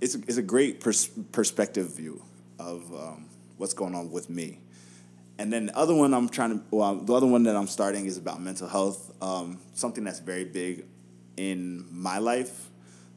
it's 0.01 0.15
it's 0.15 0.37
a 0.37 0.43
great 0.43 0.81
pers- 0.81 1.09
perspective 1.33 1.97
view 1.97 2.23
of 2.59 2.93
um, 2.95 3.29
what's 3.57 3.75
going 3.75 3.95
on 3.95 4.11
with 4.11 4.29
me. 4.29 4.61
And 5.39 5.53
then 5.53 5.67
the 5.67 5.77
other 5.77 5.95
one 5.95 6.15
I'm 6.15 6.29
trying 6.29 6.59
to, 6.59 6.65
well, 6.71 6.97
the 6.97 7.13
other 7.13 7.27
one 7.27 7.43
that 7.43 7.57
I'm 7.57 7.67
starting 7.67 8.07
is 8.07 8.17
about 8.17 8.41
mental 8.41 8.69
health. 8.69 9.13
Um, 9.23 9.59
something 9.75 10.05
that's 10.05 10.21
very 10.21 10.45
big 10.45 10.87
in 11.37 11.87
my 11.91 12.19
life, 12.19 12.71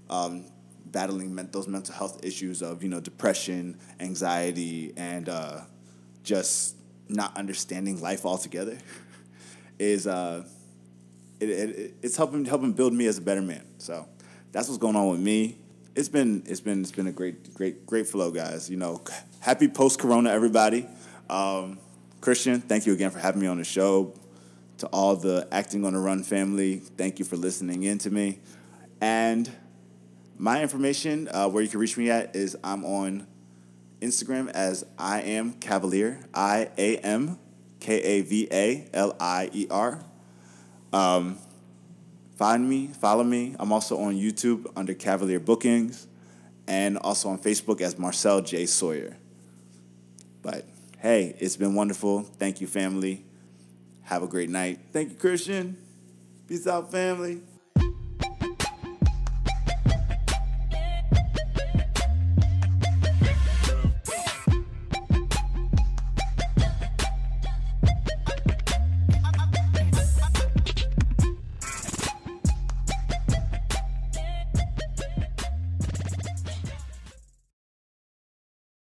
um, 0.10 0.46
battling 0.86 1.34
men- 1.34 1.50
those 1.52 1.68
mental 1.68 1.96
health 1.96 2.24
issues 2.24 2.62
of 2.62 2.84
you 2.84 2.90
know 2.90 3.00
depression, 3.00 3.78
anxiety, 4.00 4.94
and 4.98 5.30
uh, 5.30 5.62
just 6.24 6.76
not 7.08 7.36
understanding 7.38 8.02
life 8.02 8.26
altogether, 8.26 8.78
is 9.80 10.06
uh, 10.06 10.44
it, 11.40 11.50
it, 11.50 11.94
it's 12.02 12.18
helping 12.18 12.46
helping 12.46 12.74
build 12.74 12.94
me 12.94 13.08
as 13.08 13.18
a 13.18 13.22
better 13.22 13.42
man. 13.42 13.66
So 13.78 14.06
that's 14.52 14.68
what's 14.68 14.80
going 14.80 14.96
on 14.96 15.10
with 15.10 15.22
me. 15.22 15.58
It's 15.96 16.10
been 16.10 16.44
it's 16.46 16.60
been 16.60 16.82
it's 16.82 16.92
been 16.92 17.08
a 17.08 17.12
great 17.14 17.54
great 17.54 17.86
great 17.86 18.08
flow, 18.08 18.32
guys. 18.32 18.70
You 18.70 18.78
know, 18.78 19.02
happy 19.40 19.68
post 19.68 20.00
Corona, 20.00 20.32
everybody. 20.32 20.86
Um, 21.30 21.80
Christian, 22.22 22.60
thank 22.60 22.86
you 22.86 22.94
again 22.94 23.12
for 23.12 23.20
having 23.20 23.42
me 23.42 23.48
on 23.48 23.58
the 23.58 23.64
show. 23.64 24.14
To 24.80 24.88
all 24.88 25.16
the 25.16 25.48
Acting 25.52 25.84
on 25.86 25.94
the 25.94 26.00
Run 26.00 26.24
family, 26.24 26.78
thank 26.78 27.20
you 27.20 27.26
for 27.26 27.36
listening 27.36 27.84
in 27.84 27.98
to 28.00 28.10
me. 28.10 28.40
And 29.02 29.50
my 30.38 30.62
information, 30.62 31.30
uh, 31.32 31.50
where 31.50 31.62
you 31.62 31.70
can 31.70 31.80
reach 31.80 31.98
me 31.98 32.10
at, 32.10 32.36
is 32.36 32.58
I'm 32.64 32.86
on 32.86 33.28
Instagram 34.02 34.50
as 34.52 34.86
I 34.98 35.22
am 35.22 35.54
Kavalier, 35.54 36.26
I 36.34 36.70
A 36.78 36.98
M 36.98 37.38
K 37.80 38.02
A 38.02 38.22
V 38.22 38.48
A 38.52 38.90
L 38.94 39.16
I 39.20 39.50
E 39.54 39.68
R. 39.70 40.04
Um, 40.94 41.38
find 42.38 42.70
me, 42.70 42.88
follow 42.88 43.24
me. 43.24 43.56
I'm 43.60 43.74
also 43.74 43.98
on 44.00 44.16
YouTube 44.16 44.72
under 44.76 44.94
Kavalier 44.94 45.40
Bookings 45.40 46.08
and 46.68 46.98
also 46.98 47.30
on 47.30 47.40
Facebook 47.40 47.82
as 47.82 47.98
Marcel 47.98 48.42
J. 48.42 48.66
Sawyer. 48.66 49.18
But 50.42 50.66
hey, 51.00 51.36
it's 51.40 51.56
been 51.56 51.76
wonderful. 51.76 52.24
Thank 52.24 52.62
you, 52.62 52.68
family. 52.68 53.24
Have 54.04 54.24
a 54.24 54.28
great 54.28 54.50
night. 54.50 54.80
Thank 54.92 55.12
you, 55.12 55.16
Christian. 55.16 55.78
Peace 56.48 56.68
out, 56.68 56.92
family. 56.92 57.42